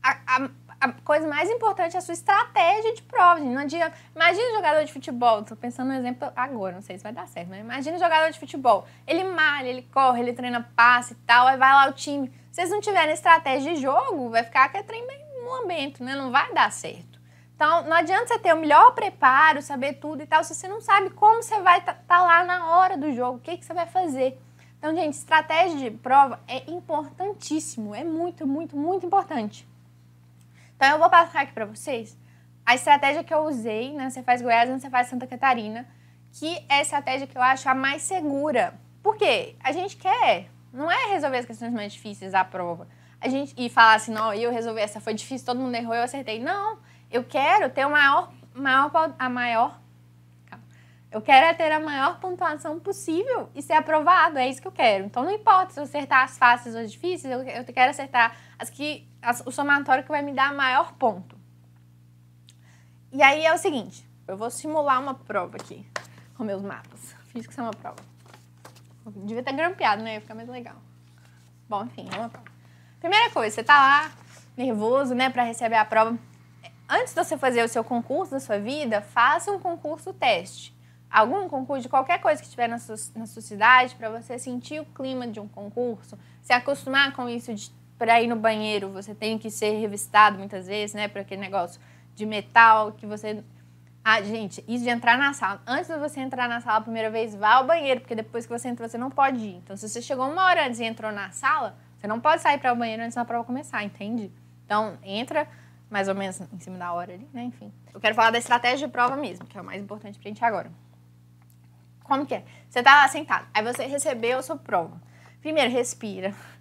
A, 0.00 0.16
a, 0.28 0.50
a, 0.78 0.92
coisa 0.92 1.26
mais 1.26 1.50
importante 1.50 1.96
é 1.96 1.98
a 1.98 2.00
sua 2.00 2.14
estratégia 2.14 2.94
de 2.94 3.02
prova. 3.02 3.40
Não 3.40 3.62
adianta. 3.62 3.96
Imagina 4.14 4.52
um 4.52 4.54
jogador 4.54 4.84
de 4.84 4.92
futebol. 4.92 5.40
Estou 5.40 5.56
pensando 5.56 5.88
no 5.88 5.94
exemplo 5.94 6.30
agora, 6.36 6.76
não 6.76 6.82
sei 6.82 6.98
se 6.98 7.02
vai 7.02 7.12
dar 7.12 7.26
certo, 7.26 7.48
mas 7.48 7.58
imagina 7.58 7.96
um 7.96 8.00
jogador 8.00 8.30
de 8.30 8.38
futebol. 8.38 8.86
Ele 9.04 9.24
malha, 9.24 9.66
ele 9.66 9.82
corre, 9.92 10.20
ele 10.20 10.32
treina 10.32 10.70
passe 10.76 11.14
e 11.14 11.16
tal, 11.26 11.48
aí 11.48 11.56
vai 11.56 11.72
lá 11.72 11.88
o 11.88 11.92
time. 11.94 12.28
Se 12.52 12.60
vocês 12.60 12.70
não 12.70 12.80
tiverem 12.80 13.12
estratégia 13.12 13.74
de 13.74 13.80
jogo, 13.80 14.30
vai 14.30 14.44
ficar 14.44 14.66
aquele 14.66 14.84
trem 14.84 15.04
bem 15.04 15.27
no 15.48 15.64
ambiente, 15.64 16.02
né? 16.02 16.14
Não 16.14 16.30
vai 16.30 16.52
dar 16.52 16.70
certo. 16.70 17.18
Então, 17.54 17.82
não 17.84 17.96
adianta 17.96 18.28
você 18.28 18.38
ter 18.38 18.54
o 18.54 18.60
melhor 18.60 18.94
preparo, 18.94 19.60
saber 19.60 19.94
tudo 19.94 20.22
e 20.22 20.26
tal, 20.26 20.44
se 20.44 20.54
você 20.54 20.68
não 20.68 20.80
sabe 20.80 21.10
como 21.10 21.42
você 21.42 21.60
vai 21.60 21.80
estar 21.80 21.94
tá, 21.94 22.00
tá 22.06 22.22
lá 22.22 22.44
na 22.44 22.76
hora 22.76 22.96
do 22.96 23.12
jogo, 23.12 23.38
o 23.38 23.40
que, 23.40 23.56
que 23.56 23.64
você 23.64 23.74
vai 23.74 23.86
fazer. 23.86 24.40
Então, 24.78 24.94
gente, 24.94 25.14
estratégia 25.14 25.90
de 25.90 25.96
prova 25.98 26.40
é 26.46 26.70
importantíssimo, 26.70 27.96
é 27.96 28.04
muito, 28.04 28.46
muito, 28.46 28.76
muito 28.76 29.04
importante. 29.04 29.66
Então, 30.76 30.88
eu 30.88 30.98
vou 31.00 31.10
passar 31.10 31.42
aqui 31.42 31.52
para 31.52 31.64
vocês 31.64 32.16
a 32.64 32.74
estratégia 32.74 33.24
que 33.24 33.34
eu 33.34 33.40
usei, 33.40 33.92
né? 33.92 34.08
Você 34.08 34.22
faz 34.22 34.40
Goiás, 34.40 34.70
você 34.70 34.90
faz 34.90 35.08
Santa 35.08 35.26
Catarina, 35.26 35.88
que 36.30 36.64
é 36.68 36.74
a 36.74 36.82
estratégia 36.82 37.26
que 37.26 37.36
eu 37.36 37.42
acho 37.42 37.68
a 37.68 37.74
mais 37.74 38.02
segura. 38.02 38.78
Por 39.02 39.16
quê? 39.16 39.56
A 39.64 39.72
gente 39.72 39.96
quer, 39.96 40.50
não 40.72 40.88
é 40.88 41.06
resolver 41.06 41.38
as 41.38 41.46
questões 41.46 41.72
mais 41.72 41.92
difíceis 41.92 42.32
da 42.32 42.44
prova. 42.44 42.86
A 43.20 43.28
gente, 43.28 43.54
e 43.56 43.68
falar 43.68 43.94
assim, 43.94 44.12
não, 44.12 44.32
eu 44.32 44.50
resolvi 44.52 44.80
essa, 44.80 45.00
foi 45.00 45.14
difícil, 45.14 45.44
todo 45.46 45.60
mundo 45.60 45.74
errou, 45.74 45.94
eu 45.94 46.02
acertei. 46.02 46.38
Não, 46.38 46.78
eu 47.10 47.24
quero 47.24 47.68
ter 47.70 47.86
o 47.86 47.90
maior, 47.90 48.32
maior, 48.54 49.14
a 49.18 49.28
maior. 49.28 49.80
Eu 51.10 51.22
quero 51.22 51.46
é 51.46 51.54
ter 51.54 51.72
a 51.72 51.80
maior 51.80 52.20
pontuação 52.20 52.78
possível 52.78 53.48
e 53.54 53.62
ser 53.62 53.72
aprovado. 53.72 54.38
É 54.38 54.46
isso 54.46 54.60
que 54.60 54.68
eu 54.68 54.72
quero. 54.72 55.06
Então 55.06 55.24
não 55.24 55.32
importa 55.32 55.72
se 55.72 55.80
eu 55.80 55.84
acertar 55.84 56.22
as 56.24 56.36
fáceis 56.36 56.74
ou 56.74 56.82
as 56.82 56.92
difíceis, 56.92 57.32
eu, 57.32 57.40
eu 57.40 57.64
quero 57.64 57.90
acertar 57.90 58.36
as 58.58 58.68
que 58.68 59.08
as, 59.22 59.42
o 59.46 59.50
somatório 59.50 60.04
que 60.04 60.10
vai 60.10 60.20
me 60.20 60.34
dar 60.34 60.52
maior 60.52 60.92
ponto. 60.94 61.36
E 63.10 63.22
aí 63.22 63.46
é 63.46 63.54
o 63.54 63.56
seguinte, 63.56 64.06
eu 64.26 64.36
vou 64.36 64.50
simular 64.50 65.00
uma 65.00 65.14
prova 65.14 65.56
aqui 65.56 65.86
com 66.36 66.44
meus 66.44 66.60
mapas. 66.60 67.16
Fiz 67.28 67.46
que 67.46 67.52
isso 67.52 67.60
é 67.60 67.64
uma 67.64 67.72
prova. 67.72 67.96
Devia 69.06 69.42
ter 69.42 69.54
grampeado, 69.54 70.02
né? 70.02 70.14
Ia 70.14 70.20
ficar 70.20 70.34
mais 70.34 70.48
legal. 70.48 70.76
Bom, 71.66 71.84
enfim, 71.84 72.06
é 72.14 72.18
uma 72.18 72.28
prova. 72.28 72.57
Primeira 73.00 73.30
coisa, 73.30 73.54
você 73.54 73.62
tá 73.62 73.78
lá 73.78 74.12
nervoso, 74.56 75.14
né, 75.14 75.30
para 75.30 75.44
receber 75.44 75.76
a 75.76 75.84
prova 75.84 76.18
antes 76.88 77.14
de 77.14 77.22
você 77.22 77.36
fazer 77.36 77.62
o 77.62 77.68
seu 77.68 77.84
concurso 77.84 78.32
da 78.32 78.40
sua 78.40 78.58
vida, 78.58 79.02
faça 79.02 79.52
um 79.52 79.58
concurso 79.58 80.12
teste. 80.12 80.74
Algum 81.10 81.48
concurso 81.48 81.82
de 81.82 81.88
qualquer 81.88 82.20
coisa 82.20 82.40
que 82.40 82.46
estiver 82.46 82.68
na 82.68 82.78
sua, 82.78 82.96
na 83.14 83.26
sua 83.26 83.42
cidade, 83.42 83.94
para 83.94 84.08
você 84.10 84.38
sentir 84.38 84.80
o 84.80 84.84
clima 84.84 85.26
de 85.26 85.38
um 85.38 85.48
concurso, 85.48 86.18
se 86.42 86.52
acostumar 86.52 87.12
com 87.12 87.28
isso 87.28 87.54
de 87.54 87.70
para 87.98 88.22
ir 88.22 88.28
no 88.28 88.36
banheiro, 88.36 88.90
você 88.90 89.12
tem 89.12 89.36
que 89.36 89.50
ser 89.50 89.72
revistado 89.80 90.38
muitas 90.38 90.68
vezes, 90.68 90.94
né, 90.94 91.08
para 91.08 91.22
aquele 91.22 91.40
negócio 91.40 91.80
de 92.14 92.24
metal 92.24 92.92
que 92.92 93.04
você 93.04 93.42
ah, 94.04 94.22
gente, 94.22 94.64
isso 94.68 94.84
de 94.84 94.88
entrar 94.88 95.18
na 95.18 95.34
sala. 95.34 95.60
Antes 95.66 95.88
de 95.88 95.98
você 95.98 96.20
entrar 96.20 96.48
na 96.48 96.60
sala 96.60 96.78
a 96.78 96.80
primeira 96.80 97.10
vez, 97.10 97.34
vá 97.34 97.54
ao 97.54 97.66
banheiro, 97.66 98.00
porque 98.00 98.14
depois 98.14 98.46
que 98.46 98.52
você 98.52 98.68
entra, 98.68 98.88
você 98.88 98.96
não 98.96 99.10
pode 99.10 99.38
ir. 99.38 99.56
Então, 99.56 99.76
se 99.76 99.86
você 99.86 100.00
chegou 100.00 100.30
uma 100.30 100.46
hora 100.46 100.66
antes 100.66 100.80
e 100.80 100.84
entrou 100.84 101.12
na 101.12 101.30
sala, 101.30 101.76
você 101.98 102.06
não 102.06 102.20
pode 102.20 102.40
sair 102.40 102.58
para 102.58 102.72
o 102.72 102.76
banheiro 102.76 103.02
antes 103.02 103.16
da 103.16 103.24
prova 103.24 103.44
começar, 103.44 103.82
entende? 103.82 104.32
Então, 104.64 104.96
entra, 105.02 105.48
mais 105.90 106.08
ou 106.08 106.14
menos 106.14 106.40
em 106.40 106.60
cima 106.60 106.78
da 106.78 106.92
hora 106.92 107.14
ali, 107.14 107.28
né? 107.32 107.42
Enfim. 107.42 107.72
Eu 107.92 108.00
quero 108.00 108.14
falar 108.14 108.30
da 108.30 108.38
estratégia 108.38 108.86
de 108.86 108.92
prova 108.92 109.16
mesmo, 109.16 109.46
que 109.46 109.58
é 109.58 109.60
o 109.60 109.64
mais 109.64 109.82
importante 109.82 110.18
pra 110.18 110.28
gente 110.28 110.44
agora. 110.44 110.70
Como 112.04 112.24
que 112.24 112.36
é? 112.36 112.44
Você 112.68 112.82
tá 112.82 113.02
lá 113.02 113.08
sentado, 113.08 113.46
aí 113.52 113.62
você 113.62 113.86
recebeu 113.86 114.38
a 114.38 114.42
sua 114.42 114.56
prova. 114.56 115.00
Primeiro, 115.40 115.70
respira. 115.70 116.34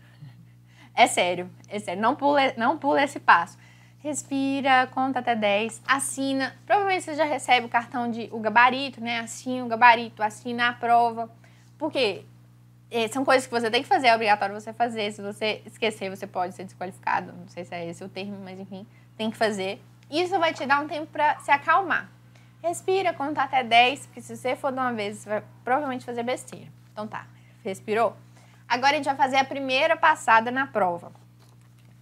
É 0.99 1.05
sério, 1.05 1.47
é 1.69 1.77
sério. 1.77 2.01
Não 2.01 2.15
pula, 2.15 2.41
não 2.57 2.75
pula 2.75 3.03
esse 3.03 3.19
passo. 3.19 3.55
Respira, 3.99 4.87
conta 4.87 5.19
até 5.19 5.35
10, 5.35 5.83
assina. 5.87 6.55
Provavelmente 6.65 7.03
você 7.03 7.13
já 7.13 7.23
recebe 7.23 7.67
o 7.67 7.69
cartão 7.69 8.09
de 8.09 8.27
o 8.31 8.39
gabarito, 8.39 8.99
né? 8.99 9.19
Assina 9.19 9.63
o 9.63 9.67
gabarito, 9.67 10.23
assina 10.23 10.69
a 10.69 10.73
prova. 10.73 11.29
Por 11.77 11.91
quê? 11.91 12.25
É, 12.89 13.07
são 13.09 13.25
coisas 13.25 13.45
que 13.45 13.51
você 13.51 13.69
tem 13.69 13.81
que 13.81 13.87
fazer, 13.87 14.07
é 14.07 14.15
obrigatório 14.15 14.53
você 14.53 14.71
fazer. 14.71 15.11
Se 15.11 15.21
você 15.21 15.61
esquecer, 15.65 16.09
você 16.09 16.25
pode 16.25 16.55
ser 16.55 16.63
desqualificado. 16.63 17.33
Não 17.33 17.47
sei 17.47 17.65
se 17.65 17.75
é 17.75 17.85
esse 17.85 18.03
o 18.03 18.09
termo, 18.09 18.37
mas 18.43 18.59
enfim 18.59 18.85
tem 19.17 19.31
que 19.31 19.35
fazer. 19.35 19.81
Isso 20.09 20.39
vai 20.39 20.53
te 20.53 20.65
dar 20.65 20.79
um 20.81 20.87
tempo 20.87 21.07
para 21.07 21.39
se 21.39 21.51
acalmar. 21.51 22.09
Respira, 22.63 23.13
conta 23.13 23.41
até 23.41 23.63
10, 23.63 24.05
porque 24.05 24.21
se 24.21 24.37
você 24.37 24.55
for 24.55 24.71
de 24.71 24.79
uma 24.79 24.93
vez, 24.93 25.17
você 25.17 25.29
vai 25.29 25.43
provavelmente 25.63 26.05
fazer 26.05 26.23
besteira. 26.23 26.67
Então 26.93 27.07
tá, 27.07 27.25
respirou? 27.63 28.15
Agora 28.67 28.93
a 28.93 28.95
gente 28.95 29.05
vai 29.05 29.15
fazer 29.15 29.37
a 29.37 29.43
primeira 29.43 29.97
passada 29.97 30.51
na 30.51 30.67
prova. 30.67 31.11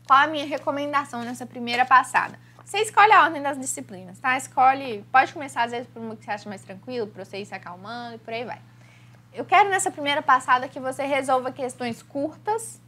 Qual 0.05 0.19
a 0.19 0.27
minha 0.27 0.45
recomendação 0.45 1.23
nessa 1.23 1.45
primeira 1.45 1.85
passada? 1.85 2.39
Você 2.63 2.79
escolhe 2.79 3.11
a 3.11 3.23
ordem 3.23 3.41
das 3.41 3.59
disciplinas, 3.59 4.19
tá? 4.19 4.37
Escolhe, 4.37 5.03
pode 5.11 5.33
começar 5.33 5.63
às 5.63 5.71
vezes 5.71 5.87
por 5.87 6.01
uma 6.01 6.15
que 6.15 6.25
você 6.25 6.31
acha 6.31 6.49
mais 6.49 6.63
tranquilo, 6.63 7.07
para 7.07 7.23
você 7.23 7.37
ir 7.37 7.45
se 7.45 7.53
acalmando 7.53 8.15
e 8.15 8.17
por 8.17 8.33
aí 8.33 8.43
vai. 8.43 8.59
Eu 9.35 9.45
quero 9.45 9.69
nessa 9.69 9.91
primeira 9.91 10.21
passada 10.21 10.67
que 10.67 10.79
você 10.79 11.05
resolva 11.05 11.51
questões 11.51 12.01
curtas 12.01 12.81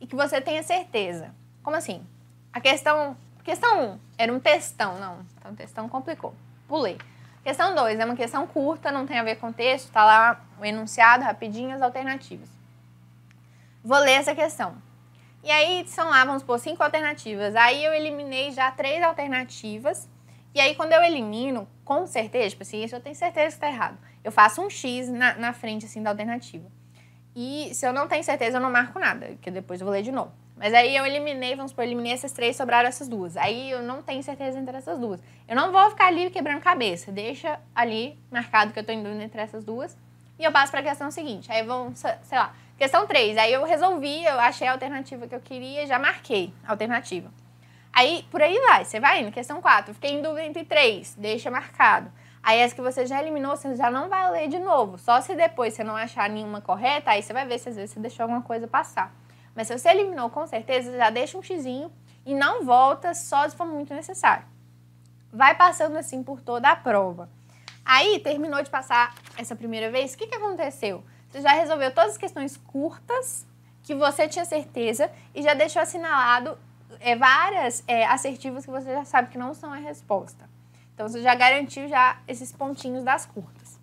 e 0.00 0.06
que 0.06 0.14
você 0.14 0.40
tenha 0.40 0.62
certeza. 0.62 1.34
Como 1.62 1.76
assim? 1.76 2.04
A 2.52 2.60
questão 2.60 3.16
Questão 3.46 3.92
1 3.92 3.98
era 4.18 4.32
um 4.32 4.40
textão, 4.40 4.98
não. 4.98 5.24
Então, 5.38 5.54
textão 5.54 5.88
complicou. 5.88 6.34
Pulei. 6.66 6.98
Questão 7.44 7.76
2 7.76 8.00
é 8.00 8.04
uma 8.04 8.16
questão 8.16 8.44
curta, 8.44 8.90
não 8.90 9.06
tem 9.06 9.20
a 9.20 9.22
ver 9.22 9.36
com 9.36 9.52
texto, 9.52 9.92
tá 9.92 10.04
lá 10.04 10.44
o 10.60 10.64
enunciado, 10.64 11.22
rapidinho, 11.22 11.72
as 11.72 11.80
alternativas. 11.80 12.48
Vou 13.84 13.98
ler 13.98 14.14
essa 14.14 14.34
questão. 14.34 14.74
E 15.44 15.50
aí 15.52 15.86
são 15.86 16.10
lá, 16.10 16.24
vamos 16.24 16.42
supor, 16.42 16.58
cinco 16.58 16.82
alternativas. 16.82 17.54
Aí 17.54 17.84
eu 17.84 17.94
eliminei 17.94 18.50
já 18.50 18.68
três 18.72 19.00
alternativas. 19.00 20.08
E 20.52 20.60
aí, 20.60 20.74
quando 20.74 20.94
eu 20.94 21.04
elimino, 21.04 21.68
com 21.84 22.04
certeza, 22.04 22.50
tipo 22.50 22.64
assim, 22.64 22.82
isso 22.82 22.96
eu 22.96 23.00
tenho 23.00 23.14
certeza 23.14 23.46
que 23.46 23.64
está 23.64 23.68
errado. 23.68 23.96
Eu 24.26 24.32
faço 24.32 24.60
um 24.60 24.68
X 24.68 25.08
na, 25.08 25.34
na 25.34 25.52
frente, 25.52 25.86
assim, 25.86 26.02
da 26.02 26.10
alternativa. 26.10 26.68
E 27.32 27.70
se 27.72 27.86
eu 27.86 27.92
não 27.92 28.08
tenho 28.08 28.24
certeza, 28.24 28.56
eu 28.56 28.60
não 28.60 28.72
marco 28.72 28.98
nada, 28.98 29.36
que 29.40 29.52
depois 29.52 29.80
eu 29.80 29.84
vou 29.84 29.92
ler 29.92 30.02
de 30.02 30.10
novo. 30.10 30.32
Mas 30.56 30.74
aí 30.74 30.96
eu 30.96 31.06
eliminei, 31.06 31.54
vamos 31.54 31.70
supor, 31.70 31.84
eliminei 31.84 32.12
essas 32.12 32.32
três, 32.32 32.56
sobraram 32.56 32.88
essas 32.88 33.06
duas. 33.06 33.36
Aí 33.36 33.70
eu 33.70 33.84
não 33.84 34.02
tenho 34.02 34.20
certeza 34.24 34.58
entre 34.58 34.76
essas 34.76 34.98
duas. 34.98 35.20
Eu 35.46 35.54
não 35.54 35.70
vou 35.70 35.90
ficar 35.90 36.08
ali 36.08 36.28
quebrando 36.28 36.60
cabeça. 36.60 37.12
Deixa 37.12 37.60
ali 37.72 38.18
marcado 38.32 38.72
que 38.72 38.80
eu 38.80 38.84
tô 38.84 38.90
em 38.90 39.00
dúvida 39.00 39.22
entre 39.22 39.40
essas 39.40 39.64
duas. 39.64 39.96
E 40.36 40.42
eu 40.42 40.50
passo 40.50 40.72
para 40.72 40.80
a 40.80 40.82
questão 40.82 41.08
seguinte. 41.08 41.52
Aí 41.52 41.62
vamos, 41.62 42.00
sei 42.00 42.36
lá, 42.36 42.52
questão 42.76 43.06
3. 43.06 43.38
Aí 43.38 43.52
eu 43.52 43.64
resolvi, 43.64 44.24
eu 44.24 44.40
achei 44.40 44.66
a 44.66 44.72
alternativa 44.72 45.28
que 45.28 45.34
eu 45.36 45.40
queria, 45.40 45.86
já 45.86 46.00
marquei 46.00 46.52
a 46.66 46.72
alternativa. 46.72 47.30
Aí, 47.92 48.26
por 48.30 48.42
aí 48.42 48.58
vai, 48.66 48.84
você 48.84 48.98
vai 48.98 49.22
indo. 49.22 49.30
Questão 49.30 49.62
4, 49.62 49.94
fiquei 49.94 50.10
em 50.10 50.20
dúvida 50.20 50.44
entre 50.44 50.64
3, 50.64 51.14
deixa 51.14 51.48
marcado. 51.48 52.10
Aí 52.46 52.60
essa 52.60 52.76
que 52.76 52.80
você 52.80 53.04
já 53.04 53.20
eliminou, 53.20 53.56
você 53.56 53.74
já 53.74 53.90
não 53.90 54.08
vai 54.08 54.30
ler 54.30 54.46
de 54.46 54.60
novo. 54.60 54.96
Só 54.98 55.20
se 55.20 55.34
depois 55.34 55.74
você 55.74 55.82
não 55.82 55.96
achar 55.96 56.30
nenhuma 56.30 56.60
correta, 56.60 57.10
aí 57.10 57.20
você 57.20 57.32
vai 57.32 57.44
ver 57.44 57.58
se 57.58 57.70
às 57.70 57.74
vezes 57.74 57.90
você 57.90 57.98
deixou 57.98 58.22
alguma 58.22 58.40
coisa 58.40 58.68
passar. 58.68 59.12
Mas 59.52 59.66
se 59.66 59.76
você 59.76 59.88
eliminou 59.88 60.30
com 60.30 60.46
certeza, 60.46 60.96
já 60.96 61.10
deixa 61.10 61.36
um 61.36 61.42
xizinho 61.42 61.90
e 62.24 62.36
não 62.36 62.64
volta 62.64 63.14
só 63.14 63.48
se 63.48 63.56
for 63.56 63.66
muito 63.66 63.92
necessário. 63.92 64.46
Vai 65.32 65.56
passando 65.56 65.96
assim 65.96 66.22
por 66.22 66.40
toda 66.40 66.70
a 66.70 66.76
prova. 66.76 67.28
Aí, 67.84 68.20
terminou 68.20 68.62
de 68.62 68.70
passar 68.70 69.12
essa 69.36 69.56
primeira 69.56 69.90
vez, 69.90 70.14
o 70.14 70.16
que, 70.16 70.28
que 70.28 70.36
aconteceu? 70.36 71.02
Você 71.28 71.40
já 71.40 71.50
resolveu 71.50 71.92
todas 71.92 72.12
as 72.12 72.16
questões 72.16 72.56
curtas 72.56 73.44
que 73.82 73.92
você 73.92 74.28
tinha 74.28 74.44
certeza 74.44 75.10
e 75.34 75.42
já 75.42 75.52
deixou 75.52 75.82
assinalado 75.82 76.56
é, 77.00 77.16
várias 77.16 77.82
é, 77.88 78.06
assertivas 78.06 78.64
que 78.64 78.70
você 78.70 78.92
já 78.92 79.04
sabe 79.04 79.30
que 79.30 79.38
não 79.38 79.52
são 79.52 79.72
a 79.72 79.78
resposta. 79.78 80.45
Então, 80.96 81.06
você 81.06 81.20
já 81.20 81.34
garantiu 81.34 81.86
já 81.88 82.16
esses 82.26 82.50
pontinhos 82.50 83.04
das 83.04 83.26
curtas. 83.26 83.78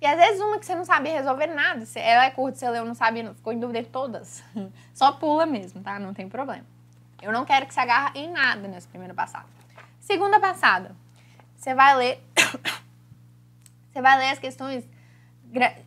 E 0.00 0.06
às 0.06 0.16
vezes 0.16 0.40
uma 0.40 0.58
que 0.58 0.64
você 0.64 0.74
não 0.74 0.86
sabe 0.86 1.10
resolver 1.10 1.48
nada, 1.48 1.84
ela 1.96 2.24
é 2.24 2.30
curta, 2.30 2.56
você 2.56 2.70
leu, 2.70 2.86
não 2.86 2.94
sabe, 2.94 3.22
ficou 3.34 3.52
em 3.52 3.60
dúvida 3.60 3.82
de 3.82 3.90
todas. 3.90 4.42
Só 4.94 5.12
pula 5.12 5.44
mesmo, 5.44 5.82
tá? 5.82 5.98
Não 5.98 6.14
tem 6.14 6.30
problema. 6.30 6.64
Eu 7.20 7.30
não 7.30 7.44
quero 7.44 7.66
que 7.66 7.74
você 7.74 7.80
agarre 7.80 8.18
em 8.20 8.30
nada 8.30 8.66
nessa 8.66 8.88
primeira 8.88 9.12
passada. 9.12 9.44
Segunda 10.00 10.40
passada, 10.40 10.96
você 11.54 11.74
vai 11.74 11.94
ler. 11.94 12.24
você 13.92 14.00
vai 14.00 14.16
ler 14.18 14.30
as 14.30 14.38
questões. 14.38 14.88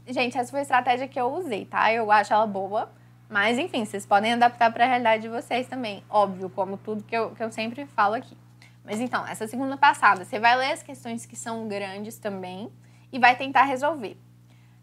Gente, 0.05 0.37
essa 0.37 0.51
foi 0.51 0.59
a 0.59 0.63
estratégia 0.63 1.07
que 1.07 1.19
eu 1.19 1.33
usei, 1.33 1.65
tá? 1.65 1.91
Eu 1.91 2.11
acho 2.11 2.31
ela 2.31 2.45
boa, 2.45 2.91
Mas, 3.27 3.57
enfim, 3.57 3.85
vocês 3.85 4.05
podem 4.05 4.33
adaptar 4.33 4.71
para 4.71 4.83
a 4.83 4.87
realidade 4.87 5.23
de 5.23 5.29
vocês 5.29 5.67
também. 5.67 6.03
Óbvio, 6.07 6.47
como 6.49 6.77
tudo 6.77 7.03
que 7.03 7.15
eu, 7.15 7.31
que 7.31 7.41
eu 7.41 7.51
sempre 7.51 7.87
falo 7.87 8.13
aqui. 8.13 8.37
Mas 8.83 8.99
então, 8.99 9.25
essa 9.27 9.47
segunda 9.47 9.77
passada, 9.77 10.25
você 10.25 10.39
vai 10.39 10.55
ler 10.55 10.71
as 10.71 10.83
questões 10.83 11.25
que 11.25 11.35
são 11.35 11.67
grandes 11.67 12.17
também 12.17 12.71
e 13.11 13.19
vai 13.19 13.35
tentar 13.35 13.63
resolver. 13.63 14.17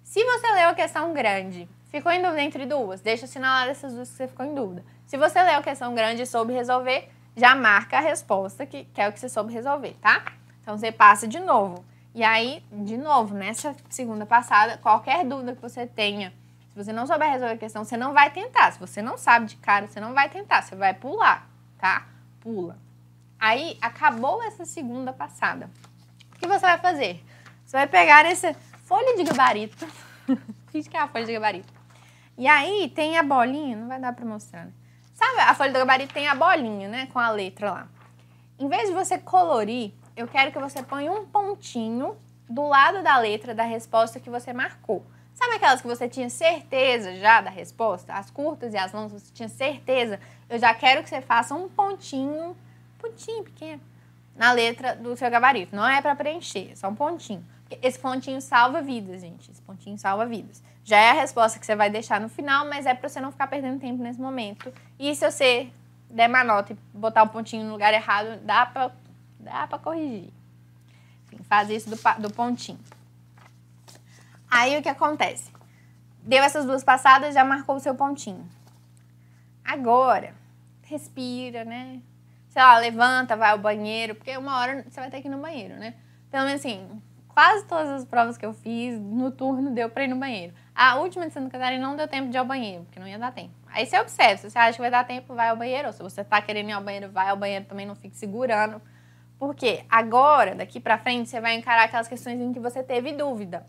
Se 0.04 0.24
você 0.24 0.50
leu 0.52 0.70
a 0.70 0.74
questão 0.74 1.12
grande, 1.12 1.68
ficou 1.90 2.12
em 2.12 2.22
dúvida 2.22 2.42
entre 2.42 2.64
duas, 2.64 3.00
deixa 3.00 3.24
assinalado 3.24 3.70
essas 3.70 3.92
duas 3.92 4.08
que 4.08 4.16
você 4.16 4.28
ficou 4.28 4.46
em 4.46 4.54
dúvida. 4.54 4.84
Se 5.06 5.16
você 5.16 5.42
leu 5.42 5.58
a 5.58 5.62
questão 5.62 5.94
grande 5.94 6.22
e 6.22 6.26
soube 6.26 6.52
resolver, 6.52 7.10
já 7.36 7.54
marca 7.54 7.98
a 7.98 8.00
resposta 8.00 8.66
que, 8.66 8.84
que 8.84 9.00
é 9.00 9.08
o 9.08 9.12
que 9.12 9.20
você 9.20 9.28
soube 9.28 9.52
resolver, 9.52 9.96
tá? 10.00 10.24
Então 10.62 10.76
você 10.76 10.92
passa 10.92 11.26
de 11.26 11.40
novo. 11.40 11.84
E 12.14 12.24
aí, 12.24 12.64
de 12.72 12.96
novo, 12.96 13.34
nessa 13.34 13.76
segunda 13.88 14.26
passada, 14.26 14.78
qualquer 14.78 15.24
dúvida 15.24 15.54
que 15.54 15.62
você 15.62 15.86
tenha, 15.86 16.32
se 16.70 16.76
você 16.76 16.92
não 16.92 17.06
souber 17.06 17.30
resolver 17.30 17.54
a 17.54 17.58
questão, 17.58 17.84
você 17.84 17.96
não 17.96 18.12
vai 18.12 18.30
tentar. 18.30 18.72
Se 18.72 18.78
você 18.78 19.00
não 19.00 19.16
sabe 19.16 19.46
de 19.46 19.56
cara, 19.56 19.86
você 19.86 20.00
não 20.00 20.14
vai 20.14 20.28
tentar, 20.28 20.62
você 20.62 20.74
vai 20.74 20.94
pular, 20.94 21.48
tá? 21.78 22.06
Pula. 22.40 22.78
Aí, 23.38 23.78
acabou 23.80 24.42
essa 24.42 24.64
segunda 24.64 25.12
passada. 25.12 25.70
O 26.34 26.38
que 26.38 26.46
você 26.46 26.60
vai 26.60 26.78
fazer? 26.78 27.24
Você 27.64 27.76
vai 27.76 27.86
pegar 27.86 28.24
essa 28.26 28.54
folha 28.84 29.16
de 29.16 29.24
gabarito. 29.24 29.86
Finge 30.72 30.88
que 30.88 30.96
é 30.96 31.00
a 31.00 31.08
folha 31.08 31.24
de 31.24 31.32
gabarito. 31.32 31.72
E 32.36 32.46
aí, 32.46 32.88
tem 32.94 33.16
a 33.16 33.22
bolinha, 33.22 33.76
não 33.76 33.88
vai 33.88 34.00
dar 34.00 34.12
pra 34.12 34.24
mostrar, 34.24 34.64
né? 34.64 34.72
Sabe, 35.14 35.40
a 35.40 35.54
folha 35.54 35.72
do 35.72 35.78
gabarito 35.78 36.14
tem 36.14 36.28
a 36.28 36.34
bolinha, 36.34 36.88
né? 36.88 37.08
Com 37.12 37.18
a 37.18 37.30
letra 37.30 37.70
lá. 37.70 37.88
Em 38.58 38.68
vez 38.68 38.88
de 38.88 38.94
você 38.94 39.18
colorir, 39.18 39.92
eu 40.16 40.26
quero 40.26 40.50
que 40.50 40.58
você 40.58 40.82
ponha 40.82 41.12
um 41.12 41.26
pontinho 41.26 42.16
do 42.48 42.66
lado 42.66 43.02
da 43.02 43.18
letra 43.18 43.54
da 43.54 43.62
resposta 43.62 44.18
que 44.18 44.30
você 44.30 44.52
marcou. 44.52 45.04
Sabe 45.34 45.54
aquelas 45.54 45.80
que 45.80 45.86
você 45.86 46.08
tinha 46.08 46.28
certeza 46.28 47.14
já 47.14 47.40
da 47.40 47.50
resposta? 47.50 48.12
As 48.12 48.28
curtas 48.28 48.74
e 48.74 48.76
as 48.76 48.92
longas, 48.92 49.12
você 49.12 49.32
tinha 49.32 49.48
certeza? 49.48 50.18
Eu 50.48 50.58
já 50.58 50.74
quero 50.74 51.02
que 51.04 51.08
você 51.08 51.20
faça 51.20 51.54
um 51.54 51.68
pontinho, 51.68 52.56
pontinho 52.98 53.44
pequeno, 53.44 53.80
na 54.34 54.52
letra 54.52 54.94
do 54.94 55.16
seu 55.16 55.30
gabarito. 55.30 55.74
Não 55.74 55.86
é 55.86 56.00
para 56.02 56.14
preencher, 56.14 56.70
é 56.72 56.74
só 56.74 56.88
um 56.88 56.94
pontinho. 56.94 57.44
Esse 57.82 57.98
pontinho 57.98 58.40
salva 58.40 58.80
vidas, 58.80 59.20
gente. 59.20 59.50
Esse 59.50 59.60
pontinho 59.62 59.98
salva 59.98 60.24
vidas. 60.24 60.62
Já 60.84 60.96
é 60.98 61.10
a 61.10 61.14
resposta 61.14 61.58
que 61.58 61.66
você 61.66 61.76
vai 61.76 61.90
deixar 61.90 62.20
no 62.20 62.28
final, 62.28 62.66
mas 62.66 62.86
é 62.86 62.94
para 62.94 63.08
você 63.08 63.20
não 63.20 63.30
ficar 63.30 63.46
perdendo 63.46 63.78
tempo 63.78 64.02
nesse 64.02 64.20
momento. 64.20 64.72
E 64.98 65.14
se 65.14 65.30
você 65.30 65.70
der 66.08 66.28
uma 66.28 66.42
nota 66.42 66.72
e 66.72 66.76
botar 66.96 67.22
o 67.24 67.28
pontinho 67.28 67.64
no 67.64 67.72
lugar 67.72 67.92
errado, 67.92 68.40
dá 68.42 68.64
para 68.64 68.90
dá 69.38 69.66
pra 69.66 69.78
corrigir. 69.78 70.32
Enfim, 71.26 71.42
faz 71.44 71.68
isso 71.68 71.90
do, 71.90 71.96
do 72.22 72.32
pontinho. 72.32 72.80
Aí 74.50 74.78
o 74.78 74.82
que 74.82 74.88
acontece? 74.88 75.52
Deu 76.22 76.42
essas 76.42 76.64
duas 76.64 76.82
passadas, 76.82 77.34
já 77.34 77.44
marcou 77.44 77.76
o 77.76 77.80
seu 77.80 77.94
pontinho. 77.94 78.48
Agora, 79.62 80.34
respira, 80.82 81.64
né? 81.64 82.00
Sei 82.58 82.64
lá, 82.64 82.76
levanta, 82.76 83.36
vai 83.36 83.52
ao 83.52 83.58
banheiro, 83.58 84.16
porque 84.16 84.36
uma 84.36 84.58
hora 84.58 84.84
você 84.90 84.98
vai 84.98 85.08
ter 85.08 85.20
que 85.22 85.28
ir 85.28 85.30
no 85.30 85.38
banheiro, 85.38 85.76
né? 85.76 85.94
Menos 86.32 86.54
assim, 86.54 87.00
quase 87.28 87.64
todas 87.66 87.88
as 87.88 88.04
provas 88.04 88.36
que 88.36 88.44
eu 88.44 88.52
fiz 88.52 88.98
no 88.98 89.30
turno 89.30 89.70
deu 89.70 89.88
pra 89.88 90.02
ir 90.02 90.08
no 90.08 90.16
banheiro. 90.16 90.52
A 90.74 90.96
última 90.96 91.24
de 91.28 91.32
Santa 91.32 91.50
Catarina 91.50 91.86
não 91.86 91.94
deu 91.94 92.08
tempo 92.08 92.30
de 92.30 92.36
ir 92.36 92.40
ao 92.40 92.44
banheiro, 92.44 92.82
porque 92.82 92.98
não 92.98 93.06
ia 93.06 93.16
dar 93.16 93.30
tempo. 93.30 93.54
Aí 93.68 93.86
você 93.86 93.96
observa, 94.00 94.38
se 94.38 94.50
você 94.50 94.58
acha 94.58 94.72
que 94.72 94.80
vai 94.80 94.90
dar 94.90 95.06
tempo, 95.06 95.36
vai 95.36 95.50
ao 95.50 95.56
banheiro. 95.56 95.86
Ou 95.86 95.92
se 95.92 96.02
você 96.02 96.24
tá 96.24 96.42
querendo 96.42 96.70
ir 96.70 96.72
ao 96.72 96.82
banheiro, 96.82 97.12
vai 97.12 97.28
ao 97.28 97.36
banheiro 97.36 97.64
também, 97.64 97.86
não 97.86 97.94
fique 97.94 98.16
segurando. 98.16 98.82
Porque 99.38 99.84
agora, 99.88 100.56
daqui 100.56 100.80
pra 100.80 100.98
frente, 100.98 101.28
você 101.28 101.40
vai 101.40 101.54
encarar 101.54 101.84
aquelas 101.84 102.08
questões 102.08 102.40
em 102.40 102.52
que 102.52 102.58
você 102.58 102.82
teve 102.82 103.12
dúvida. 103.12 103.64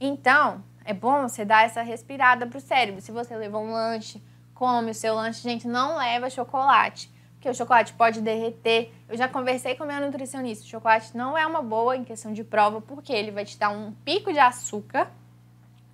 Então, 0.00 0.64
é 0.82 0.94
bom 0.94 1.28
você 1.28 1.44
dar 1.44 1.66
essa 1.66 1.82
respirada 1.82 2.46
pro 2.46 2.58
cérebro. 2.58 3.02
Se 3.02 3.12
você 3.12 3.36
levou 3.36 3.62
um 3.62 3.72
lanche, 3.72 4.18
come 4.54 4.92
o 4.92 4.94
seu 4.94 5.14
lanche. 5.14 5.42
Gente, 5.42 5.68
não 5.68 5.98
leva 5.98 6.30
chocolate, 6.30 7.12
porque 7.40 7.48
o 7.48 7.54
chocolate 7.54 7.94
pode 7.94 8.20
derreter. 8.20 8.92
Eu 9.08 9.16
já 9.16 9.26
conversei 9.26 9.74
com 9.74 9.84
a 9.84 9.86
minha 9.86 10.00
nutricionista. 10.00 10.62
O 10.62 10.68
chocolate 10.68 11.16
não 11.16 11.38
é 11.38 11.46
uma 11.46 11.62
boa 11.62 11.96
em 11.96 12.04
questão 12.04 12.34
de 12.34 12.44
prova, 12.44 12.82
porque 12.82 13.10
ele 13.10 13.30
vai 13.30 13.46
te 13.46 13.58
dar 13.58 13.70
um 13.70 13.92
pico 14.04 14.30
de 14.30 14.38
açúcar, 14.38 15.10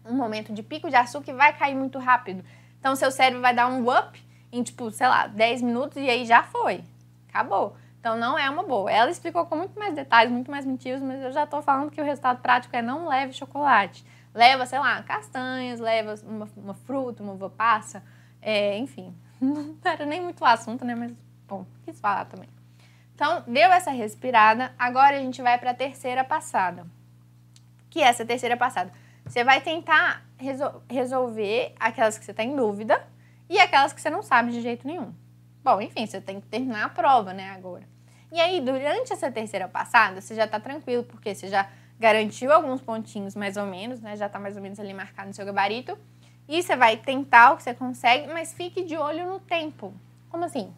um 0.05 0.15
momento 0.15 0.53
de 0.53 0.61
pico 0.61 0.91
de 0.91 0.97
açúcar 0.97 1.31
e 1.31 1.35
vai 1.35 1.57
cair 1.57 1.77
muito 1.77 2.01
rápido. 2.01 2.45
Então, 2.81 2.97
seu 2.97 3.13
cérebro 3.13 3.41
vai 3.41 3.55
dar 3.55 3.69
um 3.69 3.89
up 3.89 4.21
em, 4.51 4.61
tipo, 4.61 4.91
sei 4.91 5.07
lá, 5.07 5.29
10 5.29 5.63
minutos 5.63 5.99
e 5.99 6.11
aí 6.11 6.27
já 6.27 6.43
foi. 6.43 6.83
Acabou. 7.29 7.77
Então, 8.01 8.17
não 8.19 8.37
é 8.37 8.51
uma 8.51 8.65
boa. 8.65 8.91
Ela 8.91 9.13
explicou 9.13 9.47
com 9.47 9.55
muito 9.55 9.79
mais 9.79 9.95
detalhes, 9.95 10.33
muito 10.33 10.51
mais 10.51 10.67
motivos, 10.67 11.01
mas 11.01 11.23
eu 11.23 11.31
já 11.31 11.45
estou 11.45 11.63
falando 11.63 11.93
que 11.93 12.01
o 12.01 12.05
resultado 12.05 12.43
prático 12.43 12.75
é 12.75 12.83
não 12.83 13.07
leve 13.07 13.33
chocolate. 13.33 14.05
Leva, 14.35 14.67
sei 14.67 14.81
lá, 14.81 15.01
castanhas, 15.05 15.79
leva 15.79 16.17
uma, 16.25 16.49
uma 16.57 16.75
fruta, 16.75 17.23
uma 17.23 17.35
uva 17.35 17.49
passa, 17.49 18.03
é, 18.43 18.77
enfim. 18.79 19.15
Não 19.41 19.77
era 19.85 20.05
nem 20.05 20.21
muito 20.21 20.41
o 20.41 20.45
assunto, 20.45 20.85
né? 20.85 20.95
Mas, 20.95 21.13
bom, 21.47 21.67
quis 21.85 21.99
falar 22.01 22.25
também. 22.27 22.49
Então, 23.15 23.43
deu 23.47 23.73
essa 23.73 23.91
respirada, 23.91 24.75
agora 24.79 25.17
a 25.17 25.21
gente 25.21 25.41
vai 25.41 25.57
para 25.59 25.71
a 25.71 25.75
terceira 25.75 26.23
passada. 26.23 26.87
Que 27.89 28.03
é 28.03 28.09
essa 28.09 28.27
terceira 28.27 28.57
passada? 28.57 28.93
Você 29.25 29.43
vai 29.43 29.61
tentar 29.61 30.23
resol 30.37 30.83
resolver 30.89 31.75
aquelas 31.81 32.19
que 32.19 32.25
você 32.25 32.31
está 32.31 32.45
em 32.45 32.55
dúvida 32.55 33.03
e 33.49 33.59
aquelas 33.59 33.93
que 33.93 34.01
você 34.01 34.11
não 34.11 34.23
sabe 34.23 34.53
de 34.53 34.61
jeito 34.61 34.87
nenhum. 34.87 35.15
Bom, 35.65 35.81
enfim, 35.81 36.07
você 36.07 36.21
tem 36.21 36.41
que 36.41 36.47
terminar 36.47 36.85
a 36.85 36.89
prova, 36.91 37.33
né, 37.33 37.51
agora. 37.51 37.85
E 38.31 38.41
aí, 38.41 38.61
durante 38.61 39.13
essa 39.13 39.31
terceira 39.31 39.67
passada, 39.67 40.21
você 40.21 40.35
já 40.35 40.45
está 40.45 40.61
tranquilo, 40.61 41.05
porque 41.05 41.35
você 41.35 41.49
já 41.49 41.69
garantiu 41.99 42.53
alguns 42.53 42.81
pontinhos 42.81 43.35
mais 43.35 43.57
ou 43.57 43.67
menos, 43.67 44.01
né? 44.01 44.17
Já 44.17 44.27
está 44.27 44.39
mais 44.39 44.57
ou 44.57 44.63
menos 44.63 44.79
ali 44.79 44.93
marcado 44.93 45.29
no 45.29 45.35
seu 45.35 45.47
gabarito. 45.47 45.97
E 46.49 46.63
você 46.63 46.77
vai 46.77 46.97
tentar 46.97 47.53
o 47.53 47.57
que 47.57 47.63
você 47.63 47.75
consegue, 47.75 48.33
mas 48.33 48.53
fique 48.53 48.85
de 48.85 48.97
olho 48.97 49.27
no 49.27 49.41
tempo. 49.41 49.95
Como 50.29 50.45
assim? 50.45 50.73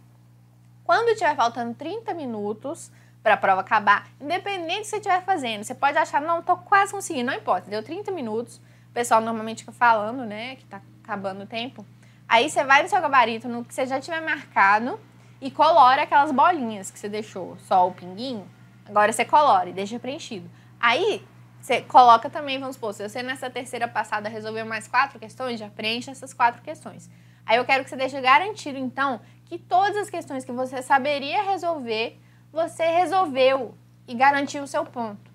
Quando 0.88 1.14
tiver 1.14 1.36
faltando 1.36 1.74
30 1.74 2.14
minutos 2.14 2.90
para 3.22 3.34
a 3.34 3.36
prova 3.36 3.60
acabar, 3.60 4.08
independente 4.18 4.78
que 4.78 4.86
você 4.86 4.96
estiver 4.96 5.22
fazendo, 5.22 5.62
você 5.62 5.74
pode 5.74 5.98
achar, 5.98 6.18
não, 6.18 6.40
tô 6.40 6.56
quase 6.56 6.92
conseguindo, 6.92 7.30
não 7.30 7.38
importa, 7.38 7.68
deu 7.68 7.82
30 7.82 8.10
minutos. 8.10 8.56
O 8.56 8.94
pessoal 8.94 9.20
normalmente 9.20 9.64
fica 9.64 9.72
falando, 9.72 10.24
né, 10.24 10.56
que 10.56 10.64
tá 10.64 10.80
acabando 11.04 11.42
o 11.42 11.46
tempo. 11.46 11.84
Aí 12.26 12.48
você 12.48 12.64
vai 12.64 12.82
no 12.82 12.88
seu 12.88 13.02
gabarito, 13.02 13.50
no 13.50 13.66
que 13.66 13.74
você 13.74 13.84
já 13.86 14.00
tiver 14.00 14.22
marcado, 14.22 14.98
e 15.42 15.50
colore 15.50 16.00
aquelas 16.00 16.32
bolinhas 16.32 16.90
que 16.90 16.98
você 16.98 17.06
deixou, 17.06 17.58
só 17.58 17.86
o 17.86 17.92
pinguinho. 17.92 18.48
Agora 18.86 19.12
você 19.12 19.26
colore, 19.26 19.74
deixa 19.74 19.98
preenchido. 19.98 20.50
Aí 20.80 21.22
você 21.60 21.82
coloca 21.82 22.30
também, 22.30 22.58
vamos 22.58 22.76
supor, 22.76 22.94
se 22.94 23.06
você 23.06 23.22
nessa 23.22 23.50
terceira 23.50 23.88
passada 23.88 24.26
resolveu 24.30 24.64
mais 24.64 24.88
quatro 24.88 25.18
questões, 25.18 25.60
já 25.60 25.68
preenche 25.68 26.10
essas 26.10 26.32
quatro 26.32 26.62
questões. 26.62 27.10
Aí 27.48 27.56
eu 27.56 27.64
quero 27.64 27.82
que 27.82 27.88
você 27.88 27.96
deixe 27.96 28.20
garantido, 28.20 28.78
então, 28.78 29.22
que 29.46 29.58
todas 29.58 29.96
as 29.96 30.10
questões 30.10 30.44
que 30.44 30.52
você 30.52 30.82
saberia 30.82 31.42
resolver, 31.42 32.20
você 32.52 32.84
resolveu 32.84 33.74
e 34.06 34.14
garantiu 34.14 34.62
o 34.62 34.66
seu 34.66 34.84
ponto. 34.84 35.30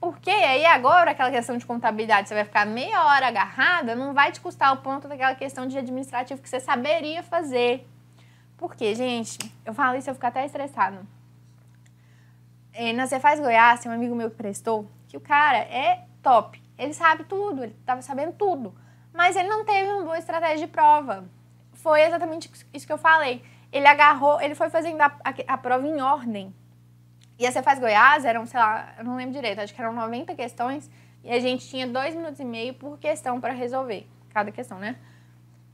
Porque 0.00 0.30
aí 0.30 0.64
agora 0.64 1.10
aquela 1.10 1.30
questão 1.30 1.58
de 1.58 1.66
contabilidade, 1.66 2.26
você 2.26 2.34
vai 2.34 2.46
ficar 2.46 2.64
meia 2.64 3.04
hora 3.04 3.28
agarrada, 3.28 3.94
não 3.94 4.14
vai 4.14 4.32
te 4.32 4.40
custar 4.40 4.72
o 4.72 4.78
ponto 4.78 5.06
daquela 5.06 5.34
questão 5.34 5.66
de 5.66 5.76
administrativo 5.76 6.40
que 6.40 6.48
você 6.48 6.58
saberia 6.58 7.22
fazer. 7.22 7.86
Porque, 8.56 8.94
gente, 8.94 9.38
eu 9.62 9.74
falo 9.74 9.98
isso, 9.98 10.08
eu 10.08 10.14
fico 10.14 10.26
até 10.26 10.46
estressado. 10.46 11.06
É, 12.72 12.94
na 12.94 13.06
Cefaz 13.06 13.38
Goiás, 13.38 13.80
tem 13.80 13.92
um 13.92 13.94
amigo 13.94 14.14
meu 14.14 14.30
que 14.30 14.36
prestou, 14.36 14.90
que 15.08 15.16
o 15.18 15.20
cara 15.20 15.58
é 15.58 16.06
top. 16.22 16.62
Ele 16.78 16.94
sabe 16.94 17.24
tudo, 17.24 17.64
ele 17.64 17.76
estava 17.78 18.00
sabendo 18.00 18.32
tudo. 18.32 18.74
Mas 19.12 19.36
ele 19.36 19.48
não 19.48 19.62
teve 19.66 19.90
uma 19.90 20.04
boa 20.04 20.18
estratégia 20.18 20.66
de 20.66 20.72
prova. 20.72 21.28
Foi 21.82 22.02
exatamente 22.02 22.50
isso 22.72 22.86
que 22.86 22.92
eu 22.92 22.98
falei. 22.98 23.42
Ele 23.72 23.86
agarrou, 23.86 24.40
ele 24.40 24.54
foi 24.54 24.68
fazendo 24.68 25.00
a, 25.00 25.06
a, 25.24 25.54
a 25.54 25.58
prova 25.58 25.86
em 25.86 26.00
ordem. 26.00 26.54
E 27.38 27.46
a 27.46 27.52
Cefaz 27.52 27.78
Goiás 27.78 28.24
eram, 28.24 28.44
sei 28.44 28.60
lá, 28.60 28.94
eu 28.98 29.04
não 29.04 29.16
lembro 29.16 29.32
direito, 29.32 29.60
acho 29.60 29.74
que 29.74 29.80
eram 29.80 29.92
90 29.92 30.34
questões. 30.34 30.90
E 31.24 31.30
a 31.30 31.38
gente 31.38 31.68
tinha 31.68 31.86
dois 31.86 32.14
minutos 32.14 32.40
e 32.40 32.44
meio 32.44 32.74
por 32.74 32.98
questão 32.98 33.40
para 33.40 33.52
resolver. 33.52 34.06
Cada 34.30 34.50
questão, 34.52 34.78
né? 34.78 34.96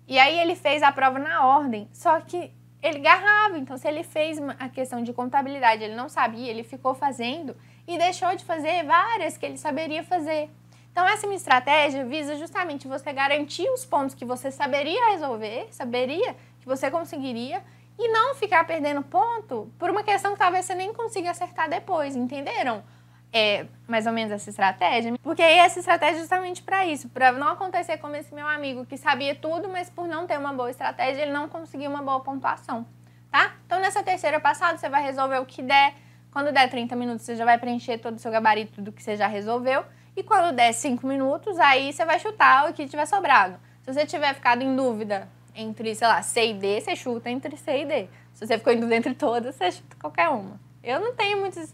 E 0.06 0.18
aí 0.18 0.38
ele 0.38 0.54
fez 0.54 0.82
a 0.82 0.92
prova 0.92 1.18
na 1.18 1.44
ordem. 1.44 1.88
Só 1.92 2.20
que 2.20 2.52
ele 2.82 3.00
garrava. 3.00 3.58
Então, 3.58 3.76
se 3.76 3.88
ele 3.88 4.04
fez 4.04 4.38
a 4.58 4.68
questão 4.68 5.02
de 5.02 5.12
contabilidade, 5.12 5.82
ele 5.82 5.94
não 5.94 6.08
sabia, 6.08 6.50
ele 6.50 6.62
ficou 6.62 6.94
fazendo 6.94 7.56
e 7.86 7.98
deixou 7.98 8.34
de 8.36 8.44
fazer 8.44 8.84
várias 8.84 9.36
que 9.36 9.46
ele 9.46 9.56
saberia 9.56 10.04
fazer. 10.04 10.50
Então, 10.96 11.06
essa 11.06 11.26
minha 11.26 11.36
estratégia 11.36 12.06
visa 12.06 12.36
justamente 12.36 12.88
você 12.88 13.12
garantir 13.12 13.68
os 13.68 13.84
pontos 13.84 14.14
que 14.14 14.24
você 14.24 14.50
saberia 14.50 15.10
resolver, 15.10 15.68
saberia 15.70 16.34
que 16.58 16.64
você 16.64 16.90
conseguiria, 16.90 17.62
e 17.98 18.08
não 18.08 18.34
ficar 18.34 18.66
perdendo 18.66 19.02
ponto 19.02 19.70
por 19.78 19.90
uma 19.90 20.02
questão 20.02 20.32
que 20.32 20.38
talvez 20.38 20.64
você 20.64 20.74
nem 20.74 20.94
consiga 20.94 21.32
acertar 21.32 21.68
depois, 21.68 22.16
entenderam? 22.16 22.82
é, 23.30 23.66
mais 23.86 24.06
ou 24.06 24.12
menos 24.14 24.32
essa 24.32 24.48
estratégia, 24.48 25.12
porque 25.22 25.42
aí 25.42 25.58
essa 25.58 25.78
estratégia 25.78 26.16
é 26.16 26.20
justamente 26.20 26.62
para 26.62 26.86
isso, 26.86 27.10
para 27.10 27.30
não 27.32 27.48
acontecer 27.48 27.98
como 27.98 28.16
esse 28.16 28.34
meu 28.34 28.46
amigo 28.46 28.86
que 28.86 28.96
sabia 28.96 29.34
tudo, 29.34 29.68
mas 29.68 29.90
por 29.90 30.08
não 30.08 30.26
ter 30.26 30.38
uma 30.38 30.54
boa 30.54 30.70
estratégia, 30.70 31.20
ele 31.20 31.32
não 31.32 31.46
conseguiu 31.46 31.90
uma 31.90 32.00
boa 32.00 32.20
pontuação, 32.20 32.86
tá? 33.30 33.52
Então 33.66 33.78
nessa 33.80 34.02
terceira 34.02 34.40
passada 34.40 34.78
você 34.78 34.88
vai 34.88 35.02
resolver 35.02 35.38
o 35.40 35.44
que 35.44 35.60
der, 35.60 35.92
quando 36.30 36.50
der 36.52 36.70
30 36.70 36.96
minutos 36.96 37.26
você 37.26 37.36
já 37.36 37.44
vai 37.44 37.58
preencher 37.58 37.98
todo 37.98 38.14
o 38.14 38.18
seu 38.18 38.32
gabarito 38.32 38.80
do 38.80 38.90
que 38.90 39.02
você 39.02 39.14
já 39.14 39.26
resolveu, 39.26 39.84
e 40.16 40.22
quando 40.22 40.56
der 40.56 40.72
5 40.72 41.06
minutos, 41.06 41.58
aí 41.58 41.92
você 41.92 42.04
vai 42.04 42.18
chutar 42.18 42.70
o 42.70 42.72
que 42.72 42.88
tiver 42.88 43.06
sobrado. 43.06 43.58
Se 43.82 43.92
você 43.92 44.06
tiver 44.06 44.34
ficado 44.34 44.62
em 44.62 44.74
dúvida 44.74 45.28
entre, 45.54 45.94
sei 45.94 46.08
lá, 46.08 46.22
C 46.22 46.50
e 46.50 46.54
D, 46.54 46.80
você 46.80 46.96
chuta 46.96 47.30
entre 47.30 47.56
C 47.56 47.82
e 47.82 47.84
D. 47.84 48.08
Se 48.32 48.46
você 48.46 48.58
ficou 48.58 48.72
em 48.72 48.76
dúvida 48.76 48.96
entre 48.96 49.14
todas, 49.14 49.54
você 49.54 49.70
chuta 49.72 49.96
qualquer 50.00 50.28
uma. 50.28 50.58
Eu 50.82 51.00
não 51.00 51.14
tenho 51.14 51.38
muitos. 51.38 51.72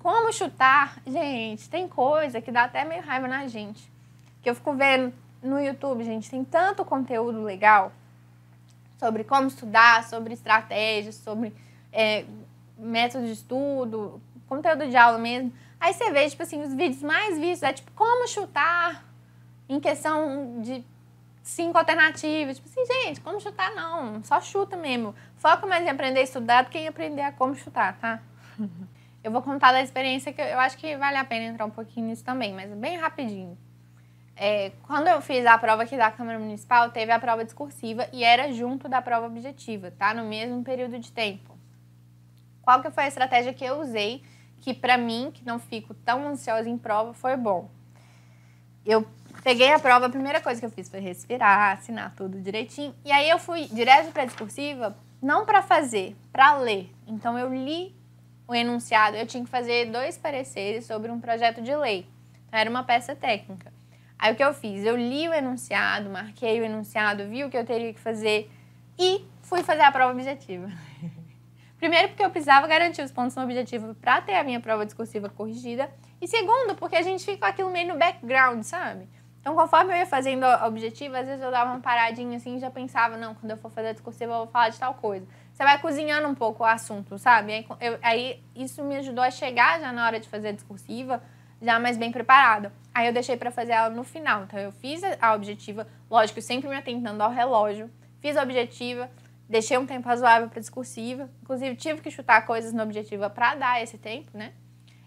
Como 0.00 0.32
chutar? 0.32 0.98
Gente, 1.06 1.70
tem 1.70 1.88
coisa 1.88 2.40
que 2.40 2.50
dá 2.50 2.64
até 2.64 2.84
meio 2.84 3.02
raiva 3.02 3.28
na 3.28 3.46
gente. 3.46 3.90
Que 4.42 4.50
eu 4.50 4.54
fico 4.54 4.74
vendo 4.74 5.12
no 5.42 5.60
YouTube, 5.60 6.04
gente, 6.04 6.30
tem 6.30 6.42
tanto 6.44 6.84
conteúdo 6.84 7.42
legal 7.42 7.92
sobre 8.98 9.24
como 9.24 9.48
estudar, 9.48 10.04
sobre 10.04 10.34
estratégias, 10.34 11.14
sobre 11.16 11.54
é, 11.92 12.24
método 12.78 13.26
de 13.26 13.32
estudo, 13.32 14.20
conteúdo 14.48 14.88
de 14.88 14.96
aula 14.96 15.18
mesmo. 15.18 15.52
Aí 15.84 15.92
você 15.92 16.10
vê, 16.10 16.26
tipo 16.30 16.42
assim, 16.42 16.62
os 16.62 16.72
vídeos 16.72 17.02
mais 17.02 17.38
vistos 17.38 17.62
é 17.62 17.70
tipo 17.70 17.92
como 17.92 18.26
chutar 18.26 19.04
em 19.68 19.78
questão 19.78 20.62
de 20.62 20.82
cinco 21.42 21.76
alternativas. 21.76 22.56
Tipo 22.56 22.70
assim, 22.70 22.86
gente, 22.86 23.20
como 23.20 23.38
chutar 23.38 23.70
não, 23.74 24.24
só 24.24 24.40
chuta 24.40 24.78
mesmo. 24.78 25.14
Foca 25.36 25.66
mais 25.66 25.84
em 25.84 25.90
aprender 25.90 26.20
a 26.20 26.22
estudar 26.22 26.62
do 26.62 26.70
que 26.70 26.78
em 26.78 26.88
aprender 26.88 27.20
a 27.20 27.32
como 27.32 27.54
chutar, 27.54 27.98
tá? 27.98 28.22
Eu 29.22 29.30
vou 29.30 29.42
contar 29.42 29.72
da 29.72 29.82
experiência 29.82 30.32
que 30.32 30.40
eu 30.40 30.58
acho 30.58 30.78
que 30.78 30.96
vale 30.96 31.18
a 31.18 31.24
pena 31.24 31.52
entrar 31.52 31.66
um 31.66 31.70
pouquinho 31.70 32.06
nisso 32.06 32.24
também, 32.24 32.54
mas 32.54 32.72
bem 32.72 32.96
rapidinho. 32.96 33.58
É, 34.34 34.72
quando 34.84 35.08
eu 35.08 35.20
fiz 35.20 35.44
a 35.44 35.58
prova 35.58 35.82
aqui 35.82 35.98
da 35.98 36.10
Câmara 36.10 36.38
Municipal, 36.38 36.92
teve 36.92 37.12
a 37.12 37.18
prova 37.18 37.44
discursiva 37.44 38.08
e 38.10 38.24
era 38.24 38.50
junto 38.50 38.88
da 38.88 39.02
prova 39.02 39.26
objetiva, 39.26 39.90
tá? 39.90 40.14
No 40.14 40.24
mesmo 40.24 40.64
período 40.64 40.98
de 40.98 41.12
tempo. 41.12 41.58
Qual 42.62 42.80
que 42.80 42.90
foi 42.90 43.04
a 43.04 43.08
estratégia 43.08 43.52
que 43.52 43.66
eu 43.66 43.82
usei 43.82 44.22
que 44.64 44.72
para 44.72 44.96
mim, 44.96 45.30
que 45.30 45.44
não 45.44 45.58
fico 45.58 45.92
tão 45.92 46.26
ansiosa 46.26 46.66
em 46.70 46.78
prova, 46.78 47.12
foi 47.12 47.36
bom? 47.36 47.68
Eu 48.86 49.06
peguei 49.42 49.70
a 49.70 49.78
prova, 49.78 50.06
a 50.06 50.08
primeira 50.08 50.40
coisa 50.40 50.58
que 50.58 50.64
eu 50.64 50.70
fiz 50.70 50.88
foi 50.88 51.00
respirar, 51.00 51.76
assinar 51.76 52.14
tudo 52.16 52.40
direitinho. 52.40 52.94
E 53.04 53.12
aí 53.12 53.28
eu 53.28 53.38
fui 53.38 53.66
direto 53.66 54.10
para 54.10 54.22
a 54.22 54.24
discursiva, 54.24 54.96
não 55.20 55.44
para 55.44 55.60
fazer, 55.60 56.16
para 56.32 56.56
ler. 56.56 56.90
Então 57.06 57.38
eu 57.38 57.52
li 57.52 57.94
o 58.48 58.54
enunciado, 58.54 59.18
eu 59.18 59.26
tinha 59.26 59.44
que 59.44 59.50
fazer 59.50 59.90
dois 59.90 60.16
pareceres 60.16 60.86
sobre 60.86 61.10
um 61.10 61.20
projeto 61.20 61.60
de 61.60 61.76
lei. 61.76 62.06
Então 62.48 62.58
era 62.58 62.70
uma 62.70 62.84
peça 62.84 63.14
técnica. 63.14 63.70
Aí 64.18 64.32
o 64.32 64.36
que 64.36 64.42
eu 64.42 64.54
fiz? 64.54 64.82
Eu 64.82 64.96
li 64.96 65.28
o 65.28 65.34
enunciado, 65.34 66.08
marquei 66.08 66.58
o 66.58 66.64
enunciado, 66.64 67.28
vi 67.28 67.44
o 67.44 67.50
que 67.50 67.56
eu 67.58 67.66
teria 67.66 67.92
que 67.92 68.00
fazer 68.00 68.50
e 68.98 69.26
fui 69.42 69.62
fazer 69.62 69.82
a 69.82 69.92
prova 69.92 70.14
objetiva. 70.14 70.68
Primeiro, 71.84 72.08
porque 72.08 72.24
eu 72.24 72.30
precisava 72.30 72.66
garantir 72.66 73.02
os 73.02 73.12
pontos 73.12 73.36
no 73.36 73.42
objetivo 73.42 73.94
para 73.96 74.18
ter 74.22 74.36
a 74.36 74.42
minha 74.42 74.58
prova 74.58 74.86
discursiva 74.86 75.28
corrigida. 75.28 75.90
E 76.18 76.26
segundo, 76.26 76.74
porque 76.76 76.96
a 76.96 77.02
gente 77.02 77.22
fica 77.22 77.40
com 77.40 77.44
aquilo 77.44 77.68
meio 77.68 77.88
no 77.88 77.98
background, 77.98 78.62
sabe? 78.62 79.06
Então, 79.38 79.54
conforme 79.54 79.92
eu 79.92 79.98
ia 79.98 80.06
fazendo 80.06 80.44
a 80.44 80.66
objetiva, 80.66 81.18
às 81.18 81.26
vezes 81.26 81.44
eu 81.44 81.50
dava 81.50 81.72
uma 81.72 81.80
paradinha 81.80 82.38
assim 82.38 82.56
e 82.56 82.58
já 82.58 82.70
pensava, 82.70 83.18
não, 83.18 83.34
quando 83.34 83.50
eu 83.50 83.58
for 83.58 83.70
fazer 83.70 83.88
a 83.88 83.92
discursiva 83.92 84.32
eu 84.32 84.38
vou 84.38 84.46
falar 84.46 84.70
de 84.70 84.78
tal 84.78 84.94
coisa. 84.94 85.26
Você 85.52 85.62
vai 85.62 85.78
cozinhando 85.78 86.26
um 86.26 86.34
pouco 86.34 86.62
o 86.62 86.66
assunto, 86.66 87.18
sabe? 87.18 87.52
Aí, 87.52 87.66
eu, 87.82 87.98
aí 88.00 88.42
isso 88.56 88.82
me 88.82 88.96
ajudou 88.96 89.22
a 89.22 89.30
chegar 89.30 89.78
já 89.78 89.92
na 89.92 90.06
hora 90.06 90.18
de 90.18 90.26
fazer 90.26 90.48
a 90.48 90.52
discursiva, 90.52 91.22
já 91.60 91.78
mais 91.78 91.98
bem 91.98 92.10
preparada. 92.10 92.72
Aí 92.94 93.06
eu 93.08 93.12
deixei 93.12 93.36
para 93.36 93.50
fazer 93.50 93.72
ela 93.72 93.90
no 93.90 94.04
final. 94.04 94.44
Então, 94.44 94.58
eu 94.58 94.72
fiz 94.72 95.02
a 95.20 95.34
objetiva, 95.34 95.86
lógico, 96.10 96.40
sempre 96.40 96.66
me 96.66 96.76
atentando 96.76 97.22
ao 97.22 97.30
relógio, 97.30 97.90
fiz 98.20 98.38
a 98.38 98.42
objetiva, 98.42 99.10
Deixei 99.48 99.76
um 99.76 99.86
tempo 99.86 100.08
razoável 100.08 100.48
para 100.48 100.60
discursiva. 100.60 101.30
Inclusive, 101.42 101.76
tive 101.76 102.00
que 102.00 102.10
chutar 102.10 102.46
coisas 102.46 102.72
no 102.72 102.82
objetiva 102.82 103.28
para 103.28 103.54
dar 103.54 103.82
esse 103.82 103.98
tempo, 103.98 104.30
né? 104.36 104.52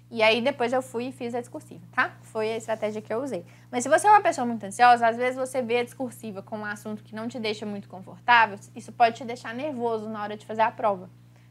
E 0.09 0.23
aí 0.23 0.41
depois 0.41 0.71
eu 0.71 0.81
fui 0.81 1.07
e 1.07 1.11
fiz 1.11 1.35
a 1.35 1.41
discursiva, 1.41 1.81
tá? 1.91 2.15
Foi 2.21 2.53
a 2.53 2.57
estratégia 2.57 3.01
que 3.01 3.13
eu 3.13 3.21
usei. 3.21 3.45
Mas 3.69 3.83
se 3.83 3.89
você 3.89 4.07
é 4.07 4.09
uma 4.09 4.21
pessoa 4.21 4.45
muito 4.45 4.65
ansiosa, 4.65 5.05
às 5.05 5.17
vezes 5.17 5.35
você 5.35 5.61
vê 5.61 5.79
a 5.79 5.83
discursiva 5.83 6.41
com 6.41 6.59
um 6.59 6.65
assunto 6.65 7.03
que 7.03 7.13
não 7.13 7.27
te 7.27 7.37
deixa 7.37 7.65
muito 7.65 7.89
confortável, 7.89 8.57
isso 8.73 8.91
pode 8.93 9.17
te 9.17 9.25
deixar 9.25 9.53
nervoso 9.53 10.07
na 10.07 10.23
hora 10.23 10.37
de 10.37 10.45
fazer 10.45 10.61
a 10.61 10.71
prova, 10.71 11.09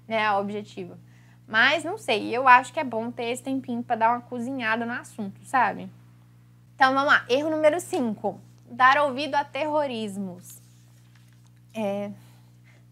né? 0.08 0.24
A 0.24 0.38
objetiva. 0.38 0.98
Mas 1.46 1.84
não 1.84 1.98
sei, 1.98 2.34
eu 2.34 2.48
acho 2.48 2.72
que 2.72 2.80
é 2.80 2.84
bom 2.84 3.10
ter 3.10 3.24
esse 3.24 3.42
tempinho 3.42 3.82
para 3.82 3.96
dar 3.96 4.10
uma 4.12 4.22
cozinhada 4.22 4.86
no 4.86 4.92
assunto, 4.92 5.44
sabe? 5.44 5.90
Então 6.74 6.94
vamos 6.94 7.08
lá. 7.08 7.24
Erro 7.28 7.50
número 7.50 7.78
5. 7.78 8.40
Dar 8.70 8.98
ouvido 9.02 9.34
a 9.34 9.44
terrorismos. 9.44 10.60
É, 11.74 12.10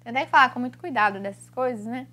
tem 0.04 0.10
até 0.10 0.24
que 0.26 0.30
falar 0.30 0.52
com 0.52 0.60
muito 0.60 0.78
cuidado 0.78 1.18
dessas 1.18 1.48
coisas, 1.50 1.86
né? 1.86 2.06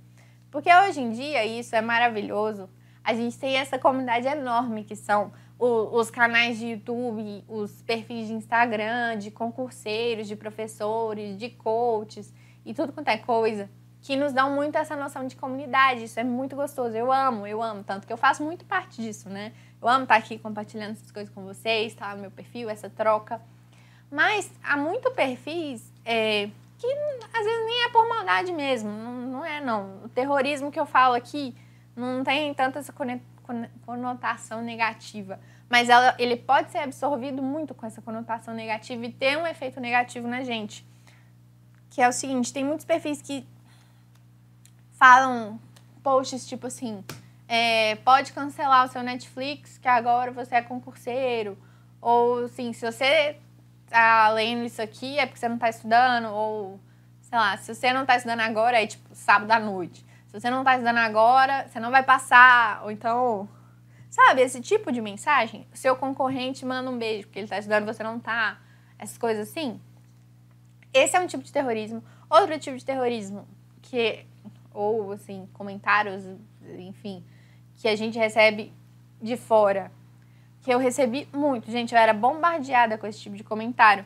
Porque 0.49 0.73
hoje 0.73 1.01
em 1.01 1.11
dia 1.11 1.45
isso 1.45 1.75
é 1.75 1.81
maravilhoso. 1.81 2.69
A 3.03 3.13
gente 3.13 3.37
tem 3.37 3.57
essa 3.57 3.77
comunidade 3.77 4.27
enorme 4.27 4.83
que 4.83 4.95
são 4.95 5.31
os 5.59 6.09
canais 6.09 6.57
de 6.57 6.67
YouTube, 6.67 7.43
os 7.47 7.83
perfis 7.83 8.27
de 8.27 8.33
Instagram, 8.33 9.17
de 9.17 9.29
concurseiros, 9.29 10.27
de 10.27 10.35
professores, 10.35 11.37
de 11.37 11.49
coaches 11.49 12.33
e 12.65 12.73
tudo 12.73 12.91
quanto 12.91 13.09
é 13.09 13.17
coisa 13.17 13.69
que 14.01 14.15
nos 14.15 14.33
dão 14.33 14.55
muito 14.55 14.77
essa 14.77 14.95
noção 14.95 15.27
de 15.27 15.35
comunidade. 15.35 16.05
Isso 16.05 16.19
é 16.19 16.23
muito 16.23 16.55
gostoso. 16.55 16.95
Eu 16.95 17.11
amo, 17.11 17.45
eu 17.45 17.61
amo. 17.61 17.83
Tanto 17.83 18.07
que 18.07 18.11
eu 18.11 18.17
faço 18.17 18.43
muito 18.43 18.65
parte 18.65 19.01
disso, 19.01 19.29
né? 19.29 19.53
Eu 19.79 19.87
amo 19.87 20.03
estar 20.03 20.15
aqui 20.15 20.39
compartilhando 20.39 20.93
essas 20.93 21.11
coisas 21.11 21.31
com 21.33 21.43
vocês, 21.43 21.93
tá? 21.93 22.15
No 22.15 22.21
meu 22.21 22.31
perfil, 22.31 22.69
essa 22.69 22.89
troca. 22.89 23.39
Mas 24.09 24.51
há 24.63 24.75
muito 24.75 25.11
perfis 25.11 25.93
é, 26.03 26.49
que 26.81 26.87
às 27.31 27.45
vezes 27.45 27.65
nem 27.65 27.85
é 27.85 27.89
por 27.89 28.09
maldade 28.09 28.51
mesmo, 28.51 28.89
não, 28.89 29.13
não 29.13 29.45
é 29.45 29.61
não. 29.61 30.03
O 30.03 30.09
terrorismo 30.09 30.71
que 30.71 30.79
eu 30.79 30.85
falo 30.85 31.13
aqui 31.13 31.55
não 31.95 32.23
tem 32.23 32.51
tanta 32.55 32.79
essa 32.79 32.91
conotação 33.85 34.63
negativa, 34.63 35.39
mas 35.69 35.89
ela, 35.89 36.15
ele 36.17 36.35
pode 36.35 36.71
ser 36.71 36.79
absorvido 36.79 37.43
muito 37.43 37.75
com 37.75 37.85
essa 37.85 38.01
conotação 38.01 38.55
negativa 38.55 39.05
e 39.05 39.13
ter 39.13 39.37
um 39.37 39.45
efeito 39.45 39.79
negativo 39.79 40.27
na 40.27 40.43
gente. 40.43 40.83
Que 41.91 42.01
é 42.01 42.07
o 42.07 42.11
seguinte, 42.11 42.51
tem 42.51 42.63
muitos 42.63 42.85
perfis 42.85 43.21
que 43.21 43.45
falam 44.93 45.59
posts 46.01 46.47
tipo 46.47 46.65
assim, 46.65 47.03
é, 47.47 47.95
pode 47.97 48.33
cancelar 48.33 48.85
o 48.85 48.87
seu 48.87 49.03
Netflix, 49.03 49.77
que 49.77 49.87
agora 49.87 50.31
você 50.31 50.55
é 50.55 50.61
concurseiro. 50.63 51.55
Ou 52.01 52.45
assim, 52.45 52.73
se 52.73 52.89
você 52.89 53.37
tá 53.91 54.29
lendo 54.29 54.65
isso 54.65 54.81
aqui 54.81 55.19
é 55.19 55.25
porque 55.25 55.39
você 55.39 55.49
não 55.49 55.57
tá 55.57 55.69
estudando, 55.69 56.29
ou, 56.29 56.79
sei 57.21 57.37
lá, 57.37 57.57
se 57.57 57.73
você 57.75 57.91
não 57.91 58.05
tá 58.05 58.15
estudando 58.15 58.39
agora, 58.39 58.81
é 58.81 58.87
tipo 58.87 59.13
sábado 59.13 59.51
à 59.51 59.59
noite. 59.59 60.05
Se 60.27 60.39
você 60.39 60.49
não 60.49 60.63
tá 60.63 60.75
estudando 60.75 60.97
agora, 60.97 61.67
você 61.67 61.79
não 61.79 61.91
vai 61.91 62.01
passar, 62.01 62.81
ou 62.83 62.91
então, 62.91 63.49
sabe, 64.09 64.41
esse 64.41 64.61
tipo 64.61 64.91
de 64.91 65.01
mensagem. 65.01 65.67
O 65.73 65.77
seu 65.77 65.95
concorrente 65.95 66.65
manda 66.65 66.89
um 66.89 66.97
beijo 66.97 67.27
porque 67.27 67.39
ele 67.39 67.47
tá 67.49 67.59
estudando 67.59 67.85
você 67.85 68.01
não 68.01 68.17
tá, 68.17 68.59
essas 68.97 69.17
coisas 69.17 69.49
assim. 69.49 69.79
Esse 70.93 71.17
é 71.17 71.19
um 71.19 71.27
tipo 71.27 71.43
de 71.43 71.51
terrorismo. 71.51 72.01
Outro 72.29 72.57
tipo 72.57 72.77
de 72.77 72.85
terrorismo, 72.85 73.45
que, 73.81 74.25
ou 74.73 75.11
assim, 75.11 75.49
comentários, 75.53 76.23
enfim, 76.79 77.25
que 77.75 77.89
a 77.89 77.95
gente 77.95 78.17
recebe 78.17 78.73
de 79.21 79.35
fora 79.35 79.91
que 80.61 80.71
eu 80.71 80.79
recebi 80.79 81.27
muito. 81.33 81.69
Gente, 81.71 81.93
eu 81.93 81.99
era 81.99 82.13
bombardeada 82.13 82.97
com 82.97 83.07
esse 83.07 83.19
tipo 83.19 83.35
de 83.35 83.43
comentário. 83.43 84.05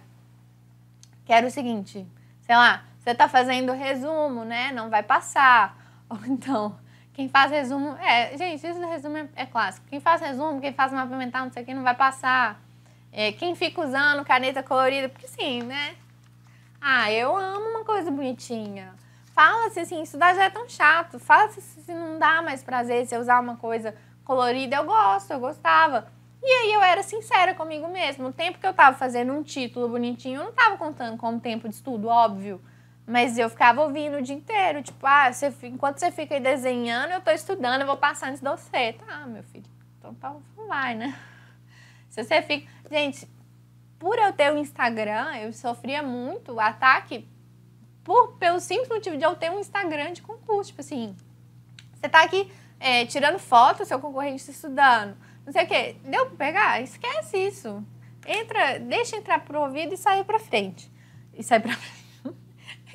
Que 1.25 1.33
era 1.33 1.45
o 1.45 1.51
seguinte, 1.51 2.05
sei 2.41 2.55
lá, 2.55 2.83
você 2.99 3.13
tá 3.13 3.27
fazendo 3.27 3.71
resumo, 3.73 4.45
né? 4.45 4.71
Não 4.71 4.89
vai 4.89 5.03
passar. 5.03 5.77
Ou 6.09 6.19
então, 6.27 6.77
quem 7.13 7.27
faz 7.27 7.51
resumo. 7.51 7.95
É, 7.97 8.37
gente, 8.37 8.65
isso 8.65 8.79
do 8.79 8.87
resumo 8.87 9.17
é, 9.17 9.27
é 9.35 9.45
clássico. 9.45 9.85
Quem 9.87 9.99
faz 9.99 10.21
resumo, 10.21 10.61
quem 10.61 10.73
faz 10.73 10.91
mapa 10.91 11.15
mental, 11.15 11.45
não 11.45 11.51
sei 11.51 11.63
o 11.63 11.65
que, 11.65 11.73
não 11.73 11.83
vai 11.83 11.95
passar. 11.95 12.59
É, 13.11 13.31
quem 13.31 13.55
fica 13.55 13.81
usando 13.81 14.25
caneta 14.25 14.61
colorida, 14.61 15.09
porque 15.09 15.27
sim, 15.27 15.63
né? 15.63 15.95
Ah, 16.79 17.11
eu 17.11 17.35
amo 17.35 17.69
uma 17.69 17.83
coisa 17.83 18.11
bonitinha. 18.11 18.93
Fala-se 19.33 19.79
assim, 19.79 20.01
estudar 20.01 20.33
já 20.35 20.43
é 20.45 20.49
tão 20.49 20.67
chato. 20.69 21.19
Fala-se 21.19 21.61
se 21.61 21.93
não 21.93 22.19
dá 22.19 22.41
mais 22.41 22.63
prazer 22.63 23.05
se 23.05 23.17
usar 23.17 23.39
uma 23.39 23.57
coisa 23.57 23.95
colorida. 24.23 24.77
Eu 24.77 24.85
gosto, 24.85 25.31
eu 25.31 25.39
gostava. 25.39 26.07
E 26.47 26.47
aí 26.47 26.73
eu 26.73 26.83
era 26.83 27.01
sincera 27.01 27.55
comigo 27.55 27.87
mesmo. 27.87 28.27
O 28.27 28.31
tempo 28.31 28.59
que 28.59 28.67
eu 28.67 28.73
tava 28.73 28.95
fazendo 28.95 29.33
um 29.33 29.41
título 29.41 29.89
bonitinho, 29.89 30.41
eu 30.41 30.43
não 30.43 30.53
tava 30.53 30.77
contando 30.77 31.17
como 31.17 31.39
tempo 31.39 31.67
de 31.67 31.73
estudo, 31.73 32.07
óbvio. 32.07 32.61
Mas 33.03 33.35
eu 33.39 33.49
ficava 33.49 33.81
ouvindo 33.81 34.17
o 34.17 34.21
dia 34.21 34.35
inteiro. 34.35 34.83
Tipo, 34.83 35.07
ah, 35.07 35.33
você, 35.33 35.51
enquanto 35.63 35.97
você 35.97 36.11
fica 36.11 36.35
aí 36.35 36.39
desenhando, 36.39 37.13
eu 37.13 37.21
tô 37.21 37.31
estudando, 37.31 37.81
eu 37.81 37.87
vou 37.87 37.97
passar 37.97 38.27
antes 38.29 38.41
de 38.41 38.47
você. 38.47 38.93
Tá, 38.93 39.25
meu 39.25 39.41
filho. 39.41 39.65
Então 39.97 40.13
tá, 40.13 40.35
vai, 40.67 40.93
né? 40.93 41.17
Se 42.11 42.23
você 42.23 42.39
fica. 42.43 42.71
Gente, 42.91 43.27
por 43.97 44.19
eu 44.19 44.31
ter 44.31 44.51
o 44.51 44.55
um 44.55 44.59
Instagram, 44.59 45.35
eu 45.37 45.51
sofria 45.51 46.03
muito 46.03 46.59
ataque 46.59 47.27
por, 48.03 48.33
pelo 48.37 48.59
simples 48.59 48.87
motivo 48.87 49.17
de 49.17 49.23
eu 49.23 49.35
ter 49.35 49.49
um 49.49 49.59
Instagram 49.59 50.13
de 50.13 50.21
concurso. 50.21 50.69
Tipo 50.69 50.81
assim, 50.81 51.15
você 51.91 52.07
tá 52.07 52.21
aqui 52.21 52.51
é, 52.79 53.03
tirando 53.07 53.39
foto, 53.39 53.83
seu 53.83 53.99
concorrente 53.99 54.51
estudando 54.51 55.17
não 55.45 55.53
sei 55.53 55.63
o 55.63 55.67
quê. 55.67 55.95
Deu 56.03 56.25
pra 56.27 56.47
pegar? 56.47 56.81
Esquece 56.81 57.37
isso. 57.37 57.83
Entra, 58.25 58.79
deixa 58.79 59.15
entrar 59.15 59.39
pro 59.45 59.61
ouvido 59.61 59.93
e 59.93 59.97
sair 59.97 60.23
pra 60.23 60.39
frente. 60.39 60.91
E 61.33 61.43
sai 61.43 61.61
frente. 61.61 62.05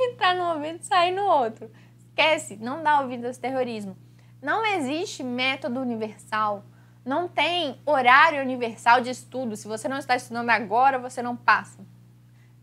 Entrar 0.01 0.34
no 0.34 0.55
ouvido 0.55 0.80
e 0.80 0.84
sair 0.84 1.12
no 1.12 1.24
outro. 1.24 1.70
Esquece, 1.98 2.57
não 2.57 2.82
dá 2.82 3.01
ouvido 3.01 3.26
ao 3.26 3.32
terrorismo. 3.34 3.96
Não 4.42 4.64
existe 4.66 5.22
método 5.22 5.80
universal. 5.80 6.64
Não 7.05 7.28
tem 7.28 7.80
horário 7.86 8.42
universal 8.42 9.01
de 9.01 9.11
estudo. 9.11 9.57
Se 9.57 9.68
você 9.68 9.88
não 9.88 9.98
está 9.98 10.16
estudando 10.16 10.51
agora, 10.51 10.98
você 10.98 11.22
não 11.22 11.36
passa. 11.36 11.78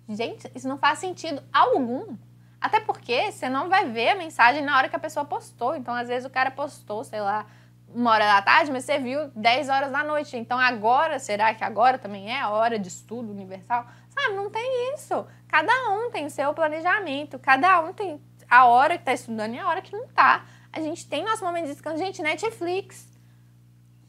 Gente, 0.10 0.52
isso 0.56 0.68
não 0.68 0.78
faz 0.78 1.00
sentido 1.00 1.42
algum. 1.54 2.18
Até 2.60 2.80
porque 2.80 3.32
você 3.32 3.50
não 3.50 3.70
vai 3.70 3.90
ver 3.90 4.10
a 4.10 4.16
mensagem 4.16 4.64
na 4.64 4.76
hora 4.78 4.90
que 4.90 4.96
a 4.96 5.00
pessoa 5.00 5.26
postou. 5.26 5.76
Então, 5.76 5.94
às 5.94 6.08
vezes, 6.08 6.26
o 6.26 6.30
cara 6.30 6.50
postou, 6.52 7.04
sei 7.04 7.22
lá, 7.22 7.46
uma 7.98 8.12
hora 8.12 8.26
da 8.26 8.42
tarde, 8.44 8.72
mas 8.72 8.86
você 8.86 9.00
viu 9.00 9.28
10 9.36 9.70
horas 9.70 9.92
da 9.92 10.04
noite. 10.04 10.38
Então, 10.38 10.60
agora, 10.60 11.18
será 11.18 11.54
que 11.56 11.64
agora 11.64 11.98
também 11.98 12.32
é 12.32 12.40
a 12.40 12.50
hora 12.50 12.78
de 12.78 12.88
estudo 12.88 13.32
universal? 13.32 13.88
Sabe, 14.10 14.36
não 14.36 14.52
tem 14.52 14.94
isso. 14.94 15.26
Cada 15.48 15.74
um 15.90 16.12
tem 16.12 16.28
o 16.28 16.30
seu 16.30 16.54
planejamento, 16.54 17.40
cada 17.40 17.82
um 17.82 17.92
tem 17.92 18.22
a 18.48 18.66
hora 18.66 18.96
que 18.98 19.02
está 19.02 19.14
estudando 19.14 19.56
e 19.56 19.60
a 19.60 19.68
hora 19.68 19.82
que 19.82 19.92
não 19.92 20.06
está. 20.06 20.46
A 20.72 20.80
gente 20.80 21.08
tem 21.08 21.24
nosso 21.24 21.44
momento 21.44 21.66
de 21.66 21.72
descanso. 21.72 21.98
Gente, 21.98 22.22
Netflix. 22.22 23.08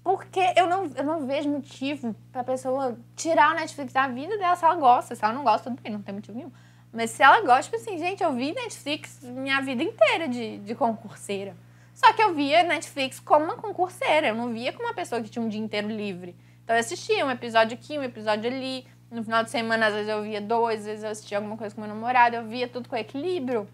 Porque 0.04 0.52
eu 0.54 0.66
não, 0.66 0.84
eu 0.94 1.04
não 1.04 1.26
vejo 1.26 1.48
motivo 1.48 2.14
para 2.30 2.42
a 2.42 2.44
pessoa 2.44 2.98
tirar 3.16 3.52
o 3.52 3.54
Netflix 3.54 3.92
da 3.92 4.06
vida 4.06 4.36
dela 4.36 4.54
se 4.54 4.64
ela 4.66 4.74
gosta. 4.74 5.14
Se 5.14 5.24
ela 5.24 5.32
não 5.32 5.44
gosta, 5.44 5.70
tudo 5.70 5.80
bem, 5.82 5.92
não 5.92 6.02
tem 6.02 6.14
motivo 6.14 6.36
nenhum. 6.36 6.52
Mas 6.92 7.10
se 7.10 7.22
ela 7.22 7.40
gosta, 7.40 7.62
tipo 7.62 7.76
assim, 7.76 7.96
gente, 7.98 8.22
eu 8.22 8.32
vi 8.34 8.52
Netflix 8.52 9.22
minha 9.22 9.60
vida 9.62 9.82
inteira 9.82 10.28
de, 10.28 10.58
de 10.58 10.74
concurseira. 10.74 11.56
Só 11.98 12.12
que 12.12 12.22
eu 12.22 12.32
via 12.32 12.62
Netflix 12.62 13.18
como 13.18 13.44
uma 13.44 13.56
concurseira, 13.56 14.28
eu 14.28 14.34
não 14.36 14.52
via 14.52 14.72
como 14.72 14.86
uma 14.86 14.94
pessoa 14.94 15.20
que 15.20 15.28
tinha 15.28 15.44
um 15.44 15.48
dia 15.48 15.60
inteiro 15.60 15.88
livre. 15.88 16.36
Então 16.62 16.76
eu 16.76 16.78
assistia 16.78 17.26
um 17.26 17.30
episódio 17.30 17.76
aqui, 17.76 17.98
um 17.98 18.04
episódio 18.04 18.48
ali. 18.48 18.86
No 19.10 19.24
final 19.24 19.42
de 19.42 19.50
semana, 19.50 19.88
às 19.88 19.94
vezes 19.94 20.08
eu 20.08 20.22
via 20.22 20.40
dois, 20.40 20.80
às 20.80 20.86
vezes 20.86 21.02
eu 21.02 21.10
assistia 21.10 21.38
alguma 21.38 21.56
coisa 21.56 21.74
com 21.74 21.80
meu 21.80 21.88
namorado, 21.88 22.36
eu 22.36 22.44
via 22.44 22.68
tudo 22.68 22.88
com 22.88 22.94
equilíbrio. 22.94 23.68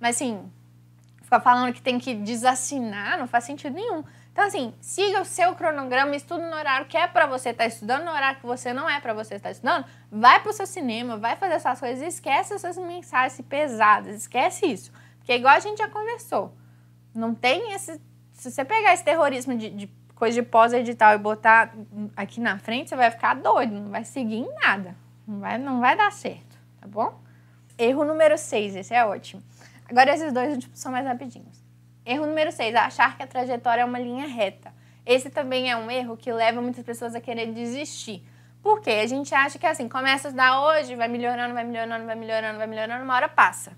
Mas 0.00 0.16
assim, 0.16 0.50
ficar 1.20 1.38
falando 1.40 1.70
que 1.74 1.82
tem 1.82 1.98
que 1.98 2.14
desassinar 2.14 3.18
não 3.18 3.26
faz 3.26 3.44
sentido 3.44 3.74
nenhum. 3.74 4.02
Então, 4.32 4.46
assim, 4.46 4.72
siga 4.80 5.20
o 5.20 5.24
seu 5.26 5.54
cronograma, 5.54 6.16
estuda 6.16 6.48
no 6.48 6.56
horário 6.56 6.86
que 6.86 6.96
é 6.96 7.06
para 7.06 7.26
você 7.26 7.50
estar 7.50 7.64
tá 7.64 7.68
estudando, 7.68 8.06
no 8.06 8.10
horário 8.10 8.40
que 8.40 8.46
você 8.46 8.72
não 8.72 8.88
é 8.88 8.98
para 9.00 9.12
você 9.12 9.34
estar 9.34 9.50
tá 9.50 9.52
estudando. 9.52 9.84
Vai 10.10 10.40
pro 10.40 10.50
seu 10.54 10.66
cinema, 10.66 11.18
vai 11.18 11.36
fazer 11.36 11.54
essas 11.54 11.78
coisas, 11.78 12.02
esquece 12.02 12.54
essas 12.54 12.78
mensagens 12.78 13.38
pesadas, 13.46 14.16
esquece 14.16 14.64
isso. 14.64 14.90
Porque 15.18 15.34
igual 15.34 15.54
a 15.54 15.60
gente 15.60 15.76
já 15.76 15.88
conversou, 15.88 16.54
não 17.18 17.34
tem 17.34 17.72
esse. 17.72 18.00
Se 18.32 18.50
você 18.50 18.64
pegar 18.64 18.92
esse 18.92 19.04
terrorismo 19.04 19.56
de, 19.56 19.70
de 19.70 19.86
coisa 20.14 20.40
de 20.40 20.46
pós-edital 20.46 21.14
e 21.14 21.18
botar 21.18 21.74
aqui 22.16 22.40
na 22.40 22.58
frente, 22.58 22.88
você 22.88 22.96
vai 22.96 23.10
ficar 23.10 23.34
doido, 23.34 23.74
não 23.74 23.90
vai 23.90 24.04
seguir 24.04 24.36
em 24.36 24.54
nada. 24.54 24.94
Não 25.26 25.40
vai, 25.40 25.58
não 25.58 25.80
vai 25.80 25.96
dar 25.96 26.12
certo, 26.12 26.58
tá 26.80 26.86
bom? 26.86 27.20
Erro 27.78 28.04
número 28.04 28.38
6, 28.38 28.76
esse 28.76 28.94
é 28.94 29.04
ótimo. 29.04 29.42
Agora 29.88 30.14
esses 30.14 30.32
dois 30.32 30.58
tipo, 30.58 30.76
são 30.76 30.92
mais 30.92 31.06
rapidinhos. 31.06 31.64
Erro 32.04 32.26
número 32.26 32.52
6, 32.52 32.74
achar 32.74 33.16
que 33.16 33.22
a 33.22 33.26
trajetória 33.26 33.82
é 33.82 33.84
uma 33.84 33.98
linha 33.98 34.26
reta. 34.26 34.72
Esse 35.04 35.30
também 35.30 35.70
é 35.70 35.76
um 35.76 35.90
erro 35.90 36.16
que 36.16 36.32
leva 36.32 36.60
muitas 36.60 36.84
pessoas 36.84 37.14
a 37.14 37.20
querer 37.20 37.52
desistir. 37.52 38.26
Por 38.62 38.80
quê? 38.80 38.90
A 39.02 39.06
gente 39.06 39.32
acha 39.34 39.58
que 39.58 39.66
assim, 39.66 39.88
começa 39.88 40.26
a 40.26 40.30
estudar 40.30 40.60
hoje, 40.60 40.96
vai 40.96 41.06
melhorando, 41.06 41.54
vai 41.54 41.62
melhorando, 41.62 42.04
vai 42.04 42.16
melhorando, 42.16 42.58
vai 42.58 42.66
melhorando, 42.66 43.04
uma 43.04 43.14
hora 43.14 43.28
passa. 43.28 43.72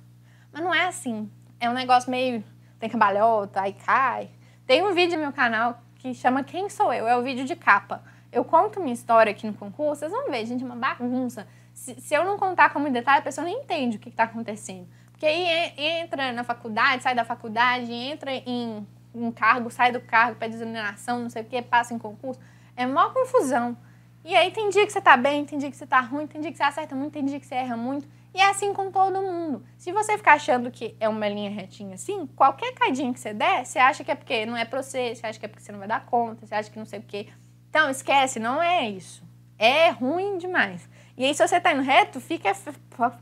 Mas 0.51 0.63
não 0.63 0.75
é 0.75 0.87
assim. 0.87 1.31
É 1.61 1.69
um 1.69 1.75
negócio 1.75 2.11
meio. 2.11 2.43
Tem 2.79 2.89
cambalhota, 2.89 3.61
aí 3.61 3.73
cai. 3.73 4.31
Tem 4.67 4.83
um 4.83 4.93
vídeo 4.93 5.17
no 5.17 5.23
meu 5.23 5.33
canal 5.33 5.81
que 5.97 6.15
chama 6.15 6.45
Quem 6.45 6.69
Sou 6.69 6.93
Eu? 6.93 7.07
É 7.07 7.17
o 7.17 7.23
vídeo 7.23 7.45
de 7.45 7.57
capa. 7.57 8.03
Eu 8.31 8.45
conto 8.45 8.81
minha 8.81 8.93
história 8.93 9.31
aqui 9.31 9.47
no 9.47 9.55
concurso, 9.55 10.01
vocês 10.01 10.13
vão 10.13 10.31
ver, 10.31 10.45
gente, 10.45 10.63
é 10.63 10.67
uma 10.67 10.77
bagunça. 10.77 11.47
Se, 11.73 11.95
se 12.01 12.15
eu 12.15 12.25
não 12.25 12.37
contar 12.37 12.71
com 12.71 12.79
muito 12.79 12.93
detalhe, 12.93 13.21
a 13.21 13.23
pessoa 13.23 13.45
nem 13.45 13.61
entende 13.61 13.97
o 13.97 14.01
que 14.01 14.09
está 14.09 14.25
acontecendo. 14.25 14.87
Porque 15.11 15.27
aí 15.27 15.73
entra 15.77 16.33
na 16.33 16.45
faculdade, 16.45 17.03
sai 17.03 17.15
da 17.15 17.25
faculdade, 17.25 17.93
entra 17.93 18.31
em 18.33 18.87
um 19.15 19.33
cargo, 19.33 19.71
sai 19.71 19.91
do 19.91 20.01
cargo, 20.01 20.37
pede 20.37 20.55
exoneração, 20.55 21.21
não 21.21 21.31
sei 21.31 21.43
o 21.43 21.45
que, 21.45 21.61
passa 21.63 21.95
em 21.95 21.99
concurso. 21.99 22.41
É 22.77 22.87
maior 22.87 23.13
confusão. 23.13 23.77
E 24.25 24.35
aí 24.35 24.51
tem 24.51 24.69
dia 24.69 24.87
que 24.87 24.93
você 24.93 25.01
tá 25.01 25.17
bem, 25.17 25.45
tem 25.45 25.59
dia 25.59 25.71
que 25.71 25.77
você 25.77 25.87
tá 25.87 26.01
ruim, 26.01 26.27
tem 26.27 26.41
dia 26.41 26.53
que 26.53 26.57
você 26.57 26.63
acerta 26.63 26.95
muito, 26.95 27.15
tem 27.15 27.25
dia 27.25 27.41
que 27.41 27.47
você 27.47 27.55
erra 27.55 27.77
muito. 27.77 28.07
E 28.35 28.41
é 28.41 28.51
assim 28.51 28.73
com 28.73 28.91
todo 28.91 29.23
mundo. 29.23 29.65
Se 29.77 29.91
você 29.91 30.17
ficar 30.17 30.35
achando 30.35 30.71
que 30.71 30.97
é 31.01 31.09
uma 31.09 31.29
linha 31.29 31.51
retinha 31.51 31.95
assim, 31.95 32.27
qualquer 32.27 32.75
caidinha 32.75 33.13
que 33.13 33.21
você 33.21 33.33
der, 33.33 33.65
você 33.65 33.79
acha 33.79 34.05
que 34.05 34.11
é 34.11 34.15
porque 34.15 34.45
não 34.47 34.57
é 34.57 34.65
pra 34.65 34.83
você, 34.83 35.15
você 35.15 35.27
acha 35.27 35.39
que 35.39 35.47
é 35.47 35.49
porque 35.49 35.63
você 35.63 35.73
não 35.73 35.79
vai 35.79 35.89
dar 35.89 36.05
conta, 36.05 36.47
você 36.47 36.55
acha 36.55 36.71
que 36.71 36.79
não 36.79 36.87
sei 36.87 36.99
o 36.99 37.03
quê. 37.03 37.29
Então, 37.71 37.91
esquece, 37.91 38.39
não 38.39 38.63
é 38.63 38.89
isso. 38.89 39.23
É 39.59 39.91
ruim 39.91 40.39
demais. 40.39 40.89
E 41.17 41.25
aí, 41.25 41.35
se 41.35 41.47
você 41.47 41.61
tá 41.61 41.73
indo 41.73 41.83
reto, 41.83 42.21
fica, 42.21 42.53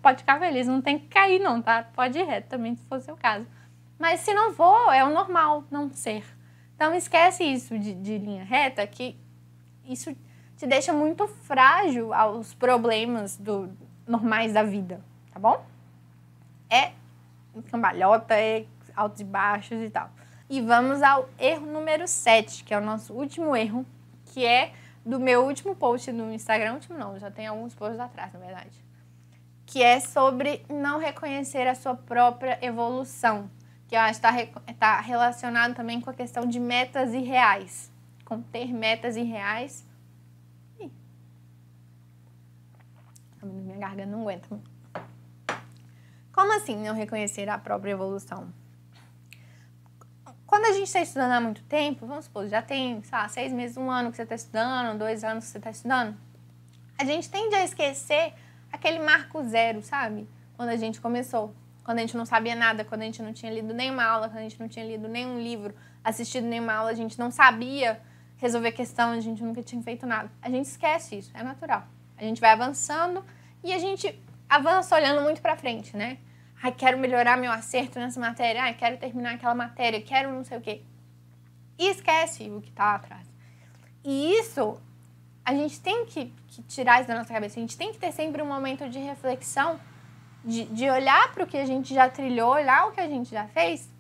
pode 0.02 0.18
ficar 0.18 0.38
feliz, 0.38 0.66
não 0.66 0.82
tem 0.82 0.98
que 0.98 1.08
cair 1.08 1.38
não, 1.38 1.62
tá? 1.62 1.84
Pode 1.94 2.18
ir 2.18 2.24
reto 2.24 2.48
também, 2.48 2.76
se 2.76 2.84
for 2.84 2.98
o 2.98 3.00
seu 3.00 3.16
caso. 3.16 3.46
Mas 3.98 4.20
se 4.20 4.34
não 4.34 4.52
for, 4.52 4.92
é 4.92 5.02
o 5.02 5.10
normal 5.10 5.64
não 5.70 5.90
ser. 5.90 6.24
Então, 6.74 6.94
esquece 6.94 7.42
isso 7.42 7.78
de, 7.78 7.94
de 7.94 8.18
linha 8.18 8.44
reta, 8.44 8.86
que 8.86 9.18
isso 9.84 10.14
te 10.56 10.66
deixa 10.66 10.92
muito 10.92 11.26
frágil 11.26 12.12
aos 12.12 12.52
problemas 12.52 13.36
do, 13.36 13.68
normais 14.06 14.52
da 14.52 14.62
vida, 14.62 15.00
tá 15.32 15.38
bom? 15.38 15.64
É 16.70 16.92
cambalhota, 17.70 18.34
é 18.34 18.66
altos 18.94 19.20
e 19.20 19.24
baixos 19.24 19.82
e 19.82 19.90
tal. 19.90 20.10
E 20.48 20.60
vamos 20.60 21.02
ao 21.02 21.28
erro 21.38 21.66
número 21.66 22.06
7, 22.06 22.64
que 22.64 22.72
é 22.72 22.78
o 22.78 22.80
nosso 22.80 23.12
último 23.12 23.56
erro, 23.56 23.84
que 24.26 24.44
é 24.44 24.72
do 25.04 25.20
meu 25.20 25.44
último 25.44 25.74
post 25.74 26.10
no 26.12 26.32
Instagram, 26.32 26.74
último 26.74 26.98
não, 26.98 27.18
já 27.18 27.30
tem 27.30 27.46
alguns 27.46 27.74
posts 27.74 28.00
atrás, 28.00 28.32
na 28.32 28.40
verdade. 28.40 28.84
Que 29.64 29.82
é 29.82 30.00
sobre 30.00 30.64
não 30.68 30.98
reconhecer 30.98 31.66
a 31.66 31.74
sua 31.74 31.94
própria 31.94 32.58
evolução. 32.62 33.50
Que 33.88 33.96
eu 33.96 34.00
acho 34.00 34.20
que 34.20 34.26
está 34.26 34.74
tá 34.78 35.00
relacionado 35.00 35.74
também 35.74 36.00
com 36.00 36.10
a 36.10 36.14
questão 36.14 36.46
de 36.46 36.58
metas 36.58 37.12
irreais. 37.12 37.90
Com 38.24 38.40
ter 38.40 38.72
metas 38.72 39.16
irreais. 39.16 39.86
Minha 43.52 43.78
garganta 43.78 44.10
não 44.10 44.22
aguenta. 44.22 44.48
Como 46.32 46.54
assim 46.54 46.76
não 46.76 46.94
reconhecer 46.94 47.48
a 47.48 47.58
própria 47.58 47.92
evolução? 47.92 48.52
Quando 50.46 50.66
a 50.66 50.72
gente 50.72 50.84
está 50.84 51.00
estudando 51.00 51.32
há 51.32 51.40
muito 51.40 51.62
tempo, 51.64 52.06
vamos 52.06 52.26
supor, 52.26 52.46
já 52.46 52.62
tem, 52.62 53.02
sei 53.02 53.18
lá, 53.18 53.28
seis 53.28 53.52
meses, 53.52 53.76
um 53.76 53.90
ano 53.90 54.10
que 54.10 54.16
você 54.16 54.22
está 54.22 54.34
estudando, 54.34 54.98
dois 54.98 55.24
anos 55.24 55.44
que 55.44 55.50
você 55.50 55.58
está 55.58 55.70
estudando, 55.70 56.16
a 56.98 57.04
gente 57.04 57.28
tende 57.28 57.54
a 57.54 57.64
esquecer 57.64 58.32
aquele 58.70 58.98
marco 58.98 59.42
zero, 59.44 59.82
sabe? 59.82 60.28
Quando 60.56 60.68
a 60.68 60.76
gente 60.76 61.00
começou. 61.00 61.54
Quando 61.84 61.98
a 61.98 62.00
gente 62.00 62.16
não 62.16 62.26
sabia 62.26 62.54
nada, 62.54 62.84
quando 62.84 63.02
a 63.02 63.04
gente 63.04 63.22
não 63.22 63.32
tinha 63.32 63.52
lido 63.52 63.72
nenhuma 63.72 64.04
aula, 64.04 64.28
quando 64.28 64.38
a 64.38 64.42
gente 64.42 64.58
não 64.58 64.68
tinha 64.68 64.84
lido 64.84 65.08
nenhum 65.08 65.40
livro, 65.40 65.74
assistido 66.02 66.44
nenhuma 66.44 66.74
aula, 66.74 66.90
a 66.90 66.94
gente 66.94 67.18
não 67.18 67.30
sabia 67.30 68.00
resolver 68.36 68.72
questão, 68.72 69.12
a 69.12 69.20
gente 69.20 69.42
nunca 69.42 69.62
tinha 69.62 69.80
feito 69.82 70.06
nada. 70.06 70.30
A 70.42 70.50
gente 70.50 70.66
esquece 70.66 71.18
isso, 71.18 71.30
é 71.32 71.42
natural. 71.42 71.86
A 72.16 72.22
gente 72.22 72.40
vai 72.40 72.50
avançando 72.50 73.24
e 73.62 73.72
a 73.72 73.78
gente 73.78 74.18
avança 74.48 74.94
olhando 74.94 75.22
muito 75.22 75.40
para 75.40 75.56
frente, 75.56 75.96
né? 75.96 76.18
ai, 76.62 76.72
quero 76.72 76.98
melhorar 76.98 77.36
meu 77.36 77.52
acerto 77.52 77.98
nessa 77.98 78.18
matéria, 78.18 78.62
ai, 78.62 78.74
quero 78.74 78.96
terminar 78.96 79.34
aquela 79.34 79.54
matéria, 79.54 80.00
quero 80.00 80.32
não 80.32 80.44
sei 80.44 80.58
o 80.58 80.60
quê. 80.60 80.82
E 81.78 81.88
esquece 81.88 82.50
o 82.50 82.60
que 82.60 82.70
está 82.70 82.94
atrás. 82.94 83.26
E 84.02 84.32
isso, 84.38 84.80
a 85.44 85.52
gente 85.52 85.80
tem 85.80 86.06
que, 86.06 86.32
que, 86.48 86.62
tirar 86.62 87.00
isso 87.00 87.08
da 87.08 87.16
nossa 87.16 87.32
cabeça. 87.32 87.58
A 87.58 87.60
gente 87.60 87.76
tem 87.76 87.92
que 87.92 87.98
ter 87.98 88.12
sempre 88.12 88.42
um 88.42 88.46
momento 88.46 88.88
de 88.88 88.98
reflexão, 88.98 89.78
de, 90.44 90.64
de 90.64 90.88
olhar 90.88 91.32
para 91.32 91.44
o 91.44 91.46
que 91.46 91.56
a 91.56 91.66
gente 91.66 91.92
já 91.92 92.08
trilhou, 92.08 92.52
olhar 92.52 92.88
o 92.88 92.92
que 92.92 93.00
a 93.00 93.08
gente 93.08 93.30
já 93.30 93.46
fez 93.48 93.90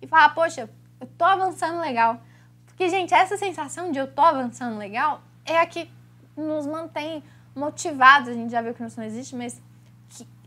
e 0.00 0.06
falar, 0.06 0.30
poxa, 0.30 0.70
eu 1.00 1.06
tô 1.18 1.24
avançando 1.24 1.80
legal. 1.80 2.20
Porque, 2.66 2.88
gente, 2.88 3.12
essa 3.12 3.36
sensação 3.36 3.90
de 3.90 3.98
eu 3.98 4.12
tô 4.12 4.22
avançando 4.22 4.78
legal 4.78 5.22
é 5.44 5.58
a 5.58 5.66
que 5.66 5.90
nos 6.36 6.66
mantém 6.66 7.22
motivados. 7.54 8.28
A 8.28 8.34
gente 8.34 8.50
já 8.50 8.62
viu 8.62 8.74
que 8.74 8.82
isso 8.82 8.98
não 8.98 9.06
existe, 9.06 9.36
mas 9.36 9.60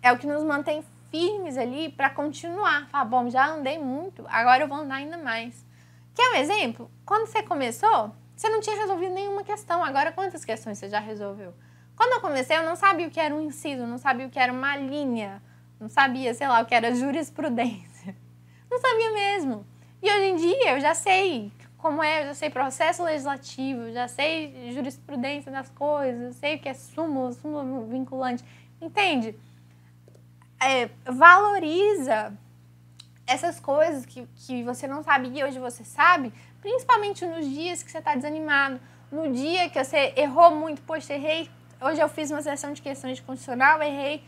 é 0.01 0.11
o 0.11 0.17
que 0.17 0.27
nos 0.27 0.43
mantém 0.43 0.83
firmes 1.09 1.57
ali 1.57 1.89
para 1.89 2.09
continuar. 2.09 2.87
Falar, 2.89 3.05
bom, 3.05 3.29
já 3.29 3.47
andei 3.47 3.79
muito, 3.79 4.25
agora 4.27 4.63
eu 4.63 4.67
vou 4.67 4.77
andar 4.77 4.95
ainda 4.95 5.17
mais. 5.17 5.65
Quer 6.13 6.29
um 6.29 6.35
exemplo? 6.35 6.89
Quando 7.05 7.27
você 7.27 7.43
começou, 7.43 8.15
você 8.35 8.49
não 8.49 8.61
tinha 8.61 8.75
resolvido 8.75 9.13
nenhuma 9.13 9.43
questão. 9.43 9.83
Agora, 9.83 10.11
quantas 10.11 10.45
questões 10.45 10.77
você 10.77 10.89
já 10.89 10.99
resolveu? 10.99 11.53
Quando 11.95 12.13
eu 12.13 12.21
comecei, 12.21 12.57
eu 12.57 12.63
não 12.63 12.75
sabia 12.75 13.07
o 13.07 13.11
que 13.11 13.19
era 13.19 13.33
um 13.33 13.41
inciso, 13.41 13.85
não 13.85 13.97
sabia 13.97 14.27
o 14.27 14.29
que 14.29 14.39
era 14.39 14.51
uma 14.51 14.75
linha, 14.75 15.41
não 15.79 15.87
sabia, 15.89 16.33
sei 16.33 16.47
lá, 16.47 16.61
o 16.61 16.65
que 16.65 16.75
era 16.75 16.93
jurisprudência. 16.93 18.15
Não 18.69 18.79
sabia 18.79 19.11
mesmo. 19.11 19.65
E 20.01 20.11
hoje 20.11 20.25
em 20.25 20.35
dia 20.35 20.71
eu 20.73 20.81
já 20.81 20.93
sei 20.93 21.51
como 21.85 22.01
é, 22.03 22.21
eu 22.21 22.27
já 22.27 22.33
sei 22.33 22.49
processo 22.49 23.03
legislativo, 23.03 23.91
já 23.91 24.07
sei 24.07 24.71
jurisprudência 24.71 25.51
das 25.51 25.69
coisas, 25.69 26.35
sei 26.37 26.55
o 26.55 26.59
que 26.59 26.69
é 26.69 26.73
súmula, 26.73 27.31
súmula 27.33 27.85
vinculante. 27.85 28.43
Entende? 28.81 29.35
é, 30.59 30.89
valoriza 31.05 32.33
essas 33.27 33.59
coisas 33.59 34.05
que, 34.05 34.27
que 34.35 34.63
você 34.63 34.87
não 34.87 35.03
sabia 35.03 35.41
e 35.41 35.43
hoje 35.43 35.59
você 35.59 35.83
sabe, 35.83 36.33
principalmente 36.61 37.25
nos 37.25 37.45
dias 37.45 37.81
que 37.81 37.91
você 37.91 37.97
está 37.99 38.15
desanimado, 38.15 38.79
no 39.11 39.31
dia 39.31 39.69
que 39.69 39.83
você 39.83 40.13
errou 40.15 40.55
muito, 40.55 40.81
poxa, 40.81 41.13
errei, 41.13 41.49
hoje 41.81 42.01
eu 42.01 42.09
fiz 42.09 42.31
uma 42.31 42.41
sessão 42.41 42.73
de 42.73 42.81
questões 42.81 43.17
de 43.17 43.23
constitucional, 43.23 43.81
errei, 43.81 44.23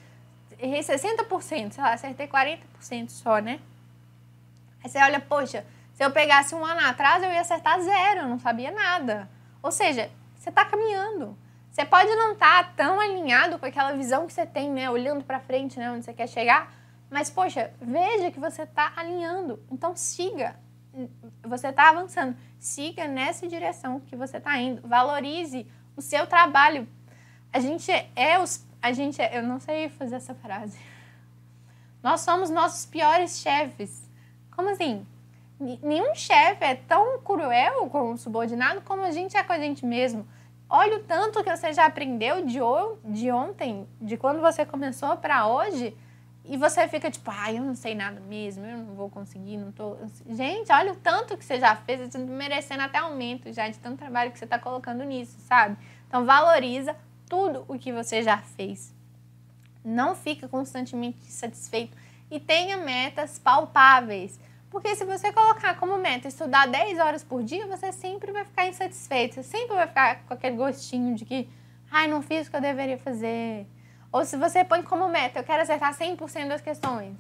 errei 0.60 0.82
60%, 0.82 1.72
sei 1.72 1.84
lá, 1.84 1.94
acertei 1.94 2.28
40% 2.28 3.10
só, 3.10 3.40
né? 3.40 3.60
Aí 4.84 4.90
você 4.90 5.00
olha, 5.00 5.20
poxa, 5.20 5.66
se 5.98 6.06
eu 6.06 6.12
pegasse 6.12 6.54
um 6.54 6.64
ano 6.64 6.80
atrás, 6.82 7.24
eu 7.24 7.32
ia 7.32 7.42
acertar 7.42 7.82
zero, 7.82 8.20
eu 8.20 8.28
não 8.28 8.38
sabia 8.38 8.70
nada. 8.70 9.28
Ou 9.64 9.72
seja, 9.72 10.12
você 10.36 10.50
está 10.50 10.64
caminhando. 10.64 11.36
Você 11.72 11.84
pode 11.86 12.14
não 12.14 12.34
estar 12.34 12.66
tá 12.66 12.74
tão 12.78 13.00
alinhado 13.00 13.58
com 13.58 13.66
aquela 13.66 13.94
visão 13.94 14.28
que 14.28 14.34
você 14.34 14.46
tem, 14.46 14.70
né? 14.70 14.88
Olhando 14.92 15.24
para 15.24 15.40
frente, 15.40 15.80
né? 15.80 15.90
Onde 15.90 16.06
você 16.06 16.14
quer 16.14 16.28
chegar. 16.28 16.72
Mas, 17.10 17.32
poxa, 17.32 17.74
veja 17.82 18.30
que 18.30 18.40
você 18.40 18.62
está 18.62 18.94
alinhando. 18.96 19.60
Então, 19.72 19.96
siga. 19.96 20.56
Você 21.42 21.70
está 21.70 21.90
avançando. 21.90 22.38
Siga 22.60 23.08
nessa 23.08 23.48
direção 23.48 24.00
que 24.00 24.16
você 24.16 24.38
está 24.38 24.56
indo. 24.56 24.88
Valorize 24.88 25.66
o 25.96 26.02
seu 26.04 26.28
trabalho. 26.28 26.88
A 27.52 27.60
gente 27.60 27.92
é 28.16 28.38
os. 28.38 28.64
A 28.84 28.92
gente 28.92 29.20
é, 29.20 29.40
eu 29.40 29.42
não 29.42 29.60
sei 29.60 29.90
fazer 29.90 30.18
essa 30.18 30.36
frase. 30.36 30.78
Nós 32.04 32.22
somos 32.22 32.52
nossos 32.52 32.86
piores 32.86 33.40
chefes. 33.40 34.08
Como 34.52 34.70
assim? 34.70 35.04
Nenhum 35.60 36.14
chefe 36.14 36.64
é 36.64 36.76
tão 36.76 37.20
cruel 37.20 37.88
com 37.90 38.12
o 38.12 38.18
subordinado 38.18 38.82
como 38.82 39.02
a 39.02 39.12
gente 39.12 39.36
é 39.36 39.44
com 39.44 39.54
a 39.54 39.60
gente 39.60 39.86
mesmo. 39.86 40.28
Olha 40.70 40.98
o 40.98 41.04
tanto 41.04 41.44
que 41.44 41.56
você 41.56 41.74
já 41.74 41.86
aprendeu 41.86 42.46
de, 42.46 42.60
de 43.06 43.32
ontem, 43.32 43.88
de 44.00 44.18
quando 44.18 44.42
você 44.42 44.66
começou 44.66 45.16
para 45.18 45.48
hoje, 45.48 45.96
e 46.50 46.56
você 46.56 46.88
fica 46.88 47.12
tipo, 47.12 47.30
ah, 47.30 47.52
eu 47.52 47.62
não 47.62 47.76
sei 47.76 47.94
nada 47.94 48.22
mesmo, 48.22 48.66
eu 48.66 48.78
não 48.78 48.96
vou 48.96 49.10
conseguir, 49.10 49.58
não 49.58 49.72
tô. 49.72 49.98
Gente, 50.30 50.72
olha 50.72 50.94
o 50.94 50.96
tanto 50.96 51.38
que 51.38 51.44
você 51.44 51.60
já 51.60 51.76
fez, 51.76 52.00
você 52.00 52.18
tá 52.18 52.20
merecendo 52.20 52.84
até 52.84 53.00
aumento 53.00 53.52
já 53.52 53.68
de 53.68 53.78
tanto 53.80 53.98
trabalho 53.98 54.32
que 54.32 54.40
você 54.40 54.46
está 54.46 54.58
colocando 54.58 55.04
nisso, 55.04 55.38
sabe? 55.42 55.78
Então 56.08 56.26
valoriza 56.26 56.96
tudo 57.28 57.66
o 57.68 57.78
que 57.78 57.92
você 57.92 58.24
já 58.24 58.38
fez. 58.38 58.96
Não 59.84 60.16
fica 60.16 60.48
constantemente 60.48 61.20
satisfeito 61.26 61.98
e 62.32 62.40
tenha 62.40 62.78
metas 62.78 63.38
palpáveis. 63.38 64.40
Porque 64.70 64.96
se 64.96 65.06
você 65.06 65.32
colocar 65.32 65.76
como 65.78 65.98
meta 65.98 66.28
estudar 66.28 66.68
10 66.68 67.00
horas 67.00 67.24
por 67.24 67.44
dia, 67.44 67.66
você 67.68 67.92
sempre 67.92 68.32
vai 68.32 68.44
ficar 68.44 68.68
insatisfeito. 68.68 69.36
Você 69.36 69.44
sempre 69.44 69.76
vai 69.76 69.88
ficar 69.88 70.24
com 70.24 70.34
aquele 70.34 70.58
gostinho 70.58 71.16
de 71.16 71.26
que, 71.26 71.50
ai, 71.90 72.08
não 72.08 72.22
fiz 72.22 72.48
o 72.48 72.50
que 72.50 72.58
eu 72.58 72.62
deveria 72.62 72.98
fazer. 72.98 73.66
Ou 74.12 74.26
se 74.26 74.36
você 74.38 74.64
põe 74.64 74.82
como 74.84 75.08
meta, 75.08 75.40
eu 75.40 75.44
quero 75.44 75.62
acertar 75.62 75.94
100% 75.94 76.48
das 76.48 76.62
questões. 76.62 77.18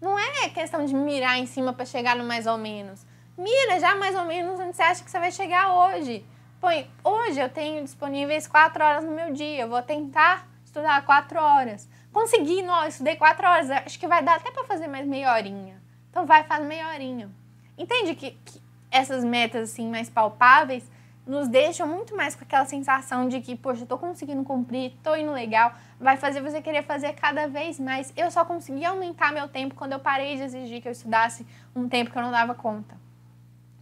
Não 0.00 0.18
é 0.18 0.48
questão 0.50 0.84
de 0.84 0.94
mirar 0.94 1.38
em 1.38 1.46
cima 1.46 1.72
para 1.72 1.84
chegar 1.84 2.14
no 2.14 2.24
mais 2.24 2.46
ou 2.46 2.58
menos. 2.58 3.04
Mira 3.36 3.80
já 3.80 3.94
mais 3.96 4.14
ou 4.14 4.24
menos 4.24 4.60
onde 4.60 4.76
você 4.76 4.82
acha 4.82 5.02
que 5.02 5.10
você 5.10 5.18
vai 5.18 5.32
chegar 5.32 5.74
hoje. 5.74 6.24
Põe, 6.60 6.88
hoje 7.02 7.40
eu 7.40 7.48
tenho 7.48 7.82
disponíveis 7.82 8.46
4 8.46 8.84
horas 8.84 9.04
no 9.04 9.10
meu 9.10 9.32
dia, 9.32 9.62
eu 9.62 9.68
vou 9.68 9.82
tentar 9.82 10.46
estudar 10.64 11.04
4 11.04 11.40
horas. 11.40 11.88
Consegui, 12.14 12.62
não, 12.62 12.86
estudei 12.86 13.16
quatro 13.16 13.44
horas, 13.44 13.68
acho 13.68 13.98
que 13.98 14.06
vai 14.06 14.22
dar 14.22 14.36
até 14.36 14.52
para 14.52 14.62
fazer 14.62 14.86
mais 14.86 15.04
meia 15.04 15.34
horinha. 15.34 15.82
Então 16.08 16.24
vai, 16.24 16.44
faz 16.44 16.64
meia 16.64 16.88
horinha. 16.88 17.28
Entende 17.76 18.14
que, 18.14 18.30
que 18.30 18.62
essas 18.88 19.24
metas 19.24 19.72
assim 19.72 19.90
mais 19.90 20.08
palpáveis 20.08 20.88
nos 21.26 21.48
deixam 21.48 21.88
muito 21.88 22.16
mais 22.16 22.36
com 22.36 22.44
aquela 22.44 22.66
sensação 22.66 23.28
de 23.28 23.40
que, 23.40 23.56
poxa, 23.56 23.82
eu 23.82 23.86
tô 23.86 23.98
conseguindo 23.98 24.44
cumprir, 24.44 24.92
tô 25.02 25.16
indo 25.16 25.32
legal, 25.32 25.72
vai 25.98 26.16
fazer 26.16 26.40
você 26.40 26.62
querer 26.62 26.84
fazer 26.84 27.14
cada 27.14 27.48
vez 27.48 27.80
mais. 27.80 28.12
Eu 28.16 28.30
só 28.30 28.44
consegui 28.44 28.84
aumentar 28.84 29.32
meu 29.32 29.48
tempo 29.48 29.74
quando 29.74 29.92
eu 29.92 29.98
parei 29.98 30.36
de 30.36 30.42
exigir 30.44 30.80
que 30.80 30.86
eu 30.86 30.92
estudasse 30.92 31.44
um 31.74 31.88
tempo 31.88 32.12
que 32.12 32.18
eu 32.18 32.22
não 32.22 32.30
dava 32.30 32.54
conta. 32.54 32.94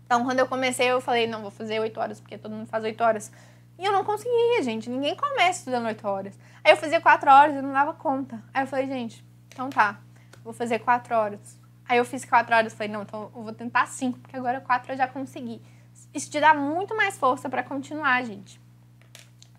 Então, 0.07 0.25
quando 0.25 0.39
eu 0.39 0.47
comecei, 0.47 0.91
eu 0.91 1.03
falei, 1.03 1.27
não, 1.27 1.43
vou 1.43 1.51
fazer 1.51 1.81
oito 1.81 2.01
horas, 2.01 2.19
porque 2.19 2.39
todo 2.39 2.53
mundo 2.53 2.67
faz 2.67 2.83
oito 2.85 3.05
horas. 3.05 3.31
E 3.83 3.85
eu 3.85 3.91
não 3.91 4.05
conseguia, 4.05 4.63
gente. 4.63 4.89
Ninguém 4.89 5.17
começa 5.17 5.59
estudando 5.59 5.87
oito 5.87 6.07
horas. 6.07 6.39
Aí 6.63 6.71
eu 6.71 6.77
fazia 6.77 7.01
quatro 7.01 7.29
horas 7.29 7.57
e 7.57 7.61
não 7.61 7.73
dava 7.73 7.93
conta. 7.93 8.41
Aí 8.55 8.63
eu 8.63 8.67
falei, 8.69 8.87
gente, 8.87 9.25
então 9.49 9.69
tá, 9.69 9.99
vou 10.45 10.53
fazer 10.53 10.79
quatro 10.79 11.13
horas. 11.17 11.59
Aí 11.89 11.99
eu 11.99 12.05
fiz 12.05 12.25
quatro 12.25 12.55
horas, 12.55 12.73
falei, 12.73 12.93
não, 12.93 13.03
então 13.03 13.33
eu 13.35 13.43
vou 13.43 13.53
tentar 13.53 13.89
cinco, 13.89 14.21
porque 14.21 14.37
agora 14.37 14.61
quatro 14.61 14.93
eu 14.93 14.97
já 14.97 15.09
consegui. 15.09 15.61
Isso 16.15 16.31
te 16.31 16.39
dá 16.39 16.55
muito 16.55 16.97
mais 16.97 17.19
força 17.19 17.51
para 17.51 17.61
continuar, 17.65 18.25
gente. 18.25 18.61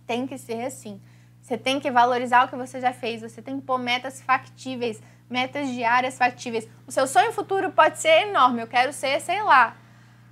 Tem 0.08 0.26
que 0.26 0.38
ser 0.38 0.68
assim. 0.68 1.02
Você 1.42 1.58
tem 1.58 1.78
que 1.82 1.92
valorizar 1.92 2.46
o 2.46 2.48
que 2.48 2.56
você 2.56 2.80
já 2.80 2.94
fez, 2.94 3.22
você 3.22 3.42
tem 3.42 3.60
que 3.60 3.66
pôr 3.66 3.78
metas 3.78 4.22
factíveis, 4.22 5.04
metas 5.30 5.68
diárias 5.68 6.18
factíveis. 6.18 6.66
O 6.88 6.94
seu 6.94 7.08
sonho 7.08 7.34
futuro 7.34 7.74
pode 7.74 8.00
ser 8.00 8.30
enorme. 8.30 8.62
Eu 8.62 8.68
quero 8.68 8.94
ser, 8.94 9.20
sei 9.20 9.44
lá, 9.44 9.76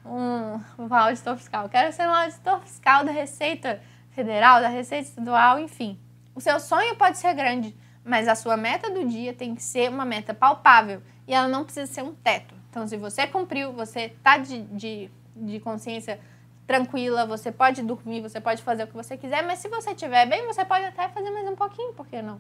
um, 0.06 0.60
um 0.78 0.94
auditor 0.94 1.38
fiscal. 1.38 1.70
Quero 1.70 1.92
ser 1.92 2.08
um 2.08 2.14
auditor 2.14 2.60
fiscal 2.62 3.04
da 3.04 3.12
Receita 3.12 3.82
Federal, 4.12 4.62
da 4.62 4.68
Receita 4.68 5.10
Estadual, 5.10 5.60
enfim. 5.60 6.00
O 6.36 6.42
seu 6.42 6.60
sonho 6.60 6.96
pode 6.96 7.18
ser 7.18 7.34
grande, 7.34 7.76
mas 8.04 8.28
a 8.28 8.36
sua 8.36 8.58
meta 8.58 8.90
do 8.90 9.08
dia 9.08 9.34
tem 9.34 9.54
que 9.56 9.64
ser 9.64 9.90
uma 9.90 10.06
meta 10.06 10.34
palpável 10.34 11.02
e 11.28 11.34
ela 11.34 11.48
não 11.48 11.64
precisa 11.64 11.92
ser 11.92 12.04
um 12.04 12.14
teto. 12.14 12.54
Então, 12.70 12.88
se 12.88 12.98
você 12.98 13.28
cumpriu, 13.28 13.74
você 13.74 14.02
está 14.06 14.38
de, 14.38 14.64
de, 14.64 15.12
de 15.36 15.60
consciência 15.60 16.20
tranquila, 16.66 17.26
você 17.26 17.52
pode 17.52 17.82
dormir, 17.82 18.22
você 18.22 18.40
pode 18.40 18.64
fazer 18.64 18.84
o 18.84 18.88
que 18.88 18.94
você 18.94 19.18
quiser, 19.18 19.44
mas 19.46 19.60
se 19.60 19.68
você 19.68 19.92
estiver 19.92 20.26
bem, 20.26 20.46
você 20.48 20.64
pode 20.64 20.86
até 20.86 21.10
fazer 21.10 21.30
mais 21.30 21.48
um 21.50 21.56
pouquinho, 21.56 21.94
por 21.94 22.08
que 22.08 22.22
não? 22.22 22.40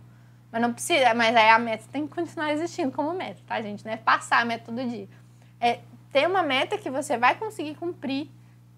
Mas 0.51 0.62
não 0.62 0.74
precisa, 0.74 1.14
mas 1.14 1.36
aí 1.36 1.49
a 1.49 1.59
meta 1.59 1.84
tem 1.91 2.07
que 2.07 2.14
continuar 2.16 2.51
existindo 2.53 2.91
como 2.91 3.14
meta, 3.14 3.41
tá, 3.45 3.62
gente? 3.62 3.86
Não 3.86 3.91
é 3.91 3.97
passar 3.97 4.41
a 4.41 4.45
meta 4.45 4.66
todo 4.66 4.86
dia. 4.88 5.07
É 5.59 5.80
ter 6.12 6.28
uma 6.28 6.43
meta 6.43 6.78
que 6.78 6.89
você 6.89 7.18
vai 7.18 7.36
conseguir 7.36 7.76
cumprir 7.76 8.30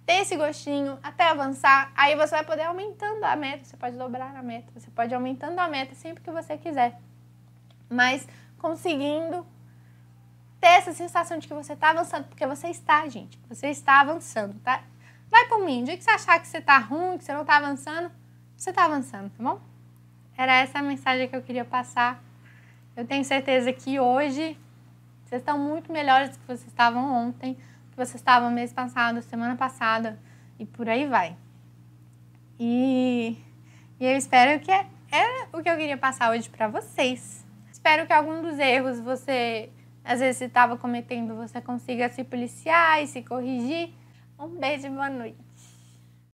ter 0.05 0.21
esse 0.21 0.35
gostinho 0.35 0.99
até 1.01 1.29
avançar, 1.29 1.91
aí 1.95 2.15
você 2.15 2.35
vai 2.35 2.43
poder 2.43 2.63
aumentando 2.63 3.23
a 3.23 3.35
meta, 3.35 3.63
você 3.63 3.77
pode 3.77 3.97
dobrar 3.97 4.35
a 4.35 4.43
meta, 4.43 4.67
você 4.77 4.91
pode 4.91 5.13
aumentando 5.13 5.57
a 5.59 5.67
meta 5.67 5.95
sempre 5.95 6.23
que 6.23 6.31
você 6.31 6.57
quiser. 6.57 6.99
Mas 7.89 8.27
conseguindo 8.57 9.45
ter 10.59 10.67
essa 10.67 10.93
sensação 10.93 11.37
de 11.39 11.47
que 11.47 11.53
você 11.53 11.73
está 11.73 11.91
avançando, 11.91 12.25
porque 12.25 12.45
você 12.45 12.67
está, 12.67 13.07
gente, 13.07 13.39
você 13.47 13.67
está 13.67 14.01
avançando, 14.01 14.59
tá? 14.59 14.83
Vai 15.29 15.47
por 15.47 15.59
mim, 15.59 15.81
o 15.81 15.85
dia 15.85 15.97
que 15.97 16.03
você 16.03 16.11
achar 16.11 16.39
que 16.39 16.47
você 16.47 16.57
está 16.57 16.77
ruim, 16.77 17.17
que 17.17 17.23
você 17.23 17.33
não 17.33 17.41
está 17.41 17.57
avançando, 17.57 18.11
você 18.55 18.69
está 18.69 18.85
avançando, 18.85 19.29
tá 19.29 19.43
bom? 19.43 19.59
Era 20.37 20.59
essa 20.59 20.79
a 20.79 20.81
mensagem 20.81 21.27
que 21.27 21.35
eu 21.35 21.41
queria 21.41 21.65
passar. 21.65 22.21
Eu 22.95 23.05
tenho 23.05 23.23
certeza 23.23 23.71
que 23.71 23.99
hoje 23.99 24.57
vocês 25.33 25.41
estão 25.41 25.57
muito 25.57 25.91
melhores 25.91 26.29
do 26.29 26.37
que 26.37 26.45
vocês 26.45 26.67
estavam 26.67 27.11
ontem 27.11 27.55
que 27.55 27.97
você 27.97 28.15
estava 28.15 28.51
mês 28.51 28.71
passado, 28.71 29.19
semana 29.23 29.55
passada 29.55 30.19
e 30.59 30.65
por 30.65 30.87
aí 30.87 31.07
vai. 31.07 31.35
E, 32.59 33.35
e 33.99 34.05
eu 34.05 34.15
espero 34.15 34.59
que 34.61 34.71
é, 34.71 34.85
é 35.11 35.47
o 35.51 35.63
que 35.63 35.69
eu 35.69 35.75
queria 35.75 35.97
passar 35.97 36.31
hoje 36.31 36.47
para 36.47 36.67
vocês. 36.67 37.43
Espero 37.71 38.05
que 38.05 38.13
algum 38.13 38.43
dos 38.43 38.59
erros 38.59 38.99
você 38.99 39.71
às 40.03 40.19
vezes 40.19 40.41
estava 40.41 40.77
cometendo, 40.77 41.35
você 41.35 41.59
consiga 41.59 42.09
se 42.09 42.23
policiar 42.23 43.01
e 43.01 43.07
se 43.07 43.23
corrigir. 43.23 43.91
Um 44.37 44.49
beijo 44.49 44.87
boa 44.89 45.09
noite. 45.09 45.42